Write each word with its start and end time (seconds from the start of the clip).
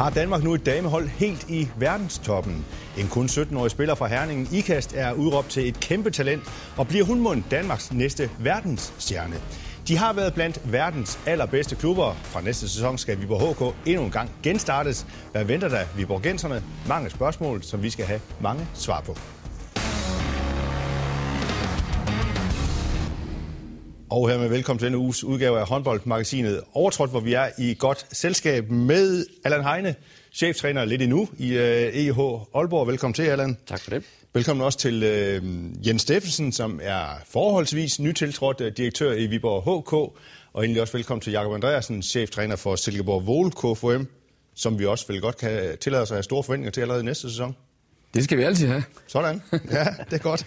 Har 0.00 0.10
Danmark 0.10 0.42
nu 0.42 0.54
et 0.54 0.66
damehold 0.66 1.08
helt 1.08 1.50
i 1.50 1.68
verdenstoppen? 1.76 2.66
En 2.98 3.08
kun 3.08 3.26
17-årig 3.26 3.70
spiller 3.70 3.94
fra 3.94 4.06
Herningen, 4.06 4.48
Ikast, 4.52 4.94
er 4.94 5.12
udråbt 5.12 5.48
til 5.48 5.68
et 5.68 5.80
kæmpe 5.80 6.10
talent 6.10 6.42
og 6.76 6.88
bliver 6.88 7.04
hun 7.04 7.20
mund 7.20 7.42
Danmarks 7.50 7.92
næste 7.92 8.30
verdensstjerne. 8.38 9.36
De 9.88 9.96
har 9.96 10.12
været 10.12 10.34
blandt 10.34 10.72
verdens 10.72 11.20
allerbedste 11.26 11.76
klubber. 11.76 12.14
Fra 12.14 12.40
næste 12.40 12.68
sæson 12.68 12.98
skal 12.98 13.20
Viborg 13.20 13.70
HK 13.70 13.76
endnu 13.86 14.04
en 14.04 14.10
gang 14.10 14.30
genstartes. 14.42 15.06
Hvad 15.32 15.44
venter 15.44 15.68
der 15.68 15.84
Viborgenserne? 15.96 16.62
Mange 16.88 17.10
spørgsmål, 17.10 17.62
som 17.62 17.82
vi 17.82 17.90
skal 17.90 18.04
have 18.04 18.20
mange 18.40 18.66
svar 18.74 19.00
på. 19.00 19.16
Og 24.10 24.28
hermed 24.28 24.48
velkommen 24.48 24.78
til 24.78 24.84
denne 24.84 24.98
uges 24.98 25.24
udgave 25.24 25.60
af 25.60 25.68
håndboldmagasinet 25.68 26.62
Overtrådt, 26.72 27.10
hvor 27.10 27.20
vi 27.20 27.32
er 27.32 27.48
i 27.58 27.76
godt 27.78 28.06
selskab 28.12 28.70
med 28.70 29.26
Allan 29.44 29.64
Heine, 29.64 29.94
cheftræner 30.32 30.84
lidt 30.84 31.02
endnu 31.02 31.28
i 31.38 31.56
EH 31.56 32.18
Aalborg. 32.54 32.86
Velkommen 32.86 33.14
til, 33.14 33.22
Allan. 33.22 33.56
Tak 33.66 33.80
for 33.80 33.90
det. 33.90 34.04
Velkommen 34.34 34.64
også 34.64 34.78
til 34.78 35.02
øh, 35.02 35.42
Jens 35.86 36.02
Steffensen, 36.02 36.52
som 36.52 36.80
er 36.82 37.04
forholdsvis 37.26 38.00
nytiltrådt 38.00 38.60
øh, 38.60 38.72
direktør 38.76 39.12
i 39.12 39.26
Viborg 39.26 39.62
HK. 39.62 39.92
Og 40.52 40.64
endelig 40.64 40.82
også 40.82 40.92
velkommen 40.92 41.20
til 41.20 41.32
Jakob 41.32 41.54
Andreasen, 41.54 42.02
cheftræner 42.02 42.56
for 42.56 42.76
Silkeborg 42.76 43.26
Vole 43.26 43.50
KFM, 43.50 44.04
som 44.54 44.78
vi 44.78 44.86
også 44.86 45.06
vel 45.08 45.20
godt 45.20 45.36
kan 45.36 45.78
tillade 45.80 46.02
os 46.02 46.10
at 46.10 46.14
have 46.14 46.22
store 46.22 46.42
forventninger 46.42 46.70
til 46.70 46.80
allerede 46.80 47.04
næste 47.04 47.30
sæson. 47.30 47.56
Det 48.14 48.24
skal 48.24 48.38
vi 48.38 48.42
altid 48.42 48.66
have. 48.66 48.82
Sådan. 49.06 49.42
Ja, 49.52 49.84
det 50.10 50.12
er 50.12 50.18
godt. 50.18 50.46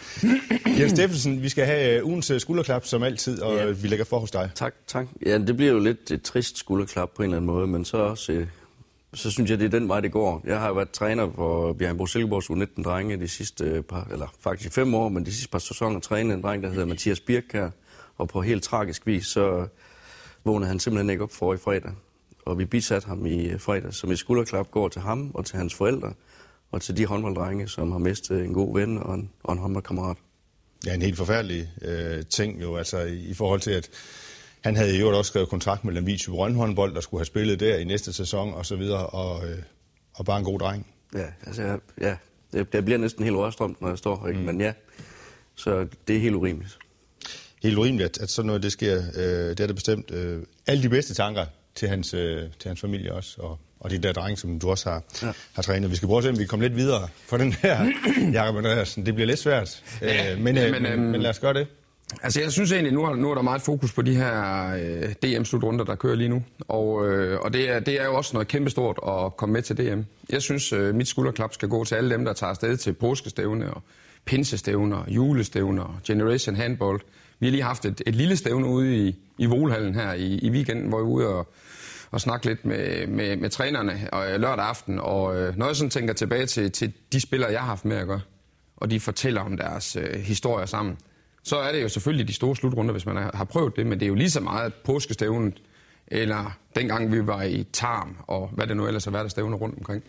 Jens 0.79 0.91
Steffensen, 0.91 1.41
vi 1.41 1.49
skal 1.49 1.65
have 1.65 1.97
øh, 1.97 2.05
ugens 2.05 2.31
skulderklap 2.37 2.85
som 2.85 3.03
altid, 3.03 3.41
og 3.41 3.55
ja. 3.55 3.65
vi 3.65 3.87
lægger 3.87 4.05
for 4.05 4.19
hos 4.19 4.31
dig. 4.31 4.49
Tak, 4.55 4.73
tak. 4.87 5.07
Ja, 5.25 5.37
det 5.37 5.57
bliver 5.57 5.71
jo 5.71 5.79
lidt 5.79 6.11
et 6.11 6.21
trist 6.21 6.57
skulderklap 6.57 7.09
på 7.15 7.23
en 7.23 7.25
eller 7.25 7.37
anden 7.37 7.47
måde, 7.47 7.67
men 7.67 7.85
så 7.85 7.97
også 7.97 8.45
så 9.13 9.31
synes 9.31 9.49
jeg, 9.49 9.59
det 9.59 9.65
er 9.65 9.79
den 9.79 9.87
vej, 9.87 9.99
det 9.99 10.11
går. 10.11 10.41
Jeg 10.45 10.59
har 10.59 10.73
været 10.73 10.91
træner 10.91 11.31
for 11.35 11.73
Bjergbro 11.73 12.05
Silkeborgs 12.05 12.49
U19-drenge 12.49 13.17
de 13.17 13.27
sidste 13.27 13.83
par, 13.89 14.07
eller 14.11 14.27
faktisk 14.39 14.73
fem 14.73 14.93
år, 14.93 15.09
men 15.09 15.25
de 15.25 15.33
sidste 15.33 15.49
par 15.49 15.59
sæsoner 15.59 15.99
trænet 15.99 16.33
en 16.33 16.41
dreng, 16.41 16.63
der 16.63 16.69
hedder 16.69 16.85
Mathias 16.85 17.19
Birk 17.19 17.53
her. 17.53 17.69
Og 18.17 18.27
på 18.27 18.41
helt 18.41 18.63
tragisk 18.63 19.07
vis, 19.07 19.25
så 19.25 19.67
vågnede 20.43 20.67
han 20.67 20.79
simpelthen 20.79 21.09
ikke 21.09 21.23
op 21.23 21.31
for 21.31 21.53
i 21.53 21.57
fredag. 21.57 21.91
Og 22.45 22.59
vi 22.59 22.65
bisatte 22.65 23.07
ham 23.07 23.25
i 23.25 23.57
fredag, 23.57 23.93
så 23.93 24.07
mit 24.07 24.19
skulderklap 24.19 24.71
går 24.71 24.87
til 24.87 25.01
ham 25.01 25.31
og 25.33 25.45
til 25.45 25.57
hans 25.57 25.73
forældre, 25.73 26.13
og 26.73 26.81
til 26.81 26.97
de 26.97 27.05
håndbolddrenge, 27.05 27.67
som 27.67 27.91
har 27.91 27.99
mistet 27.99 28.45
en 28.45 28.53
god 28.53 28.79
ven 28.79 28.97
og 28.97 29.15
en, 29.15 29.29
og 29.43 29.53
en 29.53 29.59
håndboldkammerat. 29.59 30.17
Ja, 30.85 30.93
en 30.93 31.01
helt 31.01 31.17
forfærdelig 31.17 31.69
øh, 31.81 32.25
ting 32.29 32.61
jo, 32.61 32.77
altså 32.77 32.99
i, 32.99 33.25
i 33.25 33.33
forhold 33.33 33.59
til, 33.59 33.71
at 33.71 33.89
han 34.63 34.75
havde 34.75 34.99
jo 34.99 35.17
også 35.17 35.29
skrevet 35.29 35.49
kontrakt 35.49 35.85
med 35.85 35.93
Lemvig 35.93 36.19
Brøndhåndbold, 36.27 36.95
der 36.95 37.01
skulle 37.01 37.19
have 37.19 37.25
spillet 37.25 37.59
der 37.59 37.77
i 37.77 37.83
næste 37.83 38.13
sæson 38.13 38.53
og 38.53 38.65
så 38.65 38.75
videre, 38.75 39.07
og, 39.07 39.49
øh, 39.49 39.57
og 40.13 40.25
bare 40.25 40.37
en 40.37 40.43
god 40.43 40.59
dreng. 40.59 40.87
Ja, 41.15 41.25
altså, 41.45 41.79
ja 42.01 42.15
det, 42.53 42.73
det 42.73 42.85
bliver 42.85 42.97
næsten 42.97 43.23
helt 43.23 43.35
rørstrømt, 43.35 43.81
når 43.81 43.89
jeg 43.89 43.97
står 43.97 44.27
her, 44.27 44.33
mm. 44.33 44.39
men 44.39 44.61
ja, 44.61 44.73
så 45.55 45.87
det 46.07 46.15
er 46.15 46.19
helt 46.19 46.35
urimeligt. 46.35 46.79
Helt 47.63 47.77
urimeligt, 47.77 48.17
at 48.17 48.29
sådan 48.29 48.47
noget 48.47 48.63
det 48.63 48.71
sker. 48.71 48.97
Øh, 49.15 49.49
det 49.49 49.59
er 49.59 49.67
det 49.67 49.75
bestemt. 49.75 50.11
Øh, 50.11 50.43
alle 50.67 50.83
de 50.83 50.89
bedste 50.89 51.13
tanker 51.13 51.45
til 51.75 51.87
hans, 51.87 52.13
øh, 52.13 52.49
til 52.59 52.67
hans 52.67 52.81
familie 52.81 53.13
også, 53.13 53.41
og, 53.41 53.59
og 53.83 53.89
de 53.89 53.97
der 53.97 54.13
drenge, 54.13 54.37
som 54.37 54.59
du 54.59 54.69
også 54.69 54.89
har, 54.89 55.03
ja. 55.21 55.31
har 55.53 55.61
trænet. 55.61 55.91
Vi 55.91 55.95
skal 55.95 56.07
prøve 56.07 56.17
at 56.17 56.23
se, 56.23 56.29
om 56.29 56.35
vi 56.35 56.43
kan 56.43 56.47
komme 56.47 56.65
lidt 56.65 56.75
videre 56.75 57.07
for 57.27 57.37
den 57.37 57.53
her, 57.53 57.91
Jakob 58.33 58.57
Andreasen. 58.57 59.05
Det 59.05 59.15
bliver 59.15 59.27
lidt 59.27 59.39
svært, 59.39 59.83
ja, 60.01 60.33
øh, 60.33 60.39
men, 60.39 60.57
øh, 60.57 60.71
men, 60.71 60.85
øh, 60.85 60.99
men 60.99 61.21
lad 61.21 61.29
os 61.29 61.39
gøre 61.39 61.53
det. 61.53 61.67
Altså 62.23 62.41
jeg 62.41 62.51
synes 62.51 62.71
egentlig, 62.71 62.93
nu 62.93 63.03
er, 63.03 63.15
nu 63.15 63.31
er 63.31 63.35
der 63.35 63.41
meget 63.41 63.61
fokus 63.61 63.93
på 63.93 64.01
de 64.01 64.15
her 64.15 64.73
øh, 64.75 65.13
DM-slutrunder, 65.23 65.85
der 65.85 65.95
kører 65.95 66.15
lige 66.15 66.29
nu. 66.29 66.43
Og, 66.67 67.07
øh, 67.09 67.39
og 67.39 67.53
det, 67.53 67.69
er, 67.69 67.79
det 67.79 68.01
er 68.01 68.05
jo 68.05 68.15
også 68.15 68.33
noget 68.33 68.47
kæmpestort 68.47 68.99
at 69.07 69.37
komme 69.37 69.53
med 69.53 69.61
til 69.61 69.77
DM. 69.77 70.01
Jeg 70.29 70.41
synes, 70.41 70.73
øh, 70.73 70.95
mit 70.95 71.07
skulderklap 71.07 71.53
skal 71.53 71.69
gå 71.69 71.83
til 71.83 71.95
alle 71.95 72.09
dem, 72.09 72.25
der 72.25 72.33
tager 72.33 72.49
afsted 72.49 72.77
til 72.77 72.93
påskestævne 72.93 73.73
og 73.73 73.81
pinsestævner, 74.25 75.03
julestævner, 75.07 76.01
Generation 76.07 76.55
Handball. 76.55 76.99
Vi 77.39 77.47
har 77.47 77.51
lige 77.51 77.63
haft 77.63 77.85
et, 77.85 78.01
et 78.07 78.15
lille 78.15 78.37
stævne 78.37 78.67
ude 78.67 79.07
i, 79.07 79.15
i 79.37 79.45
Volhallen 79.45 79.95
her 79.95 80.13
i, 80.13 80.39
i 80.41 80.49
weekenden, 80.49 80.89
hvor 80.89 80.97
vi 80.97 81.03
var 81.03 81.09
ude 81.09 81.27
og, 81.27 81.47
og 82.13 82.21
snakke 82.21 82.45
lidt 82.45 82.65
med, 82.65 83.07
med, 83.07 83.35
med 83.37 83.49
trænerne 83.49 84.09
og, 84.11 84.31
øh, 84.31 84.39
lørdag 84.39 84.65
aften. 84.65 84.99
Og 84.99 85.35
øh, 85.37 85.57
når 85.57 85.65
jeg 85.65 85.75
sådan 85.75 85.89
tænker 85.89 86.13
tilbage 86.13 86.45
til, 86.45 86.71
til 86.71 86.93
de 87.13 87.21
spillere, 87.21 87.51
jeg 87.51 87.59
har 87.59 87.67
haft 87.67 87.85
med 87.85 87.97
at 87.97 88.07
gøre, 88.07 88.21
og 88.77 88.91
de 88.91 88.99
fortæller 88.99 89.41
om 89.41 89.57
deres 89.57 89.95
øh, 89.95 90.13
historier 90.13 90.65
sammen, 90.65 90.97
så 91.43 91.57
er 91.57 91.71
det 91.71 91.83
jo 91.83 91.89
selvfølgelig 91.89 92.27
de 92.27 92.33
store 92.33 92.55
slutrunder, 92.55 92.91
hvis 92.91 93.05
man 93.05 93.17
har 93.33 93.43
prøvet 93.43 93.75
det, 93.75 93.85
men 93.87 93.99
det 93.99 94.05
er 94.05 94.07
jo 94.07 94.15
lige 94.15 94.29
så 94.29 94.39
meget 94.39 94.73
påskestævnet, 94.73 95.61
eller 96.07 96.57
dengang 96.75 97.11
vi 97.11 97.27
var 97.27 97.43
i 97.43 97.63
Tarm, 97.73 98.17
og 98.27 98.49
hvad 98.53 98.67
det 98.67 98.77
nu 98.77 98.87
ellers 98.87 99.07
er, 99.07 99.11
hvad 99.11 99.21
der 99.21 99.27
stævner 99.27 99.57
rundt 99.57 99.77
omkring. 99.77 100.03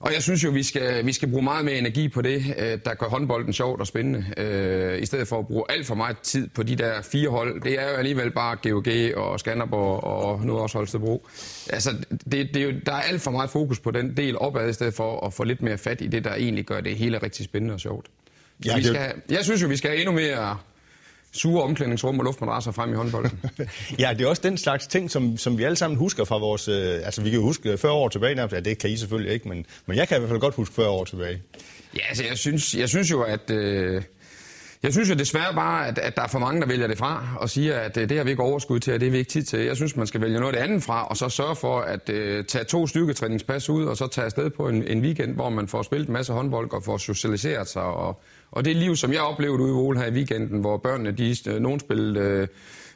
Og 0.00 0.14
jeg 0.14 0.22
synes 0.22 0.44
jo, 0.44 0.50
vi 0.50 0.62
skal, 0.62 1.06
vi 1.06 1.12
skal 1.12 1.30
bruge 1.30 1.42
meget 1.42 1.64
mere 1.64 1.78
energi 1.78 2.08
på 2.08 2.22
det, 2.22 2.54
øh, 2.58 2.78
der 2.84 2.94
gør 2.94 3.06
håndbolden 3.06 3.52
sjovt 3.52 3.80
og 3.80 3.86
spændende, 3.86 4.24
øh, 4.36 5.02
i 5.02 5.06
stedet 5.06 5.28
for 5.28 5.38
at 5.38 5.46
bruge 5.46 5.64
alt 5.68 5.86
for 5.86 5.94
meget 5.94 6.18
tid 6.18 6.48
på 6.48 6.62
de 6.62 6.76
der 6.76 7.02
fire 7.02 7.28
hold. 7.28 7.60
Det 7.60 7.80
er 7.80 7.90
jo 7.90 7.96
alligevel 7.96 8.30
bare 8.30 8.56
GOG 8.62 9.16
og 9.16 9.40
Skanderborg 9.40 10.04
og 10.04 10.46
nu 10.46 10.58
også 10.58 10.78
Holstebro. 10.78 11.26
Altså, 11.70 11.90
det, 12.10 12.32
det 12.32 12.56
er 12.56 12.62
jo, 12.62 12.72
der 12.86 12.92
er 12.92 13.00
alt 13.00 13.20
for 13.22 13.30
meget 13.30 13.50
fokus 13.50 13.80
på 13.80 13.90
den 13.90 14.16
del 14.16 14.38
opad, 14.38 14.68
i 14.68 14.72
stedet 14.72 14.94
for 14.94 15.26
at 15.26 15.32
få 15.32 15.44
lidt 15.44 15.62
mere 15.62 15.78
fat 15.78 16.00
i 16.00 16.06
det, 16.06 16.24
der 16.24 16.34
egentlig 16.34 16.64
gør 16.64 16.80
det 16.80 16.96
hele 16.96 17.18
rigtig 17.22 17.44
spændende 17.44 17.74
og 17.74 17.80
sjovt. 17.80 18.06
Ja, 18.66 18.76
vi 18.76 18.82
skal, 18.82 19.12
jeg 19.30 19.44
synes 19.44 19.62
jo, 19.62 19.68
vi 19.68 19.76
skal 19.76 19.90
have 19.90 20.00
endnu 20.00 20.14
mere 20.14 20.56
sure 21.36 21.62
omklædningsrum 21.62 22.18
og 22.18 22.24
luftmadrasser 22.24 22.72
frem 22.72 22.92
i 22.92 22.96
håndbolden. 22.96 23.40
ja, 23.98 24.14
det 24.18 24.24
er 24.24 24.28
også 24.28 24.42
den 24.42 24.58
slags 24.58 24.86
ting, 24.86 25.10
som, 25.10 25.36
som 25.36 25.58
vi 25.58 25.64
alle 25.64 25.76
sammen 25.76 25.98
husker 25.98 26.24
fra 26.24 26.38
vores... 26.38 26.68
Øh, 26.68 26.94
altså, 27.04 27.22
vi 27.22 27.30
kan 27.30 27.38
jo 27.38 27.44
huske 27.44 27.78
40 27.78 27.92
år 27.92 28.08
tilbage 28.08 28.34
nærmest. 28.34 28.54
Ja, 28.54 28.60
det 28.60 28.78
kan 28.78 28.90
I 28.90 28.96
selvfølgelig 28.96 29.32
ikke, 29.32 29.48
men, 29.48 29.66
men 29.86 29.96
jeg 29.96 30.08
kan 30.08 30.16
i 30.16 30.18
hvert 30.18 30.30
fald 30.30 30.40
godt 30.40 30.54
huske 30.54 30.74
40 30.74 30.88
år 30.88 31.04
tilbage. 31.04 31.42
Ja, 31.94 32.00
altså, 32.08 32.24
jeg 32.24 32.38
synes, 32.38 32.74
jeg 32.74 32.88
synes 32.88 33.10
jo, 33.10 33.22
at... 33.22 33.50
Øh, 33.50 34.02
jeg 34.82 34.92
synes 34.92 35.10
jo 35.10 35.14
desværre 35.14 35.54
bare, 35.54 35.88
at, 35.88 35.98
at 35.98 36.16
der 36.16 36.22
er 36.22 36.26
for 36.26 36.38
mange, 36.38 36.60
der 36.60 36.66
vælger 36.66 36.86
det 36.86 36.98
fra 36.98 37.28
og 37.40 37.50
siger, 37.50 37.74
at 37.74 37.96
øh, 37.96 38.08
det 38.08 38.16
har 38.16 38.24
vi 38.24 38.30
ikke 38.30 38.42
overskud 38.42 38.80
til, 38.80 38.94
og 38.94 39.00
det 39.00 39.06
er 39.06 39.10
vi 39.10 39.18
ikke 39.18 39.30
tid 39.30 39.42
til. 39.42 39.60
Jeg 39.60 39.76
synes, 39.76 39.96
man 39.96 40.06
skal 40.06 40.20
vælge 40.20 40.40
noget 40.40 40.54
af 40.54 40.60
det 40.60 40.68
andet 40.68 40.82
fra, 40.82 41.06
og 41.06 41.16
så 41.16 41.28
sørge 41.28 41.56
for 41.56 41.80
at 41.80 42.10
uh, 42.10 42.44
tage 42.44 42.64
to 42.64 42.86
styrketræningspas 42.86 43.70
ud, 43.70 43.84
og 43.84 43.96
så 43.96 44.06
tage 44.06 44.24
afsted 44.24 44.50
på 44.50 44.68
en, 44.68 44.82
en 44.82 45.00
weekend, 45.00 45.34
hvor 45.34 45.50
man 45.50 45.68
får 45.68 45.82
spillet 45.82 46.06
en 46.06 46.12
masse 46.12 46.32
håndbold 46.32 46.72
og 46.72 46.82
får 46.82 46.96
socialiseret 46.96 47.68
sig. 47.68 47.82
Og, 47.82 48.20
og 48.50 48.64
det 48.64 48.76
liv, 48.76 48.96
som 48.96 49.12
jeg 49.12 49.20
oplevede 49.20 49.62
ude 49.62 49.70
i 49.70 49.74
Vole 49.74 49.98
her 49.98 50.06
i 50.06 50.12
weekenden, 50.12 50.60
hvor 50.60 50.76
børnene, 50.76 51.10
de, 51.10 51.36
øh, 51.48 51.60
nogen 51.60 51.80
spillede 51.80 52.20
øh, 52.20 52.48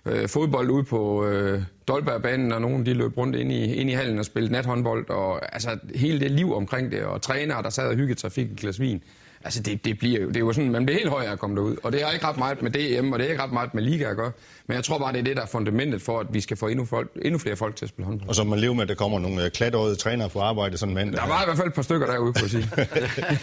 øh, 0.06 0.28
fodbold 0.28 0.70
ude 0.70 0.84
på 0.84 1.26
øh, 1.26 1.62
Dolbergbanen, 1.88 2.52
og 2.52 2.60
nogen 2.60 2.86
de 2.86 2.94
løb 2.94 3.16
rundt 3.16 3.36
ind 3.36 3.52
i, 3.52 3.74
ind 3.74 3.90
i 3.90 3.92
hallen 3.92 4.18
og 4.18 4.24
spillede 4.24 4.52
nathåndbold, 4.52 5.10
og 5.10 5.54
altså 5.54 5.78
hele 5.94 6.20
det 6.20 6.30
liv 6.30 6.54
omkring 6.54 6.92
det, 6.92 7.02
og 7.02 7.22
trænere, 7.22 7.62
der 7.62 7.70
sad 7.70 7.88
og 7.88 7.94
hyggede 7.94 8.20
sig, 8.20 8.32
fik 8.32 8.50
en 8.50 8.56
glas 8.56 8.80
vin. 8.80 9.02
Altså, 9.44 9.62
det, 9.62 9.84
det, 9.84 9.98
bliver 9.98 10.20
jo, 10.20 10.28
det 10.28 10.36
er 10.36 10.40
jo 10.40 10.52
sådan, 10.52 10.70
man 10.70 10.86
bliver 10.86 10.98
helt 10.98 11.10
høj 11.10 11.24
af 11.24 11.32
at 11.32 11.38
komme 11.38 11.56
derud. 11.56 11.76
Og 11.82 11.92
det 11.92 12.02
har 12.02 12.12
ikke 12.12 12.26
ret 12.26 12.36
meget 12.36 12.62
med 12.62 12.70
DM, 12.70 13.12
og 13.12 13.18
det 13.18 13.26
er 13.26 13.30
ikke 13.30 13.42
ret 13.42 13.52
meget 13.52 13.74
med 13.74 13.82
liga 13.82 14.10
at 14.10 14.16
gøre. 14.16 14.32
Men 14.66 14.74
jeg 14.74 14.84
tror 14.84 14.98
bare, 14.98 15.12
det 15.12 15.18
er 15.18 15.22
det, 15.22 15.36
der 15.36 15.42
er 15.42 15.46
fundamentet 15.46 16.02
for, 16.02 16.20
at 16.20 16.26
vi 16.30 16.40
skal 16.40 16.56
få 16.56 16.66
endnu, 16.66 16.84
folk, 16.84 17.10
endnu 17.22 17.38
flere 17.38 17.56
folk 17.56 17.76
til 17.76 17.84
at 17.84 17.88
spille 17.88 18.06
håndbold. 18.06 18.28
Og 18.28 18.34
så 18.34 18.44
man 18.44 18.58
lever 18.58 18.74
med, 18.74 18.82
at 18.82 18.88
der 18.88 18.94
kommer 18.94 19.18
nogle 19.18 19.44
øh, 19.44 19.50
klatårede 19.50 19.96
trænere 19.96 20.28
på 20.28 20.40
arbejde 20.40 20.78
sådan 20.78 20.94
mand. 20.94 21.12
Der 21.12 21.26
var 21.26 21.42
i 21.42 21.44
hvert 21.46 21.56
fald 21.56 21.68
et 21.68 21.74
par 21.74 21.82
stykker 21.82 22.06
derude, 22.06 22.32
kunne 22.32 22.42
jeg 22.42 22.50
sige. 22.50 22.68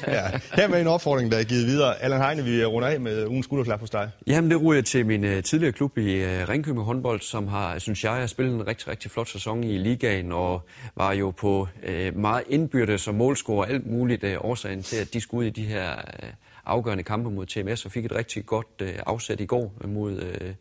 ja. 0.18 0.40
Her 0.54 0.68
med 0.68 0.82
en 0.82 0.88
opfordring, 0.88 1.32
der 1.32 1.38
er 1.38 1.44
givet 1.44 1.66
videre. 1.66 2.02
Allan 2.02 2.22
Heine, 2.22 2.44
vi 2.44 2.66
runder 2.66 2.88
af 2.88 3.00
med 3.00 3.26
ugens 3.26 3.46
skulderklap 3.46 3.80
hos 3.80 3.90
dig. 3.90 4.10
Jamen, 4.28 4.52
det 4.52 4.64
ryger 4.64 4.82
til 4.82 5.06
min 5.06 5.24
uh, 5.24 5.44
tidligere 5.44 5.72
klub 5.72 5.98
i 5.98 6.24
uh, 6.24 6.50
Ringkøbing 6.50 6.86
håndbold, 6.86 7.22
som 7.22 7.48
har, 7.48 7.80
synes 7.80 8.04
jeg, 8.04 8.12
har 8.12 8.28
spillet 8.28 8.56
en 8.56 8.68
rigtig, 8.68 8.88
rigtig 8.88 9.12
flot 9.12 9.30
sæson 9.30 9.64
i 9.64 9.78
ligaen, 9.78 10.32
og 10.32 10.62
var 10.96 11.14
jo 11.14 11.32
på 11.32 11.68
uh, 11.88 12.20
meget 12.20 12.44
indbyrdes 12.50 13.08
og 13.08 13.16
målscore 13.16 13.66
og 13.66 13.70
alt 13.70 13.92
muligt 13.92 14.24
uh, 14.24 14.30
årsagen 14.40 14.84
til, 14.84 14.98
at 14.98 15.14
de 15.14 15.22
skulle 15.22 15.40
ud 15.40 15.46
i 15.46 15.62
de 15.62 15.66
her 15.66 15.87
uh, 15.96 16.30
afgørende 16.68 17.04
kampe 17.04 17.30
mod 17.32 17.46
TMS, 17.46 17.86
og 17.86 17.92
fik 17.92 18.06
et 18.06 18.12
rigtig 18.12 18.46
godt 18.46 18.68
øh, 18.82 18.94
afsæt 19.06 19.42
i 19.42 19.46
går 19.46 19.74
øh, 19.82 19.90
mod, 19.90 20.22
øh, 20.22 20.54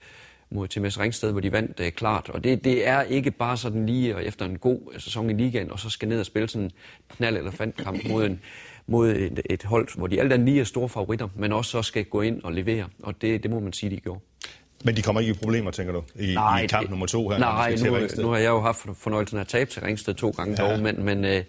mod 0.51 0.69
TMS 0.69 1.01
Ringsted, 1.01 1.33
hvor 1.33 1.41
de 1.41 1.53
vandt 1.53 1.81
øh, 1.81 1.93
klart. 1.93 2.31
Og 2.31 2.45
det, 2.45 2.65
det 2.65 2.89
er 2.89 3.03
ikke 3.03 3.31
bare 3.31 3.57
sådan 3.57 3.87
lige 3.87 4.17
og 4.17 4.25
efter 4.25 4.45
en 4.45 4.59
god 4.59 4.79
øh, 4.93 5.01
sæson 5.01 5.31
i 5.31 5.33
ligaen, 5.33 5.71
og 5.71 5.79
så 5.79 5.91
skal 5.91 6.09
ned 6.09 6.21
og 6.21 6.27
spille 6.27 6.49
sådan 6.49 6.65
en 6.65 6.73
knald- 7.13 7.37
eller 7.37 7.51
fandkamp 7.51 8.09
mod, 8.09 8.27
en, 8.27 8.41
mod 8.87 9.11
et, 9.11 9.41
et 9.51 9.63
hold, 9.63 9.99
hvor 9.99 10.07
de 10.07 10.21
alt 10.21 10.33
andet 10.33 10.49
lige 10.49 10.61
er 10.61 10.65
store 10.65 10.89
favoritter, 10.89 11.29
men 11.37 11.53
også 11.53 11.71
så 11.71 11.83
skal 11.83 12.05
gå 12.05 12.21
ind 12.21 12.43
og 12.43 12.53
levere. 12.53 12.89
Og 13.03 13.23
det, 13.23 13.43
det 13.43 13.51
må 13.51 13.61
man 13.61 13.73
sige, 13.73 13.91
de 13.91 14.01
gjorde. 14.01 14.21
Men 14.85 14.97
de 14.97 15.03
kommer 15.03 15.21
ikke 15.21 15.31
i 15.31 15.35
problemer, 15.35 15.71
tænker 15.71 15.93
du, 15.93 16.03
i, 16.15 16.35
nej, 16.35 16.63
i 16.63 16.67
kamp 16.67 16.83
det, 16.83 16.91
nummer 16.91 17.07
to 17.07 17.29
her? 17.29 17.39
Nej, 17.39 17.77
nu, 17.85 18.23
nu 18.23 18.29
har 18.29 18.39
jeg 18.39 18.49
jo 18.49 18.61
haft 18.61 18.87
fornøjelsen 18.95 19.37
af 19.37 19.41
at 19.41 19.49
tabe 19.49 19.71
til 19.71 19.83
Ringsted 19.83 20.15
to 20.15 20.31
gange 20.31 20.63
ja. 20.63 20.71
dog, 20.71 20.81
men, 20.81 21.05
men, 21.05 21.25
øh, 21.25 21.43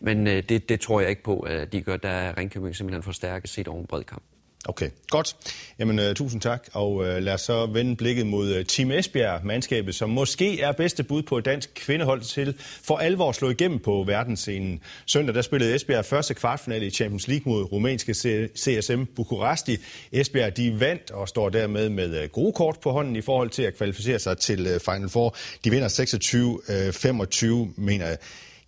men 0.00 0.26
øh, 0.26 0.42
det, 0.48 0.68
det 0.68 0.80
tror 0.80 1.00
jeg 1.00 1.10
ikke 1.10 1.22
på, 1.22 1.38
at 1.38 1.72
de 1.72 1.82
gør, 1.82 1.96
da 1.96 2.34
Ringkøbing 2.38 2.76
simpelthen 2.76 3.02
for 3.02 3.12
stærke 3.12 3.48
set 3.48 3.68
over 3.68 3.80
en 3.80 3.86
bred 3.86 4.04
kamp. 4.04 4.22
Okay, 4.68 4.90
godt. 5.10 5.36
Jamen, 5.78 5.98
uh, 5.98 6.14
tusind 6.14 6.40
tak, 6.40 6.68
og 6.72 6.94
uh, 6.94 7.06
lad 7.06 7.32
os 7.32 7.40
så 7.40 7.66
vende 7.66 7.96
blikket 7.96 8.26
mod 8.26 8.56
uh, 8.56 8.64
Team 8.64 8.90
Esbjerg, 8.90 9.40
mandskabet, 9.46 9.94
som 9.94 10.10
måske 10.10 10.60
er 10.60 10.72
bedste 10.72 11.02
bud 11.02 11.22
på 11.22 11.38
et 11.38 11.44
dansk 11.44 11.70
kvindehold 11.74 12.20
til 12.20 12.54
for 12.82 12.96
alvor 12.96 13.28
at 13.28 13.34
slå 13.34 13.50
igennem 13.50 13.78
på 13.78 14.04
verdensscenen. 14.06 14.80
Søndag 15.06 15.34
der 15.34 15.42
spillede 15.42 15.74
Esbjerg 15.74 16.04
første 16.04 16.34
kvartfinale 16.34 16.86
i 16.86 16.90
Champions 16.90 17.28
League 17.28 17.52
mod 17.52 17.72
rumænske 17.72 18.14
CSM 18.56 19.02
Bukuresti. 19.16 19.76
Esbjerg 20.12 20.56
de 20.56 20.80
vandt 20.80 21.10
og 21.10 21.28
står 21.28 21.48
dermed 21.48 21.88
med 21.88 22.22
uh, 22.22 22.28
gode 22.30 22.52
kort 22.52 22.78
på 22.82 22.90
hånden 22.90 23.16
i 23.16 23.20
forhold 23.20 23.50
til 23.50 23.62
at 23.62 23.76
kvalificere 23.76 24.18
sig 24.18 24.38
til 24.38 24.60
uh, 24.74 24.80
Final 24.94 25.08
Four. 25.08 25.36
De 25.64 25.70
vinder 25.70 25.88
26-25, 27.76 27.80
mener 27.80 28.06
jeg. 28.06 28.18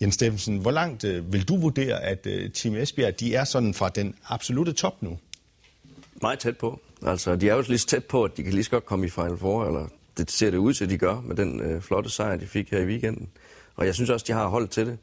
Jens 0.01 0.15
Steffensen, 0.15 0.59
hvor 0.59 0.71
langt 0.71 1.05
uh, 1.05 1.33
vil 1.33 1.49
du 1.49 1.57
vurdere, 1.57 2.03
at 2.03 2.27
uh, 2.27 2.51
Team 2.55 2.77
Esbjerg 2.77 3.21
de 3.21 3.35
er 3.35 3.45
sådan 3.45 3.75
fra 3.75 3.89
den 3.89 4.15
absolute 4.29 4.73
top 4.73 5.03
nu? 5.03 5.19
Meget 6.23 6.39
tæt 6.39 6.59
på. 6.59 6.81
Altså, 7.03 7.37
de 7.37 7.49
er 7.49 7.55
jo 7.55 7.65
lige 7.69 7.79
så 7.79 7.87
tæt 7.87 8.05
på, 8.05 8.25
at 8.25 8.37
de 8.37 8.43
kan 8.43 8.53
lige 8.53 8.65
så 8.65 8.71
godt 8.71 8.87
komme 8.87 9.07
i 9.07 9.09
Final 9.09 9.37
Four, 9.37 9.67
eller 9.67 9.89
det 10.17 10.31
ser 10.31 10.51
det 10.51 10.59
ud 10.59 10.75
til, 10.75 10.85
at 10.85 10.91
de 10.91 10.99
gør 10.99 11.21
med 11.21 11.37
den 11.37 11.61
øh, 11.61 11.81
flotte 11.81 12.11
sejr, 12.11 12.37
de 12.37 12.47
fik 12.47 12.71
her 12.71 12.81
i 12.81 12.87
weekenden. 12.87 13.29
Og 13.77 13.87
jeg 13.87 13.95
synes 13.95 14.11
også, 14.11 14.25
de 14.29 14.33
har 14.33 14.49
holdt 14.49 14.71
til 14.71 14.87
det. 14.87 14.99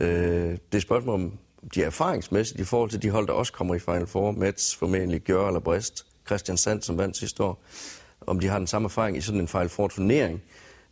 Øh, 0.00 0.08
det 0.50 0.58
er 0.72 0.76
et 0.76 0.82
spørgsmål 0.82 1.14
om, 1.14 1.32
de 1.74 1.82
er 1.82 1.86
erfaringsmæssigt 1.86 2.60
i 2.60 2.64
forhold 2.64 2.90
til 2.90 3.02
de 3.02 3.10
hold, 3.10 3.26
der 3.26 3.32
også 3.32 3.52
kommer 3.52 3.74
i 3.74 3.78
Final 3.78 4.06
Four. 4.06 4.30
Mets, 4.30 4.76
formentlig 4.76 5.20
gør 5.20 5.46
eller 5.46 5.60
Brest, 5.60 6.06
Christian 6.26 6.56
Sand, 6.56 6.82
som 6.82 6.98
vandt 6.98 7.16
sidste 7.16 7.42
år. 7.42 7.62
Om 8.20 8.40
de 8.40 8.48
har 8.48 8.58
den 8.58 8.66
samme 8.66 8.86
erfaring 8.86 9.16
i 9.16 9.20
sådan 9.20 9.40
en 9.40 9.48
Final 9.48 9.68
Four 9.68 9.88
turnering. 9.88 10.42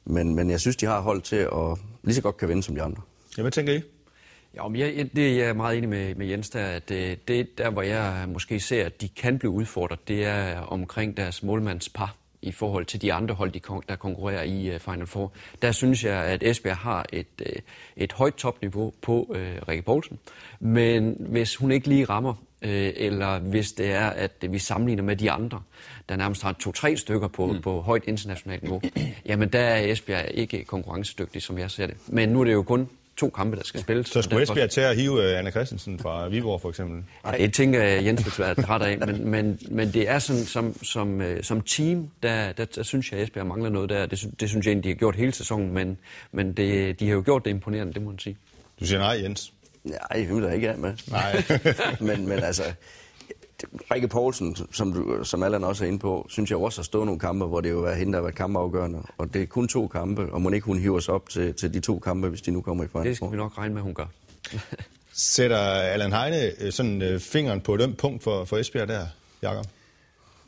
Men, 0.05 0.35
men 0.35 0.51
jeg 0.51 0.61
synes, 0.61 0.77
de 0.77 0.87
har 0.87 1.01
holdt 1.01 1.25
til 1.25 1.37
at 1.37 1.79
lige 2.03 2.15
så 2.15 2.23
godt 2.23 2.37
kan 2.37 2.49
vinde 2.49 2.63
som 2.63 2.75
de 2.75 2.83
andre. 2.83 3.03
Ja, 3.37 3.43
hvad 3.43 3.53
tænker 3.53 3.73
I? 3.73 3.83
Ja, 4.56 4.69
men 4.69 4.81
jeg, 4.81 5.11
det 5.17 5.37
jeg 5.37 5.49
er 5.49 5.53
meget 5.53 5.76
enig 5.76 5.88
med, 5.88 6.14
med 6.14 6.26
Jens 6.26 6.50
der, 6.50 6.67
at 6.67 6.88
det, 6.88 7.29
det 7.29 7.58
der, 7.58 7.70
hvor 7.70 7.82
jeg 7.82 8.25
måske 8.29 8.61
ser, 8.61 8.87
at 8.87 9.00
de 9.00 9.08
kan 9.08 9.38
blive 9.38 9.50
udfordret, 9.50 10.08
det 10.08 10.25
er 10.25 10.61
omkring 10.61 11.17
deres 11.17 11.43
målmandspar 11.43 12.17
i 12.43 12.53
forhold 12.53 12.85
til 12.85 13.03
de 13.03 13.12
andre 13.12 13.35
hold, 13.35 13.53
de, 13.53 13.61
der 13.88 13.97
konkurrerer 13.97 14.43
i 14.43 14.75
uh, 14.75 14.81
Final 14.81 15.06
Four. 15.06 15.32
Der 15.62 15.73
synes 15.73 16.05
jeg, 16.05 16.25
at 16.25 16.43
Esbjerg 16.43 16.76
har 16.76 17.06
et, 17.12 17.26
uh, 17.41 17.47
et 17.97 18.12
højt 18.12 18.35
topniveau 18.35 18.93
på 19.03 19.26
uh, 19.29 19.37
Rikke 19.69 19.82
Poulsen. 19.82 20.19
Men 20.61 21.17
hvis 21.19 21.56
hun 21.56 21.70
ikke 21.70 21.88
lige 21.88 22.05
rammer, 22.05 22.32
uh, 22.32 22.69
eller 22.97 23.38
hvis 23.38 23.73
det 23.73 23.93
er, 23.93 24.06
at 24.06 24.32
vi 24.50 24.58
sammenligner 24.58 25.03
med 25.03 25.17
de 25.17 25.31
andre, 25.31 25.62
der 26.08 26.17
nærmest 26.17 26.43
har 26.43 26.53
to-tre 26.53 26.97
stykker 26.97 27.29
på, 27.29 27.47
mm. 27.47 27.62
på 27.62 27.81
højt 27.81 28.03
internationalt 28.06 28.62
niveau, 28.62 28.81
jamen 29.26 29.49
der 29.49 29.61
er 29.61 29.93
Esbjerg 29.93 30.31
ikke 30.35 30.64
konkurrencedygtig, 30.64 31.43
som 31.43 31.58
jeg 31.58 31.70
ser 31.70 31.87
det. 31.87 31.97
Men 32.06 32.29
nu 32.29 32.41
er 32.41 32.44
det 32.44 32.53
jo 32.53 32.62
kun 32.62 32.88
to 33.17 33.31
kampe, 33.31 33.57
der 33.57 33.65
skal 33.65 33.81
spilles. 33.81 34.09
Så 34.09 34.23
skulle 34.23 34.43
Esbjerg 34.43 34.71
til 34.71 34.81
at 34.81 34.97
hive 34.97 35.31
øh, 35.31 35.39
Anna 35.39 35.51
Christensen 35.51 35.99
fra 35.99 36.29
Viborg 36.29 36.61
for 36.61 36.69
eksempel? 36.69 37.05
Nej, 37.25 37.37
det 37.37 37.55
tænker 37.55 37.83
jeg, 37.83 38.05
Jens 38.05 38.25
vil 38.25 38.45
være 38.45 38.55
træt 38.55 38.83
af, 38.83 38.99
men, 38.99 39.31
men, 39.31 39.59
men 39.71 39.93
det 39.93 40.09
er 40.09 40.19
sådan, 40.19 40.45
som, 40.45 40.85
som, 40.85 41.21
øh, 41.21 41.45
som 41.45 41.61
team, 41.61 42.11
der, 42.23 42.53
der, 42.53 42.65
der 42.65 42.83
synes 42.83 43.13
jeg, 43.13 43.21
at 43.21 43.25
Esbjerg 43.25 43.47
mangler 43.47 43.71
noget 43.71 43.91
der. 43.91 44.07
Det, 44.07 44.41
det 44.41 44.49
synes 44.49 44.67
jeg 44.67 44.71
egentlig, 44.73 44.85
de 44.85 44.89
har 44.89 44.99
gjort 44.99 45.17
hele 45.17 45.33
sæsonen, 45.33 45.75
men, 45.75 45.99
men 46.33 46.53
det, 46.53 47.01
de 47.01 47.07
har 47.07 47.15
jo 47.15 47.23
gjort 47.25 47.45
det 47.45 47.51
imponerende, 47.51 47.93
det 47.93 48.03
må 48.03 48.11
man 48.11 48.19
sige. 48.19 48.37
Du 48.81 48.87
siger 48.87 48.99
nej, 48.99 49.21
Jens? 49.23 49.53
Nej, 49.85 49.99
jeg 50.15 50.29
vil 50.29 50.43
da 50.43 50.51
ikke 50.51 50.71
af 50.71 50.79
med. 50.79 50.93
Nej. 51.11 51.43
men, 52.17 52.29
men 52.29 52.39
altså, 52.39 52.63
Rikke 53.64 54.08
Poulsen, 54.08 54.56
som, 54.73 54.93
du, 54.93 55.25
som 55.25 55.43
Allan 55.43 55.64
også 55.64 55.85
er 55.85 55.88
inde 55.88 55.99
på, 55.99 56.26
synes 56.31 56.50
jeg 56.50 56.58
også 56.58 56.81
har 56.81 56.85
stået 56.85 57.06
nogle 57.06 57.20
kampe, 57.20 57.47
hvor 57.47 57.61
det 57.61 57.70
jo 57.70 57.85
er 57.85 57.94
hende, 57.94 58.12
der 58.12 58.19
har 58.19 58.23
været 58.23 58.35
kampafgørende. 58.35 59.03
Og 59.19 59.35
det 59.35 59.43
er 59.43 59.47
kun 59.47 59.69
to 59.69 59.87
kampe, 59.88 60.32
og 60.32 60.43
må 60.43 60.50
ikke 60.50 60.64
hun 60.64 60.79
hiver 60.79 61.00
sig 61.00 61.14
op 61.14 61.29
til, 61.29 61.55
til 61.55 61.75
de 61.75 61.81
to 61.81 61.99
kampe, 61.99 62.29
hvis 62.29 62.43
de 62.43 62.50
nu 62.50 62.61
kommer 62.61 62.85
i 62.85 62.88
final. 62.88 63.06
Det 63.06 63.17
skal 63.17 63.32
vi 63.32 63.37
nok 63.37 63.58
regne 63.58 63.75
med, 63.75 63.82
hun 63.82 63.94
gør. 63.94 64.06
Sætter 65.12 65.58
Allan 65.58 66.12
Heine 66.12 66.53
øh, 66.61 66.73
sådan 66.73 67.03
øh, 67.03 67.20
fingeren 67.20 67.61
på 67.61 67.75
et 67.75 67.97
punkt 67.97 68.23
for, 68.23 68.44
for 68.44 68.56
Esbjerg 68.56 68.88
der, 68.88 69.06
Jakob? 69.43 69.67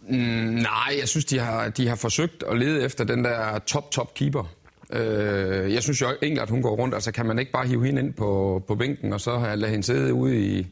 Mm, 0.08 0.16
nej, 0.16 0.96
jeg 1.00 1.08
synes, 1.08 1.24
de 1.24 1.38
har, 1.38 1.68
de 1.68 1.88
har 1.88 1.96
forsøgt 1.96 2.42
at 2.42 2.58
lede 2.58 2.84
efter 2.84 3.04
den 3.04 3.24
der 3.24 3.58
top-top 3.58 4.14
keeper. 4.14 4.54
Øh, 4.92 5.74
jeg 5.74 5.82
synes 5.82 6.00
jo 6.00 6.06
egentlig, 6.22 6.42
at 6.42 6.50
hun 6.50 6.62
går 6.62 6.76
rundt. 6.76 6.94
Altså, 6.94 7.12
kan 7.12 7.26
man 7.26 7.38
ikke 7.38 7.52
bare 7.52 7.66
hive 7.66 7.86
hende 7.86 8.02
ind 8.02 8.14
på, 8.14 8.62
på 8.66 8.74
bænken, 8.74 9.12
og 9.12 9.20
så 9.20 9.54
lade 9.54 9.70
hende 9.70 9.84
sidde 9.84 10.14
ude 10.14 10.40
i, 10.40 10.66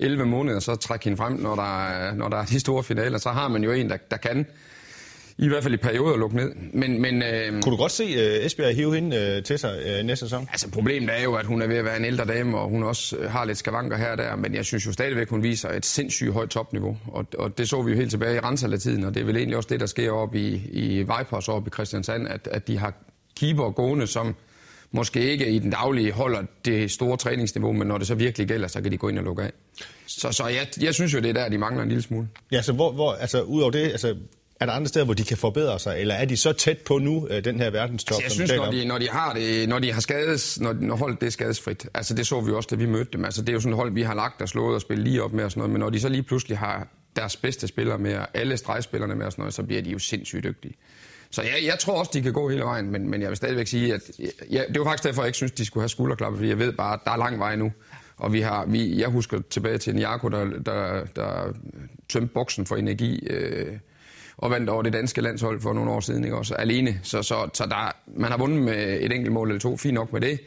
11 0.00 0.26
måneder, 0.26 0.60
så 0.60 0.76
trække 0.76 1.04
hende 1.04 1.16
frem, 1.16 1.32
når 1.32 1.54
der, 1.54 1.86
er, 1.86 2.14
når 2.14 2.28
der 2.28 2.36
er 2.36 2.44
de 2.44 2.60
store 2.60 2.82
finaler. 2.82 3.18
Så 3.18 3.28
har 3.28 3.48
man 3.48 3.64
jo 3.64 3.72
en, 3.72 3.90
der, 3.90 3.96
der 4.10 4.16
kan 4.16 4.46
i 5.38 5.48
hvert 5.48 5.62
fald 5.62 5.74
i 5.74 5.76
perioder 5.76 6.16
lukke 6.16 6.36
ned. 6.36 6.52
Men, 6.72 7.02
men, 7.02 7.22
øh, 7.22 7.62
Kunne 7.62 7.72
du 7.72 7.76
godt 7.76 7.92
se 7.92 8.04
uh, 8.04 8.46
Esbjerg 8.46 8.74
hive 8.74 8.94
hende 8.94 9.36
uh, 9.36 9.44
til 9.44 9.58
sig 9.58 9.98
uh, 10.00 10.06
næste 10.06 10.24
sæson? 10.26 10.48
Altså 10.50 10.70
problemet 10.70 11.18
er 11.18 11.22
jo, 11.22 11.34
at 11.34 11.46
hun 11.46 11.62
er 11.62 11.66
ved 11.66 11.76
at 11.76 11.84
være 11.84 11.96
en 11.96 12.04
ældre 12.04 12.24
dame, 12.24 12.58
og 12.58 12.68
hun 12.68 12.82
også 12.82 13.16
har 13.28 13.44
lidt 13.44 13.58
skavanker 13.58 13.96
her 13.96 14.10
og 14.10 14.18
der, 14.18 14.36
men 14.36 14.54
jeg 14.54 14.64
synes 14.64 14.86
jo 14.86 14.92
stadigvæk, 14.92 15.28
hun 15.28 15.42
viser 15.42 15.68
et 15.68 15.86
sindssygt 15.86 16.32
højt 16.32 16.48
topniveau. 16.48 16.98
Og, 17.06 17.26
og 17.38 17.58
det 17.58 17.68
så 17.68 17.82
vi 17.82 17.90
jo 17.90 17.96
helt 17.96 18.10
tilbage 18.10 18.36
i 18.36 18.38
Ransala-tiden, 18.38 19.04
og 19.04 19.14
det 19.14 19.20
er 19.20 19.24
vel 19.24 19.36
egentlig 19.36 19.56
også 19.56 19.68
det, 19.68 19.80
der 19.80 19.86
sker 19.86 20.10
op 20.10 20.34
i, 20.34 20.62
i 20.72 20.98
Vipers 20.98 21.48
op 21.48 21.66
i 21.66 21.70
Christiansand, 21.70 22.28
at, 22.28 22.48
at 22.50 22.68
de 22.68 22.78
har 22.78 22.94
keeper 23.36 23.70
gående, 23.70 24.06
som 24.06 24.34
måske 24.92 25.30
ikke 25.30 25.50
i 25.50 25.58
den 25.58 25.70
daglige 25.70 26.12
holder 26.12 26.42
det 26.64 26.90
store 26.90 27.16
træningsniveau, 27.16 27.72
men 27.72 27.88
når 27.88 27.98
det 27.98 28.06
så 28.06 28.14
virkelig 28.14 28.48
gælder, 28.48 28.68
så 28.68 28.80
kan 28.80 28.92
de 28.92 28.96
gå 28.96 29.08
ind 29.08 29.18
og 29.18 29.24
lukke 29.24 29.42
af. 29.42 29.52
Så, 30.06 30.32
så 30.32 30.46
jeg, 30.46 30.66
jeg 30.80 30.94
synes 30.94 31.14
jo, 31.14 31.18
det 31.18 31.28
er 31.28 31.32
der, 31.32 31.48
de 31.48 31.58
mangler 31.58 31.82
en 31.82 31.88
lille 31.88 32.02
smule. 32.02 32.28
Ja, 32.52 32.62
så 32.62 32.72
hvor, 32.72 32.92
hvor 32.92 33.12
altså, 33.12 33.42
udover 33.42 33.70
det, 33.70 33.90
altså, 33.90 34.16
er 34.60 34.66
der 34.66 34.72
andre 34.72 34.88
steder, 34.88 35.04
hvor 35.04 35.14
de 35.14 35.24
kan 35.24 35.36
forbedre 35.36 35.78
sig, 35.78 36.00
eller 36.00 36.14
er 36.14 36.24
de 36.24 36.36
så 36.36 36.52
tæt 36.52 36.78
på 36.78 36.98
nu, 36.98 37.28
øh, 37.30 37.44
den 37.44 37.60
her 37.60 37.70
verdenstop? 37.70 38.22
Altså, 38.22 38.42
jeg 38.42 38.48
synes, 38.48 38.60
når 38.60 38.70
de, 38.70 38.84
når 38.84 38.98
de 38.98 39.08
har 39.08 39.34
det, 39.34 39.68
når 39.68 39.78
de 39.78 39.92
har 39.92 40.00
skades, 40.00 40.60
når, 40.60 40.72
når 40.72 40.96
holdet 40.96 41.20
det 41.20 41.26
er 41.26 41.30
skadesfrit, 41.30 41.86
altså 41.94 42.14
det 42.14 42.26
så 42.26 42.40
vi 42.40 42.52
også, 42.52 42.68
da 42.70 42.76
vi 42.76 42.86
mødte 42.86 43.10
dem. 43.12 43.24
Altså 43.24 43.42
det 43.42 43.48
er 43.48 43.52
jo 43.52 43.60
sådan 43.60 43.72
et 43.72 43.76
hold, 43.76 43.92
vi 43.92 44.02
har 44.02 44.14
lagt 44.14 44.42
og 44.42 44.48
slået 44.48 44.74
og 44.74 44.80
spillet 44.80 45.08
lige 45.08 45.22
op 45.22 45.32
med 45.32 45.44
og 45.44 45.50
sådan 45.50 45.60
noget, 45.60 45.70
men 45.72 45.80
når 45.80 45.90
de 45.90 46.00
så 46.00 46.08
lige 46.08 46.22
pludselig 46.22 46.58
har 46.58 46.88
deres 47.16 47.36
bedste 47.36 47.68
spillere 47.68 47.98
med, 47.98 48.14
og 48.14 48.26
alle 48.34 48.56
stregspillerne 48.56 49.14
med 49.14 49.26
og 49.26 49.32
sådan 49.32 49.42
noget, 49.42 49.54
så 49.54 49.62
bliver 49.62 49.82
de 49.82 49.90
jo 49.90 49.98
sindssygt 49.98 50.44
dygtige. 50.44 50.74
Så 51.30 51.42
jeg, 51.42 51.64
jeg 51.64 51.78
tror 51.78 51.98
også, 51.98 52.10
de 52.14 52.22
kan 52.22 52.32
gå 52.32 52.48
hele 52.48 52.62
vejen, 52.62 52.90
men, 52.90 53.10
men 53.10 53.20
jeg 53.22 53.28
vil 53.28 53.36
stadigvæk 53.36 53.66
sige, 53.66 53.94
at 53.94 54.10
jeg, 54.50 54.66
det 54.68 54.78
var 54.78 54.84
faktisk 54.84 55.04
derfor, 55.04 55.22
jeg 55.22 55.28
ikke 55.28 55.36
synes, 55.36 55.52
de 55.52 55.64
skulle 55.64 55.82
have 55.82 55.88
skulderklapper, 55.88 56.36
fordi 56.36 56.48
jeg 56.48 56.58
ved 56.58 56.72
bare, 56.72 56.94
at 56.94 57.00
der 57.04 57.10
er 57.10 57.16
lang 57.16 57.38
vej 57.38 57.56
nu. 57.56 57.72
Og 58.16 58.32
vi 58.32 58.40
har, 58.40 58.66
vi, 58.66 59.00
jeg 59.00 59.08
husker 59.08 59.40
tilbage 59.50 59.78
til 59.78 59.94
Niako, 59.94 60.28
der, 60.28 60.44
der, 60.44 61.04
der 61.16 61.52
tømte 62.08 62.34
boksen 62.34 62.66
for 62.66 62.76
energi 62.76 63.26
øh, 63.26 63.76
og 64.36 64.50
vandt 64.50 64.70
over 64.70 64.82
det 64.82 64.92
danske 64.92 65.20
landshold 65.20 65.60
for 65.60 65.72
nogle 65.72 65.90
år 65.90 66.00
siden, 66.00 66.24
ikke? 66.24 66.36
også 66.36 66.54
alene. 66.54 67.00
Så, 67.02 67.22
så, 67.22 67.48
så 67.54 67.66
der, 67.66 67.92
man 68.16 68.30
har 68.30 68.38
vundet 68.38 68.62
med 68.62 68.98
et 69.00 69.12
enkelt 69.12 69.32
mål 69.32 69.48
eller 69.48 69.60
to, 69.60 69.76
fint 69.76 69.94
nok 69.94 70.12
med 70.12 70.20
det. 70.20 70.40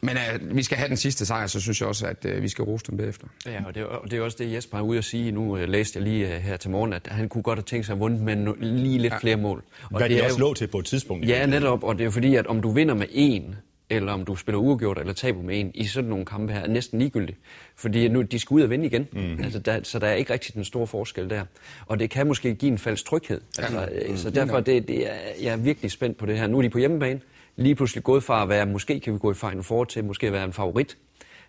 Men 0.00 0.16
uh, 0.16 0.56
vi 0.56 0.62
skal 0.62 0.78
have 0.78 0.88
den 0.88 0.96
sidste 0.96 1.26
sejr, 1.26 1.46
så 1.46 1.60
synes 1.60 1.80
jeg 1.80 1.88
også, 1.88 2.06
at 2.06 2.24
uh, 2.24 2.42
vi 2.42 2.48
skal 2.48 2.64
rose 2.64 2.84
dem 2.88 2.96
bagefter. 2.96 3.26
Ja, 3.46 3.64
og 3.66 3.74
det, 3.74 3.80
er, 3.80 3.86
og 3.86 4.10
det 4.10 4.18
er 4.18 4.22
også 4.22 4.36
det, 4.40 4.52
Jesper 4.52 4.78
er 4.78 4.82
ude 4.82 4.98
at 4.98 5.04
sige. 5.04 5.32
Nu 5.32 5.52
uh, 5.52 5.60
læste 5.60 5.98
jeg 5.98 6.04
lige 6.08 6.26
uh, 6.26 6.32
her 6.32 6.56
til 6.56 6.70
morgen, 6.70 6.92
at 6.92 7.06
han 7.06 7.28
kunne 7.28 7.42
godt 7.42 7.58
have 7.58 7.64
tænkt 7.64 7.86
sig 7.86 7.92
at 7.92 8.00
vundet 8.00 8.20
med 8.20 8.36
no, 8.36 8.54
lige 8.60 8.98
lidt 8.98 9.12
ja. 9.12 9.18
flere 9.18 9.36
mål. 9.36 9.62
Og 9.82 9.98
Hvad 9.98 10.08
det 10.08 10.18
de 10.18 10.24
også 10.24 10.38
lå 10.38 10.54
til 10.54 10.66
på 10.66 10.78
et 10.78 10.84
tidspunkt. 10.84 11.28
Ja, 11.28 11.46
netop. 11.46 11.84
Og 11.84 11.94
det 11.94 12.00
er 12.00 12.04
jo 12.04 12.10
fordi, 12.10 12.34
at 12.34 12.46
om 12.46 12.60
du 12.60 12.70
vinder 12.70 12.94
med 12.94 13.06
en, 13.10 13.54
eller 13.90 14.12
om 14.12 14.24
du 14.24 14.36
spiller 14.36 14.58
uafgjort 14.58 14.98
eller 14.98 15.12
taber 15.12 15.42
med 15.42 15.60
en 15.60 15.70
i 15.74 15.84
sådan 15.84 16.10
nogle 16.10 16.24
kampe 16.24 16.52
her, 16.52 16.60
er 16.60 16.66
næsten 16.66 16.98
ligegyldigt. 16.98 17.38
Fordi 17.76 18.08
nu, 18.08 18.22
de 18.22 18.38
skal 18.38 18.54
ud 18.54 18.62
og 18.62 18.70
vinde 18.70 18.86
igen. 18.86 19.08
Mm. 19.12 19.44
Altså, 19.44 19.58
der, 19.58 19.80
så 19.82 19.98
der 19.98 20.06
er 20.06 20.14
ikke 20.14 20.32
rigtig 20.32 20.54
den 20.54 20.64
store 20.64 20.86
forskel 20.86 21.30
der. 21.30 21.44
Og 21.86 21.98
det 21.98 22.10
kan 22.10 22.26
måske 22.26 22.54
give 22.54 22.72
en 22.72 22.78
falsk 22.78 23.04
tryghed. 23.06 23.40
Altså, 23.58 23.80
ja. 23.80 24.10
mm. 24.10 24.16
Så 24.16 24.30
derfor 24.30 24.60
det, 24.60 24.88
det 24.88 25.06
er, 25.06 25.14
jeg 25.42 25.52
er 25.52 25.56
virkelig 25.56 25.90
spændt 25.90 26.18
på 26.18 26.26
det 26.26 26.38
her. 26.38 26.46
Nu 26.46 26.58
er 26.58 26.62
de 26.62 26.70
på 26.70 26.78
hjemmebane 26.78 27.20
lige 27.58 27.74
pludselig 27.74 28.04
gået 28.04 28.24
fra 28.24 28.42
at 28.42 28.48
være, 28.48 28.66
måske 28.66 29.00
kan 29.00 29.12
vi 29.14 29.18
gå 29.18 29.30
i 29.30 29.34
Final 29.34 29.62
Four 29.62 29.84
til 29.84 30.04
måske 30.04 30.26
at 30.26 30.32
være 30.32 30.44
en 30.44 30.52
favorit. 30.52 30.96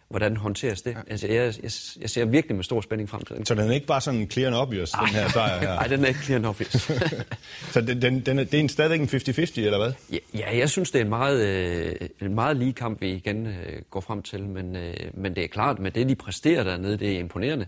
Hvordan 0.10 0.38
håndteres 0.38 0.82
det? 0.82 0.92
Ja. 0.92 0.98
Altså, 1.08 1.28
jeg, 1.28 1.54
jeg, 1.64 1.72
jeg 2.02 2.10
ser 2.10 2.26
virkelig 2.26 2.56
med 2.56 2.64
stor 2.64 2.82
spænding 2.82 3.10
frem 3.10 3.26
til 3.26 3.36
det. 3.36 3.48
Så 3.48 3.56
den 3.56 3.70
er 3.70 3.74
ikke 3.74 3.88
bare 3.88 4.02
sådan 4.02 4.28
clear 4.32 4.48
and 4.48 4.56
obvious, 4.56 4.92
den 4.92 5.08
her 5.08 5.30
sejr 5.30 5.60
her? 5.60 5.76
Nej, 5.76 5.88
den 5.88 6.04
er 6.04 6.08
ikke 6.08 6.20
clear 6.20 6.38
and 6.38 6.46
obvious. 6.46 6.92
så 7.74 7.82
den, 7.82 8.02
den, 8.02 8.20
den 8.20 8.40
er, 8.40 8.44
det 8.44 8.54
er 8.54 8.60
en 8.60 8.70
stadigvæk 8.70 9.00
en 9.00 9.08
50-50, 9.08 9.62
eller 9.62 9.78
hvad? 9.78 9.92
Ja, 10.12 10.18
ja, 10.34 10.58
jeg 10.58 10.70
synes, 10.70 10.92
det 10.92 11.00
er 11.00 11.04
en 11.04 11.10
meget, 11.10 11.48
øh, 11.48 11.96
en 12.22 12.36
meget 12.36 12.58
lige 12.58 12.74
kamp, 12.74 13.02
vi 13.02 13.12
igen 13.12 13.48
øh, 13.48 13.82
går 13.90 14.00
frem 14.00 14.22
til. 14.22 14.44
Men, 14.44 14.76
øh, 14.76 14.94
men 15.14 15.36
det 15.36 15.44
er 15.44 15.48
klart, 15.48 15.80
med 15.80 15.92
det, 15.92 16.10
de 16.10 16.16
præsterer 16.16 16.64
dernede, 16.64 16.98
det 16.98 17.16
er 17.16 17.20
imponerende. 17.20 17.66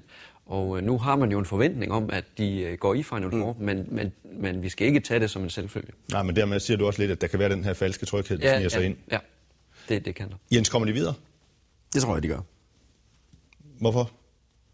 Og 0.52 0.78
øh, 0.78 0.84
nu 0.84 0.98
har 0.98 1.16
man 1.16 1.32
jo 1.32 1.40
en 1.40 1.46
forventning 1.46 1.92
om, 1.92 2.10
at 2.14 2.26
de 2.38 2.62
øh, 2.62 2.78
går 2.78 2.94
i 2.94 3.04
Final 3.04 3.32
Four, 3.32 3.54
mm. 3.54 3.66
men, 3.66 3.86
men, 3.88 4.12
men 4.24 4.64
vi 4.64 4.70
skal 4.70 4.88
ikke 4.88 5.00
tage 5.00 5.20
det 5.20 5.30
som 5.30 5.44
en 5.44 5.50
selvfølge. 5.50 5.92
Nej, 6.12 6.24
men 6.24 6.36
dermed 6.36 6.60
siger 6.60 6.78
du 6.78 6.88
også 6.88 7.02
lidt, 7.02 7.12
at 7.12 7.22
der 7.22 7.28
kan 7.28 7.40
være 7.40 7.50
den 7.50 7.64
her 7.64 7.74
falske 7.74 8.06
tryghed, 8.06 8.38
der 8.38 8.50
ja, 8.50 8.56
sniger 8.56 8.70
sig 8.70 8.80
ja, 8.80 8.86
ind. 8.86 8.96
Ja, 9.12 9.18
det, 9.90 10.06
det 10.06 10.16
kan 10.16 10.30
der. 10.30 10.36
Jens, 10.52 10.70
kommer 10.70 10.86
de 10.86 10.94
videre? 10.94 11.14
Det 11.94 12.02
tror 12.02 12.14
jeg, 12.14 12.24
de 12.24 12.28
gør. 12.28 12.40
Hvorfor? 13.80 14.12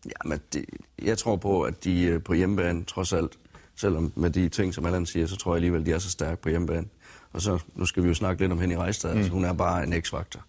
Ja, 0.06 0.30
men 0.30 0.40
det, 0.54 0.66
jeg 1.02 1.18
tror 1.18 1.36
på, 1.36 1.62
at 1.62 1.84
de 1.84 2.04
øh, 2.04 2.24
på 2.24 2.34
hjemmebane, 2.34 2.84
trods 2.84 3.14
alt, 3.14 3.32
selvom 3.76 4.14
med 4.16 4.30
de 4.30 4.50
ting, 4.50 4.74
som 4.74 4.86
Allan 4.86 5.06
siger, 5.06 5.28
så 5.28 5.36
tror 5.36 5.52
jeg 5.52 5.56
alligevel, 5.56 5.86
de 5.86 5.92
er 5.92 6.00
så 6.00 6.10
stærke 6.10 6.42
på 6.42 6.50
hjemmebane. 6.50 6.88
Og 7.34 7.42
så, 7.42 7.60
nu 7.76 7.86
skal 7.86 8.04
vi 8.04 8.08
jo 8.08 8.14
snakke 8.14 8.42
lidt 8.42 8.52
om 8.52 8.60
hende 8.60 8.76
i 8.76 8.78
Rejstad, 8.78 9.12
mm. 9.12 9.18
altså, 9.18 9.34
hun 9.34 9.46
er 9.46 9.54
bare 9.54 9.84
en 9.84 10.02
x-faktor. 10.02 10.46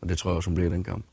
Og 0.00 0.08
det 0.08 0.18
tror 0.18 0.30
jeg 0.30 0.36
også, 0.36 0.50
hun 0.50 0.54
bliver 0.54 0.70
i 0.70 0.72
den 0.72 0.84
kamp. 0.84 1.04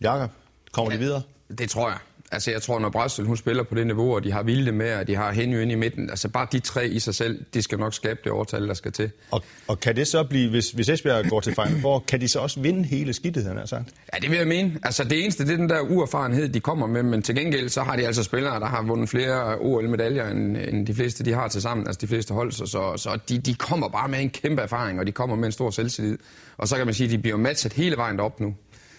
Jakob, 0.00 0.30
kommer 0.72 0.92
ja, 0.92 0.96
de 0.96 1.02
videre? 1.02 1.22
Det 1.58 1.70
tror 1.70 1.88
jeg. 1.88 1.98
Altså 2.32 2.50
jeg 2.50 2.62
tror, 2.62 2.78
når 2.78 2.88
Bræstel 2.88 3.24
hun 3.24 3.36
spiller 3.36 3.62
på 3.62 3.74
det 3.74 3.86
niveau, 3.86 4.14
og 4.14 4.24
de 4.24 4.32
har 4.32 4.42
vilde 4.42 4.72
med, 4.72 4.94
og 4.94 5.06
de 5.06 5.16
har 5.16 5.32
Henry 5.32 5.60
inde 5.60 5.72
i 5.72 5.76
midten, 5.76 6.10
altså 6.10 6.28
bare 6.28 6.46
de 6.52 6.60
tre 6.60 6.88
i 6.88 6.98
sig 6.98 7.14
selv, 7.14 7.44
de 7.54 7.62
skal 7.62 7.78
nok 7.78 7.94
skabe 7.94 8.20
det 8.24 8.32
overtal, 8.32 8.68
der 8.68 8.74
skal 8.74 8.92
til. 8.92 9.10
Og, 9.30 9.44
og 9.68 9.80
kan 9.80 9.96
det 9.96 10.06
så 10.06 10.24
blive, 10.24 10.50
hvis, 10.50 10.70
hvis 10.70 10.88
Esbjerg 10.88 11.28
går 11.28 11.40
til 11.40 11.54
Final 11.54 11.80
Four, 11.80 12.04
kan 12.08 12.20
de 12.20 12.28
så 12.28 12.38
også 12.38 12.60
vinde 12.60 12.84
hele 12.84 13.12
skidtet, 13.12 13.44
han 13.44 13.56
har 13.56 13.66
sagt? 13.66 13.88
Ja, 14.14 14.18
det 14.18 14.30
vil 14.30 14.38
jeg 14.38 14.48
mene. 14.48 14.72
Altså 14.82 15.04
det 15.04 15.22
eneste, 15.22 15.44
det 15.44 15.52
er 15.52 15.56
den 15.56 15.68
der 15.68 15.80
uerfarenhed, 15.80 16.48
de 16.48 16.60
kommer 16.60 16.86
med, 16.86 17.02
men 17.02 17.22
til 17.22 17.34
gengæld, 17.34 17.68
så 17.68 17.82
har 17.82 17.96
de 17.96 18.06
altså 18.06 18.22
spillere, 18.22 18.60
der 18.60 18.66
har 18.66 18.82
vundet 18.82 19.08
flere 19.08 19.58
OL-medaljer, 19.58 20.30
end, 20.30 20.56
end 20.56 20.86
de 20.86 20.94
fleste, 20.94 21.24
de 21.24 21.32
har 21.32 21.48
til 21.48 21.62
sammen, 21.62 21.86
altså 21.86 21.98
de 22.00 22.06
fleste 22.06 22.34
hold, 22.34 22.52
så, 22.52 22.66
så, 22.66 22.92
så 22.96 23.18
de, 23.28 23.38
de 23.38 23.54
kommer 23.54 23.88
bare 23.88 24.08
med 24.08 24.20
en 24.20 24.30
kæmpe 24.30 24.62
erfaring, 24.62 25.00
og 25.00 25.06
de 25.06 25.12
kommer 25.12 25.36
med 25.36 25.46
en 25.46 25.52
stor 25.52 25.70
selvtillid. 25.70 26.18
Og 26.56 26.68
så 26.68 26.76
kan 26.76 26.86
man 26.86 26.94
sige, 26.94 27.04
at 27.04 27.10
de 27.10 27.18
bliver 27.18 27.36
matchet 27.36 27.72
hele 27.72 27.96
vejen 27.96 28.20
op 28.20 28.40
nu. 28.40 28.54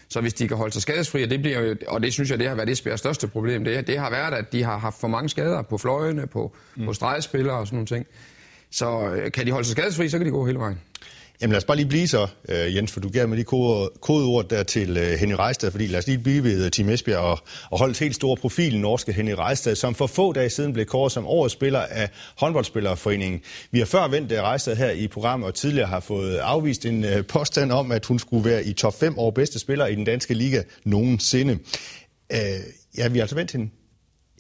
Så 0.10 0.22
hvis 0.22 0.34
de 0.34 0.48
kan 0.48 0.58
holde 0.58 0.74
sig 0.74 0.82
skadesfri, 0.82 1.24
og 1.24 1.30
det, 1.30 1.42
bliver 1.42 1.60
jo, 1.60 1.75
og 1.88 2.04
det 2.04 2.13
synes 2.13 2.32
jeg, 2.32 2.39
det 2.39 2.48
har 2.48 2.56
været 2.56 2.70
Esbjergs 2.70 3.00
største 3.00 3.28
problem, 3.28 3.63
det, 3.63 3.88
det 3.88 4.00
har 4.00 4.10
været, 4.10 4.34
at 4.34 4.51
de 4.51 4.63
har 4.63 4.78
haft 4.78 5.00
for 5.00 5.08
mange 5.08 5.30
skader 5.30 5.62
på 5.62 5.78
fløjene, 5.78 6.28
på, 6.28 6.56
mm. 6.75 6.86
på 6.86 6.94
stregspillere 6.94 7.58
og 7.58 7.68
sådan 7.68 7.75
nogle 7.75 7.88
ting. 7.88 8.06
Så 8.72 9.10
øh, 9.10 9.32
kan 9.32 9.46
de 9.46 9.51
holde 9.51 9.68
sig 9.68 9.72
skadesfri, 9.72 10.10
så 10.10 10.18
kan 10.18 10.28
de 10.28 10.32
gå 10.32 10.46
hele 10.46 10.60
vejen. 10.60 10.80
Jamen 11.41 11.51
lad 11.51 11.58
os 11.58 11.65
bare 11.65 11.77
lige 11.77 11.88
blive 11.88 12.08
så, 12.08 12.27
uh, 12.50 12.75
Jens, 12.75 12.91
for 12.91 13.00
du 13.00 13.10
gav 13.10 13.27
mig 13.27 13.38
de 13.38 13.43
kode, 13.43 13.89
kodeord 14.01 14.50
der 14.50 14.63
til 14.63 14.98
øh, 14.98 15.13
uh, 15.13 15.19
Henny 15.19 15.34
Rejstad, 15.34 15.72
fordi 15.72 15.88
lad 15.88 16.00
os 16.00 16.08
lige 16.08 16.17
blive 16.17 16.43
ved 16.43 16.65
øh, 16.65 16.72
Team 16.72 16.89
Esbjerg 16.89 17.19
og, 17.19 17.39
og 17.72 17.79
holde 17.79 17.91
et 17.91 18.00
helt 18.00 18.15
stor 18.15 18.36
profil, 18.36 18.79
norske 18.79 19.13
Henny 19.13 19.31
Rejstad, 19.31 19.75
som 19.75 19.96
for 19.96 20.08
få 20.08 20.34
dage 20.34 20.50
siden 20.50 20.74
blev 20.74 20.86
kåret 20.86 21.12
som 21.12 21.27
årets 21.27 21.53
spiller 21.53 21.79
af 21.79 22.10
håndboldspillerforeningen. 22.38 23.41
Vi 23.72 23.79
har 23.79 23.86
før 23.86 24.08
vendt 24.08 24.31
uh, 24.31 24.38
Rejstad 24.38 24.75
her 24.75 24.91
i 24.91 25.08
programmet, 25.08 25.48
og 25.48 25.55
tidligere 25.55 25.88
har 25.88 26.00
fået 26.00 26.38
afvist 26.38 26.86
en 26.86 27.03
uh, 27.03 27.25
påstand 27.27 27.72
om, 27.72 27.91
at 27.91 28.05
hun 28.05 28.19
skulle 28.19 28.50
være 28.50 28.65
i 28.65 28.74
top 28.74 29.00
5 29.00 29.17
over 29.17 29.31
bedste 29.31 29.60
spiller 29.60 29.86
i 29.86 29.96
den 29.96 30.03
danske 30.03 30.34
liga 30.34 30.63
nogensinde. 30.86 31.53
Uh, 32.34 32.39
ja, 32.98 33.08
vi 33.08 33.17
har 33.17 33.24
altså 33.24 33.36
vendt 33.36 33.51
hende 33.51 33.69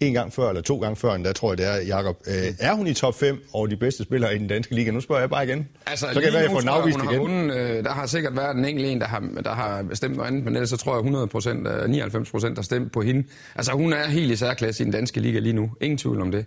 en 0.01 0.13
gang 0.13 0.33
før, 0.33 0.49
eller 0.49 0.61
to 0.61 0.77
gange 0.79 0.95
før, 0.95 1.17
der 1.17 1.33
tror 1.33 1.51
jeg 1.51 1.57
det 1.57 1.65
er, 1.67 1.97
Jacob. 1.97 2.17
Øh, 2.27 2.33
er 2.59 2.73
hun 2.73 2.87
i 2.87 2.93
top 2.93 3.19
5 3.19 3.43
over 3.53 3.67
de 3.67 3.77
bedste 3.77 4.03
spillere 4.03 4.35
i 4.35 4.37
den 4.37 4.47
danske 4.47 4.75
liga? 4.75 4.91
Nu 4.91 5.01
spørger 5.01 5.21
jeg 5.21 5.29
bare 5.29 5.43
igen. 5.43 5.67
Altså, 5.85 6.07
så 6.13 6.13
kan 6.13 6.23
det 6.23 6.33
være, 6.33 6.41
jeg 6.41 6.51
får 6.51 6.59
den 6.59 6.69
afvist 6.69 6.99
igen. 7.03 7.19
Vundet, 7.19 7.55
øh, 7.55 7.83
der 7.83 7.91
har 7.91 8.05
sikkert 8.05 8.35
været 8.35 8.55
en 8.55 8.65
enkelt 8.65 8.87
en, 8.87 9.01
der 9.01 9.07
har, 9.07 9.23
der 9.43 9.53
har 9.53 9.85
stemt 9.93 10.15
noget 10.15 10.27
andet, 10.27 10.45
men 10.45 10.55
ellers 10.55 10.69
så 10.69 10.77
tror 10.77 10.91
jeg 10.91 10.99
100 10.99 11.27
procent, 11.27 11.67
99 11.89 12.31
procent 12.31 12.57
har 12.57 12.63
stemt 12.63 12.91
på 12.91 13.01
hende. 13.01 13.27
Altså, 13.55 13.71
hun 13.71 13.93
er 13.93 14.07
helt 14.07 14.31
i 14.31 14.35
særklasse 14.35 14.83
i 14.83 14.85
den 14.85 14.93
danske 14.93 15.19
liga 15.19 15.39
lige 15.39 15.53
nu. 15.53 15.71
Ingen 15.81 15.97
tvivl 15.97 16.21
om 16.21 16.31
det. 16.31 16.45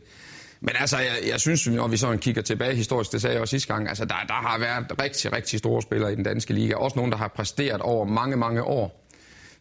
Men 0.61 0.75
altså, 0.81 0.97
jeg, 0.99 1.31
jeg 1.31 1.41
synes, 1.41 1.69
når 1.69 1.89
vi 1.89 1.97
sådan 1.97 2.19
kigger 2.19 2.43
tilbage 2.43 2.75
historisk, 2.75 3.13
det 3.13 3.23
sagde 3.23 3.35
jeg 3.35 3.41
også 3.41 3.51
sidste 3.51 3.75
gang, 3.75 3.89
altså, 3.89 4.05
der, 4.05 4.15
der 4.27 4.35
har 4.35 4.59
været 4.59 5.03
rigtig, 5.03 5.33
rigtig 5.33 5.59
store 5.59 5.83
spillere 5.83 6.13
i 6.13 6.17
den 6.17 6.25
danske 6.25 6.55
liga. 6.55 6.75
Også 6.75 6.97
nogen, 6.97 7.13
der 7.13 7.19
har 7.19 7.29
præsteret 7.29 7.81
over 7.81 8.05
mange, 8.05 8.37
mange 8.37 8.63
år. 8.63 9.02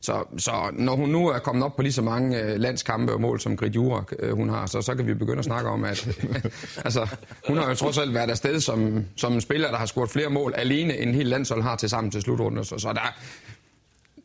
Så, 0.01 0.23
så 0.37 0.51
når 0.73 0.95
hun 0.95 1.09
nu 1.09 1.27
er 1.27 1.39
kommet 1.39 1.65
op 1.65 1.75
på 1.75 1.81
lige 1.81 1.93
så 1.93 2.01
mange 2.01 2.41
øh, 2.41 2.59
landskampe 2.59 3.13
og 3.13 3.21
mål, 3.21 3.39
som 3.39 3.57
Grit 3.57 3.75
Jurak 3.75 4.13
øh, 4.19 4.35
hun 4.35 4.49
har, 4.49 4.65
så, 4.65 4.81
så 4.81 4.95
kan 4.95 5.07
vi 5.07 5.13
begynde 5.13 5.39
at 5.39 5.45
snakke 5.45 5.69
om, 5.69 5.83
at 5.83 6.07
altså, 6.85 7.07
hun 7.47 7.57
har 7.57 7.69
jo 7.69 7.75
trods 7.75 7.97
alt 7.97 8.13
været 8.13 8.29
afsted 8.29 8.59
som, 8.59 9.05
som 9.15 9.33
en 9.33 9.41
spiller, 9.41 9.69
der 9.69 9.77
har 9.77 9.85
scoret 9.85 10.09
flere 10.09 10.29
mål 10.29 10.53
alene, 10.57 10.97
end 10.97 11.15
hele 11.15 11.29
landshold 11.29 11.61
har 11.61 11.75
til 11.75 11.89
sammen 11.89 12.11
til 12.11 12.21
slutrunden. 12.21 12.65
Så, 12.65 12.77
så 12.77 12.93
der, 12.93 13.15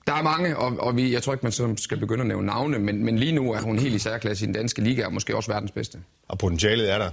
der 0.06 0.12
er 0.12 0.22
mange, 0.22 0.56
og, 0.56 0.76
og 0.78 0.96
vi, 0.96 1.12
jeg 1.12 1.22
tror 1.22 1.32
ikke, 1.32 1.50
man 1.60 1.76
skal 1.76 1.98
begynde 1.98 2.20
at 2.20 2.26
nævne 2.26 2.46
navne, 2.46 2.78
men, 2.78 3.04
men 3.04 3.18
lige 3.18 3.32
nu 3.32 3.52
er 3.52 3.60
hun 3.60 3.78
helt 3.78 3.94
i 3.94 3.98
særklasse 3.98 4.44
i 4.44 4.46
den 4.46 4.54
danske 4.54 4.82
liga, 4.82 5.06
og 5.06 5.12
måske 5.12 5.36
også 5.36 5.52
verdens 5.52 5.72
bedste. 5.72 5.98
Og 6.28 6.38
potentialet 6.38 6.92
er 6.92 6.98
der 6.98 7.10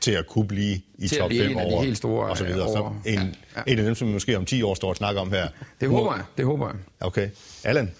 til 0.00 0.10
at 0.10 0.26
kunne 0.26 0.48
blive 0.48 0.80
i 0.98 1.08
til 1.08 1.18
top 1.18 1.30
5 1.30 1.56
over, 1.56 1.80
de 1.80 1.84
helt 1.84 1.96
store, 1.96 2.28
og 2.28 2.36
så 2.36 2.44
videre. 2.44 2.62
Over, 2.62 2.94
så 3.04 3.10
en, 3.10 3.18
ja, 3.18 3.22
ja. 3.66 3.72
en 3.72 3.78
af 3.78 3.84
dem, 3.84 3.94
som 3.94 4.08
vi 4.08 4.12
måske 4.12 4.36
om 4.36 4.44
10 4.44 4.62
år 4.62 4.74
står 4.74 4.88
og 4.88 4.96
snakker 4.96 5.20
om 5.20 5.32
her. 5.32 5.48
Det 5.80 5.88
håber 5.88 6.14
jeg, 6.14 6.24
det 6.36 6.44
håber 6.44 6.66
jeg. 6.66 6.76
Okay. 7.00 7.28
Allan? 7.64 7.90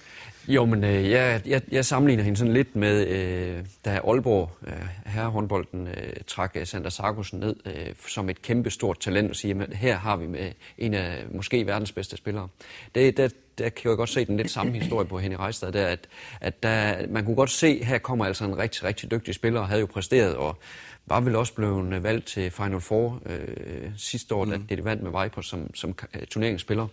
Jo, 0.49 0.65
men 0.65 0.85
øh, 0.85 1.11
jeg, 1.11 1.41
jeg, 1.47 1.63
jeg 1.73 1.85
sammenligner 1.85 2.25
hende 2.25 2.39
sådan 2.39 2.55
lidt 2.55 2.77
med, 2.77 3.07
øh, 3.07 3.65
da 3.85 3.91
Aalborg, 3.91 4.51
øh, 4.67 4.73
herrehåndbolden, 5.07 5.89
øh, 5.89 6.13
trak 6.27 6.53
øh, 6.55 6.67
Sander 6.67 6.91
Sargussen 6.91 7.41
ned 7.41 7.57
øh, 7.67 7.95
som 8.09 8.31
et 8.31 8.43
kæmpe 8.43 8.71
stort 8.71 8.99
talent 8.99 9.31
og 9.31 9.37
siger, 9.37 9.63
at 9.63 9.77
her 9.77 9.97
har 9.97 10.17
vi 10.17 10.27
med 10.27 10.53
en 10.79 10.95
af 10.95 11.25
måske 11.35 11.67
verdens 11.67 11.93
bedste 11.93 12.17
spillere. 12.17 12.49
Det, 12.95 13.17
der, 13.17 13.29
der 13.59 13.69
kan 13.69 13.91
jeg 13.91 13.97
godt 13.97 14.09
se 14.09 14.25
den 14.25 14.37
lidt 14.37 14.51
samme 14.51 14.73
historie 14.73 15.07
på 15.07 15.19
Henny 15.19 15.37
Reistad, 15.39 15.73
der, 15.73 15.87
at, 15.87 16.09
at 16.41 16.63
der, 16.63 17.07
man 17.09 17.25
kunne 17.25 17.37
godt 17.37 17.51
se, 17.51 17.79
at 17.81 17.87
her 17.87 17.99
kommer 17.99 18.25
altså 18.25 18.45
en 18.45 18.59
rigtig, 18.59 18.85
rigtig 18.85 19.11
dygtig 19.11 19.35
spiller, 19.35 19.61
og 19.61 19.69
havde 19.69 19.81
jo 19.81 19.87
præsteret, 19.87 20.35
og 20.35 20.59
var 21.11 21.21
vel 21.21 21.37
også 21.37 21.55
blevet 21.55 22.03
valgt 22.03 22.27
til 22.27 22.51
Final 22.51 22.81
Four 22.81 23.23
øh, 23.27 23.91
sidste 23.97 24.35
år, 24.35 24.45
mm. 24.45 24.51
da 24.51 24.75
det 24.77 24.85
vandt 24.85 25.03
med 25.03 25.23
Vipers 25.23 25.47
som, 25.47 25.75
som 25.75 25.95
turneringsspiller 26.31 26.87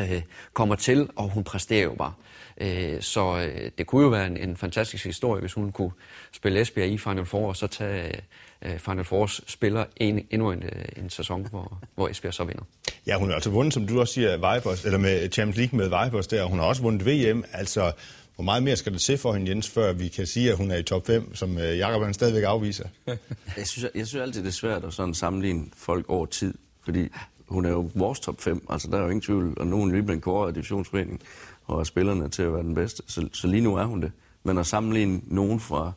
øh, 0.00 0.22
kommer 0.52 0.74
til, 0.74 1.08
og 1.16 1.28
hun 1.28 1.44
præsterer 1.44 1.82
jo 1.82 1.94
bare. 1.94 2.12
Øh, 2.60 3.02
så 3.02 3.38
øh, 3.38 3.70
det 3.78 3.86
kunne 3.86 4.02
jo 4.02 4.08
være 4.08 4.26
en, 4.26 4.36
en 4.36 4.56
fantastisk 4.56 5.04
historie, 5.04 5.40
hvis 5.40 5.52
hun 5.52 5.72
kunne 5.72 5.90
spille 6.32 6.60
Esbjerg 6.60 6.88
i 6.88 6.98
Final 6.98 7.26
Four, 7.26 7.48
og 7.48 7.56
så 7.56 7.66
tage 7.66 8.20
øh, 8.62 8.78
Final 8.78 9.04
Fours 9.04 9.40
spiller 9.46 9.84
en, 9.96 10.26
endnu 10.30 10.52
en, 10.52 10.62
øh, 10.62 10.84
en 10.96 11.10
sæson, 11.10 11.46
hvor, 11.50 11.78
hvor 11.94 12.08
Esbjerg 12.08 12.34
så 12.34 12.44
vinder. 12.44 12.62
Ja, 13.06 13.18
hun 13.18 13.28
har 13.28 13.34
altså 13.34 13.50
vundet, 13.50 13.74
som 13.74 13.86
du 13.86 14.00
også 14.00 14.14
siger, 14.14 14.54
Vipers, 14.54 14.84
eller 14.84 14.98
med 14.98 15.30
Champions 15.30 15.56
League 15.56 15.78
med 15.78 16.04
Vipers 16.04 16.26
der. 16.26 16.44
Hun 16.44 16.58
har 16.58 16.66
også 16.66 16.82
vundet 16.82 17.06
VM, 17.06 17.44
altså 17.52 17.92
hvor 18.38 18.44
meget 18.44 18.62
mere 18.62 18.76
skal 18.76 18.92
det 18.92 19.00
se 19.00 19.18
for 19.18 19.32
hende, 19.32 19.50
Jens, 19.50 19.68
før 19.68 19.92
vi 19.92 20.08
kan 20.08 20.26
sige, 20.26 20.50
at 20.50 20.56
hun 20.56 20.70
er 20.70 20.76
i 20.76 20.82
top 20.82 21.06
5, 21.06 21.34
som 21.34 21.58
Jakob 21.58 22.02
han 22.02 22.14
stadigvæk 22.14 22.42
afviser? 22.42 22.88
jeg, 23.56 23.66
synes, 23.66 23.90
jeg 23.94 24.06
synes 24.06 24.22
altid, 24.22 24.42
det 24.42 24.48
er 24.48 24.52
svært 24.52 24.84
at 24.84 24.92
sådan 24.92 25.14
sammenligne 25.14 25.66
folk 25.76 26.04
over 26.08 26.26
tid, 26.26 26.54
fordi 26.84 27.08
hun 27.48 27.64
er 27.64 27.70
jo 27.70 27.90
vores 27.94 28.20
top 28.20 28.40
5, 28.40 28.66
altså 28.70 28.88
der 28.90 28.98
er 28.98 29.02
jo 29.02 29.08
ingen 29.08 29.20
tvivl, 29.20 29.54
og 29.60 29.66
nogen 29.66 29.92
lige 29.92 30.02
blevet 30.02 30.22
kåret 30.22 30.48
af 30.48 30.54
divisionsforeningen 30.54 31.20
og 31.66 31.86
spillerne 31.86 32.28
til 32.28 32.42
at 32.42 32.52
være 32.52 32.62
den 32.62 32.74
bedste. 32.74 33.02
Så, 33.06 33.28
så 33.32 33.46
lige 33.46 33.60
nu 33.60 33.76
er 33.76 33.84
hun 33.84 34.02
det. 34.02 34.12
Men 34.44 34.58
at 34.58 34.66
sammenligne 34.66 35.20
nogen 35.26 35.60
fra, 35.60 35.92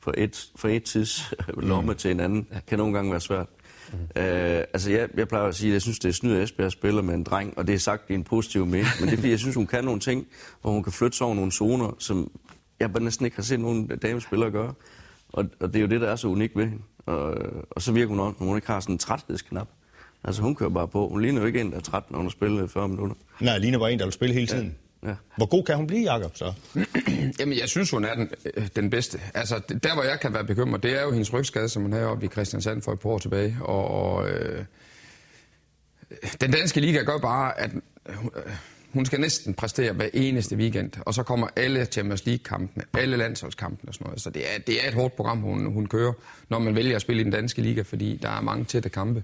fra, 0.00 0.12
et, 0.16 0.50
fra 0.56 0.68
et 0.68 0.82
tids 0.82 1.32
lomme 1.70 1.92
mm. 1.92 1.98
til 1.98 2.10
en 2.10 2.20
anden, 2.20 2.46
kan 2.66 2.78
nogle 2.78 2.94
gange 2.94 3.10
være 3.10 3.20
svært. 3.20 3.46
Mm. 3.92 4.22
Øh, 4.22 4.64
altså 4.72 4.90
jeg, 4.90 5.08
jeg 5.16 5.28
plejer 5.28 5.44
at 5.44 5.54
sige, 5.54 5.70
at 5.70 5.72
jeg 5.72 5.82
synes, 5.82 5.98
det 5.98 6.08
er 6.08 6.12
snyd, 6.12 6.36
at 6.36 6.42
Esbjerg 6.42 6.72
spiller 6.72 7.02
med 7.02 7.14
en 7.14 7.22
dreng, 7.22 7.58
og 7.58 7.66
det 7.66 7.74
er 7.74 7.78
sagt 7.78 8.10
i 8.10 8.14
en 8.14 8.24
positiv 8.24 8.66
mening. 8.66 8.86
Men 9.00 9.08
det 9.08 9.12
er 9.12 9.16
fordi, 9.16 9.30
jeg 9.30 9.38
synes, 9.38 9.54
hun 9.54 9.66
kan 9.66 9.84
nogle 9.84 10.00
ting, 10.00 10.26
hvor 10.62 10.70
hun 10.70 10.82
kan 10.82 10.92
flytte 10.92 11.16
sig 11.16 11.26
over 11.26 11.34
nogle 11.34 11.52
zoner, 11.52 11.96
som 11.98 12.30
jeg 12.80 12.92
bare 12.92 13.02
næsten 13.02 13.24
ikke 13.24 13.36
har 13.36 13.42
set 13.42 13.60
nogen 13.60 13.86
damespillere 13.86 14.50
gøre. 14.50 14.74
Og, 15.28 15.44
og 15.60 15.72
det 15.72 15.76
er 15.76 15.80
jo 15.80 15.86
det, 15.86 16.00
der 16.00 16.08
er 16.10 16.16
så 16.16 16.28
unikt 16.28 16.56
ved 16.56 16.64
hende. 16.64 16.82
Og, 17.06 17.34
og 17.70 17.82
så 17.82 17.92
virker 17.92 18.08
hun 18.08 18.20
også, 18.20 18.36
når 18.40 18.46
hun 18.46 18.56
ikke 18.56 18.66
har 18.66 18.80
sådan 18.80 18.94
en 18.94 18.98
træthedsknap. 18.98 19.68
Altså 20.24 20.42
hun 20.42 20.54
kører 20.54 20.70
bare 20.70 20.88
på. 20.88 21.08
Hun 21.08 21.22
ligner 21.22 21.40
jo 21.40 21.46
ikke 21.46 21.60
en, 21.60 21.70
der 21.70 21.76
er 21.76 21.80
træt, 21.80 22.10
når 22.10 22.16
hun 22.18 22.26
har 22.26 22.30
spillet 22.30 22.70
40 22.70 22.88
minutter. 22.88 23.16
Nej, 23.40 23.58
ligner 23.58 23.78
bare 23.78 23.92
en, 23.92 23.98
der 23.98 24.04
vil 24.04 24.12
spille 24.12 24.34
hele 24.34 24.46
tiden. 24.46 24.66
Ja. 24.66 24.85
Hvor 25.36 25.46
god 25.46 25.64
kan 25.64 25.76
hun 25.76 25.86
blive, 25.86 26.12
Jacob, 26.12 26.36
så? 26.36 26.52
Jamen, 27.40 27.58
jeg 27.58 27.68
synes, 27.68 27.90
hun 27.90 28.04
er 28.04 28.14
den, 28.14 28.30
øh, 28.56 28.68
den 28.76 28.90
bedste. 28.90 29.20
Altså, 29.34 29.60
der, 29.82 29.94
hvor 29.94 30.02
jeg 30.02 30.20
kan 30.20 30.34
være 30.34 30.44
bekymret, 30.44 30.82
det 30.82 30.98
er 30.98 31.02
jo 31.02 31.10
hendes 31.10 31.32
rygskade, 31.32 31.68
som 31.68 31.82
hun 31.82 31.92
havde 31.92 32.06
oppe 32.06 32.26
i 32.26 32.28
Christiansand 32.28 32.82
for 32.82 32.92
et 32.92 33.00
par 33.00 33.10
år 33.10 33.18
tilbage. 33.18 33.56
Og, 33.60 33.88
og 33.88 34.30
øh, 34.30 34.64
den 36.40 36.50
danske 36.50 36.80
liga 36.80 37.02
gør 37.02 37.18
bare, 37.18 37.60
at 37.60 37.70
øh, 38.08 38.14
hun 38.92 39.06
skal 39.06 39.20
næsten 39.20 39.54
præstere 39.54 39.92
hver 39.92 40.08
eneste 40.14 40.56
weekend, 40.56 40.90
og 41.00 41.14
så 41.14 41.22
kommer 41.22 41.48
alle 41.56 41.84
Champions 41.84 42.26
League-kampene, 42.26 42.84
alle 42.98 43.16
landsholdskampene 43.16 43.90
og 43.90 43.94
sådan 43.94 44.04
noget. 44.04 44.20
Så 44.20 44.30
det 44.30 44.54
er, 44.54 44.58
det 44.58 44.84
er 44.84 44.88
et 44.88 44.94
hårdt 44.94 45.16
program, 45.16 45.38
hun, 45.38 45.72
hun 45.72 45.86
kører, 45.86 46.12
når 46.48 46.58
man 46.58 46.74
vælger 46.74 46.96
at 46.96 47.02
spille 47.02 47.20
i 47.20 47.24
den 47.24 47.32
danske 47.32 47.62
liga, 47.62 47.82
fordi 47.82 48.18
der 48.22 48.28
er 48.28 48.40
mange 48.40 48.64
tætte 48.64 48.88
kampe. 48.88 49.22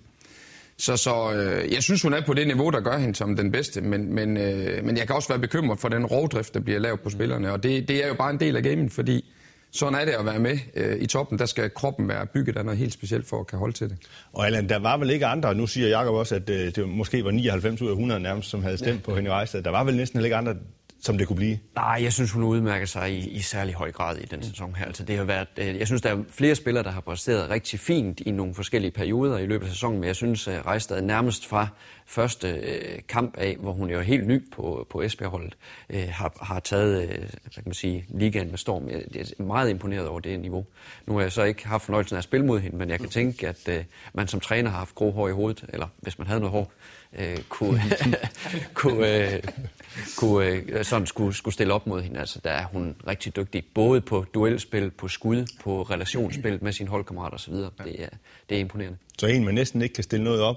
Så, 0.77 0.97
så 0.97 1.33
øh, 1.33 1.73
jeg 1.73 1.83
synes, 1.83 2.03
hun 2.03 2.13
er 2.13 2.21
på 2.27 2.35
det 2.35 2.47
niveau, 2.47 2.71
der 2.71 2.81
gør 2.81 2.99
hende 2.99 3.15
som 3.15 3.37
den 3.37 3.53
bedste, 3.53 3.81
men, 3.81 4.15
men, 4.15 4.37
øh, 4.37 4.85
men 4.85 4.97
jeg 4.97 5.07
kan 5.07 5.17
også 5.17 5.29
være 5.29 5.39
bekymret 5.39 5.79
for 5.79 5.89
den 5.89 6.07
rovdrift, 6.07 6.55
der 6.55 6.61
bliver 6.61 6.79
lavet 6.79 7.01
på 7.01 7.11
spillerne, 7.11 7.53
og 7.53 7.63
det, 7.63 7.89
det 7.89 8.05
er 8.05 8.09
jo 8.09 8.15
bare 8.15 8.31
en 8.31 8.41
del 8.41 8.57
af 8.57 8.63
gamen, 8.63 8.91
fordi 8.91 9.25
sådan 9.73 10.01
er 10.01 10.05
det 10.05 10.13
at 10.13 10.27
være 10.27 10.39
med 10.39 10.59
øh, 10.75 10.97
i 11.01 11.07
toppen. 11.07 11.39
Der 11.39 11.47
skal 11.47 11.71
kroppen 11.71 12.09
være 12.09 12.27
bygget 12.27 12.57
af 12.57 12.65
noget 12.65 12.79
helt 12.79 12.93
specielt 12.93 13.27
for 13.27 13.41
at 13.41 13.47
kan 13.47 13.59
holde 13.59 13.75
til 13.75 13.89
det. 13.89 13.99
Og 14.33 14.47
Allan, 14.47 14.69
der 14.69 14.79
var 14.79 14.97
vel 14.97 15.11
ikke 15.11 15.27
andre, 15.27 15.55
nu 15.55 15.67
siger 15.67 15.89
Jacob 15.89 16.15
også, 16.15 16.35
at 16.35 16.51
øh, 16.51 16.75
det 16.75 16.89
måske 16.89 17.25
var 17.25 17.31
99 17.31 17.83
ud 17.83 17.89
af 17.89 17.93
100 17.93 18.21
nærmest, 18.21 18.51
som 18.51 18.63
havde 18.63 18.79
stemt 18.79 19.01
ja. 19.01 19.05
på 19.05 19.15
hende 19.17 19.31
i 19.31 19.63
Der 19.63 19.71
var 19.71 19.85
vel 19.85 19.97
næsten 19.97 20.25
ikke 20.25 20.37
andre, 20.37 20.55
som 21.03 21.19
det 21.19 21.27
kunne 21.27 21.37
blive? 21.37 21.59
Nej, 21.75 21.99
jeg 22.03 22.13
synes, 22.13 22.31
hun 22.31 22.43
udmærker 22.43 22.87
sig 22.87 23.13
i, 23.13 23.29
i 23.29 23.41
særlig 23.41 23.75
høj 23.75 23.93
grad 23.93 24.17
i 24.17 24.27
den 24.27 24.39
mm. 24.39 24.43
sæson 24.43 24.75
her. 24.75 24.87
Altså, 24.87 25.05
det 25.05 25.17
har 25.17 25.25
været, 25.25 25.49
øh, 25.57 25.79
jeg 25.79 25.87
synes, 25.87 26.03
der 26.03 26.11
er 26.11 26.23
flere 26.31 26.55
spillere, 26.55 26.85
der 26.85 26.91
har 26.91 27.01
præsteret 27.01 27.51
rigtig 27.51 27.81
fint 27.81 28.21
i 28.21 28.31
nogle 28.31 28.55
forskellige 28.55 28.91
perioder 28.91 29.39
i 29.39 29.47
løbet 29.47 29.67
af 29.67 29.73
sæsonen, 29.73 30.01
men 30.01 30.07
jeg 30.07 30.17
synes, 30.17 30.49
at 30.49 30.67
Rejstad 30.67 31.03
nærmest 31.03 31.47
fra 31.47 31.69
første 32.07 32.49
øh, 32.49 32.99
kamp 33.09 33.37
af, 33.39 33.57
hvor 33.61 33.73
hun 33.73 33.91
er 33.91 33.95
jo 33.95 34.01
helt 34.01 34.27
ny 34.27 34.51
på, 34.53 34.87
på 34.91 35.03
Esbjerg-holdet, 35.03 35.57
øh, 35.91 36.09
har, 36.11 36.37
har 36.43 36.61
taget 36.61 37.03
øh, 37.03 37.19
kan 37.55 37.63
man 37.65 37.75
sige, 37.75 38.05
ligaen 38.09 38.51
med 38.51 38.59
storm. 38.59 38.89
Jeg 38.89 39.03
er 39.39 39.43
meget 39.43 39.71
imponeret 39.71 40.09
over 40.09 40.21
det 40.21 40.41
niveau. 40.41 40.67
Nu 41.07 41.15
har 41.15 41.21
jeg 41.21 41.33
så 41.33 41.43
ikke 41.43 41.69
haft 41.69 41.85
fornøjelsen 41.85 42.17
af 42.17 42.19
at 42.19 42.25
spille 42.25 42.47
mod 42.47 42.61
hende, 42.61 42.77
men 42.77 42.91
jeg 42.91 43.01
kan 43.01 43.09
tænke, 43.09 43.49
at 43.49 43.69
øh, 43.69 43.85
man 44.15 44.29
som 44.29 44.41
træner 44.41 44.71
har 44.71 44.79
haft 44.79 44.95
grå 44.95 45.11
hår 45.11 45.29
i 45.29 45.33
hovedet, 45.33 45.65
eller 45.69 45.87
hvis 45.97 46.19
man 46.19 46.27
havde 46.27 46.41
noget 46.41 46.53
hår, 46.53 46.73
øh, 47.19 47.39
kunne, 47.49 47.83
kunne, 48.75 49.35
øh, 49.35 49.43
kunne 50.17 50.47
øh, 50.47 50.85
sådan 50.93 51.07
skulle, 51.07 51.35
skulle 51.35 51.55
stille 51.55 51.75
op 51.75 51.87
mod 51.87 52.03
hende. 52.03 52.21
Altså, 52.21 52.41
der 52.45 52.51
er 52.51 52.65
hun 52.65 52.97
rigtig 53.07 53.37
dygtig, 53.37 53.65
både 53.75 54.01
på 54.01 54.25
duelspil, 54.35 54.91
på 54.91 55.09
skud, 55.09 55.47
på 55.65 55.83
relationsspil 55.83 56.59
med 56.63 56.73
sine 56.73 56.89
holdkammerater 56.89 57.35
osv. 57.35 57.55
Det 57.55 57.71
er, 57.79 58.09
det 58.49 58.57
er 58.57 58.59
imponerende. 58.59 58.99
Så 59.19 59.27
en, 59.27 59.45
man 59.45 59.55
næsten 59.55 59.83
ikke 59.83 59.95
kan 59.95 60.05
stille 60.05 60.25
noget 60.25 60.41
op 60.41 60.57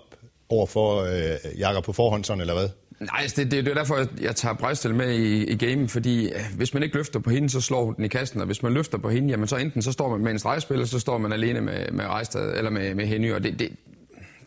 over 0.50 0.66
for 0.66 1.02
øh, 1.02 1.60
Jakob 1.60 1.84
på 1.84 1.94
forhånd, 1.94 2.24
sådan, 2.24 2.42
eller 2.42 2.54
hvad? 2.54 2.70
Nej, 3.00 3.22
altså, 3.22 3.44
det, 3.44 3.52
det, 3.52 3.66
det 3.66 3.72
er 3.72 3.76
derfor, 3.76 4.08
jeg 4.22 4.36
tager 4.36 4.56
Brejstel 4.56 4.96
med 4.96 5.14
i, 5.14 5.46
i 5.46 5.56
gamen, 5.56 5.90
fordi 5.90 6.26
øh, 6.28 6.40
hvis 6.58 6.74
man 6.74 6.84
ikke 6.84 6.96
løfter 6.96 7.20
på 7.20 7.30
hende, 7.30 7.50
så 7.50 7.62
slår 7.62 7.86
hun 7.86 7.96
den 7.96 8.06
i 8.06 8.08
kassen, 8.08 8.40
og 8.40 8.46
hvis 8.46 8.64
man 8.64 8.74
løfter 8.74 8.98
på 8.98 9.10
hende, 9.10 9.30
jamen 9.30 9.48
så 9.48 9.58
enten 9.58 9.82
så 9.82 9.92
står 9.92 10.10
man 10.10 10.20
med 10.20 10.32
en 10.32 10.40
stregspiller, 10.40 10.86
så 10.86 11.00
står 11.00 11.18
man 11.18 11.34
alene 11.34 11.62
med, 11.62 11.92
med 11.92 12.06
Rejstad, 12.06 12.58
eller 12.58 12.72
med, 12.72 12.96
med 12.96 13.06
Henny, 13.06 13.34
og 13.34 13.44
det, 13.44 13.60
det, 13.60 13.70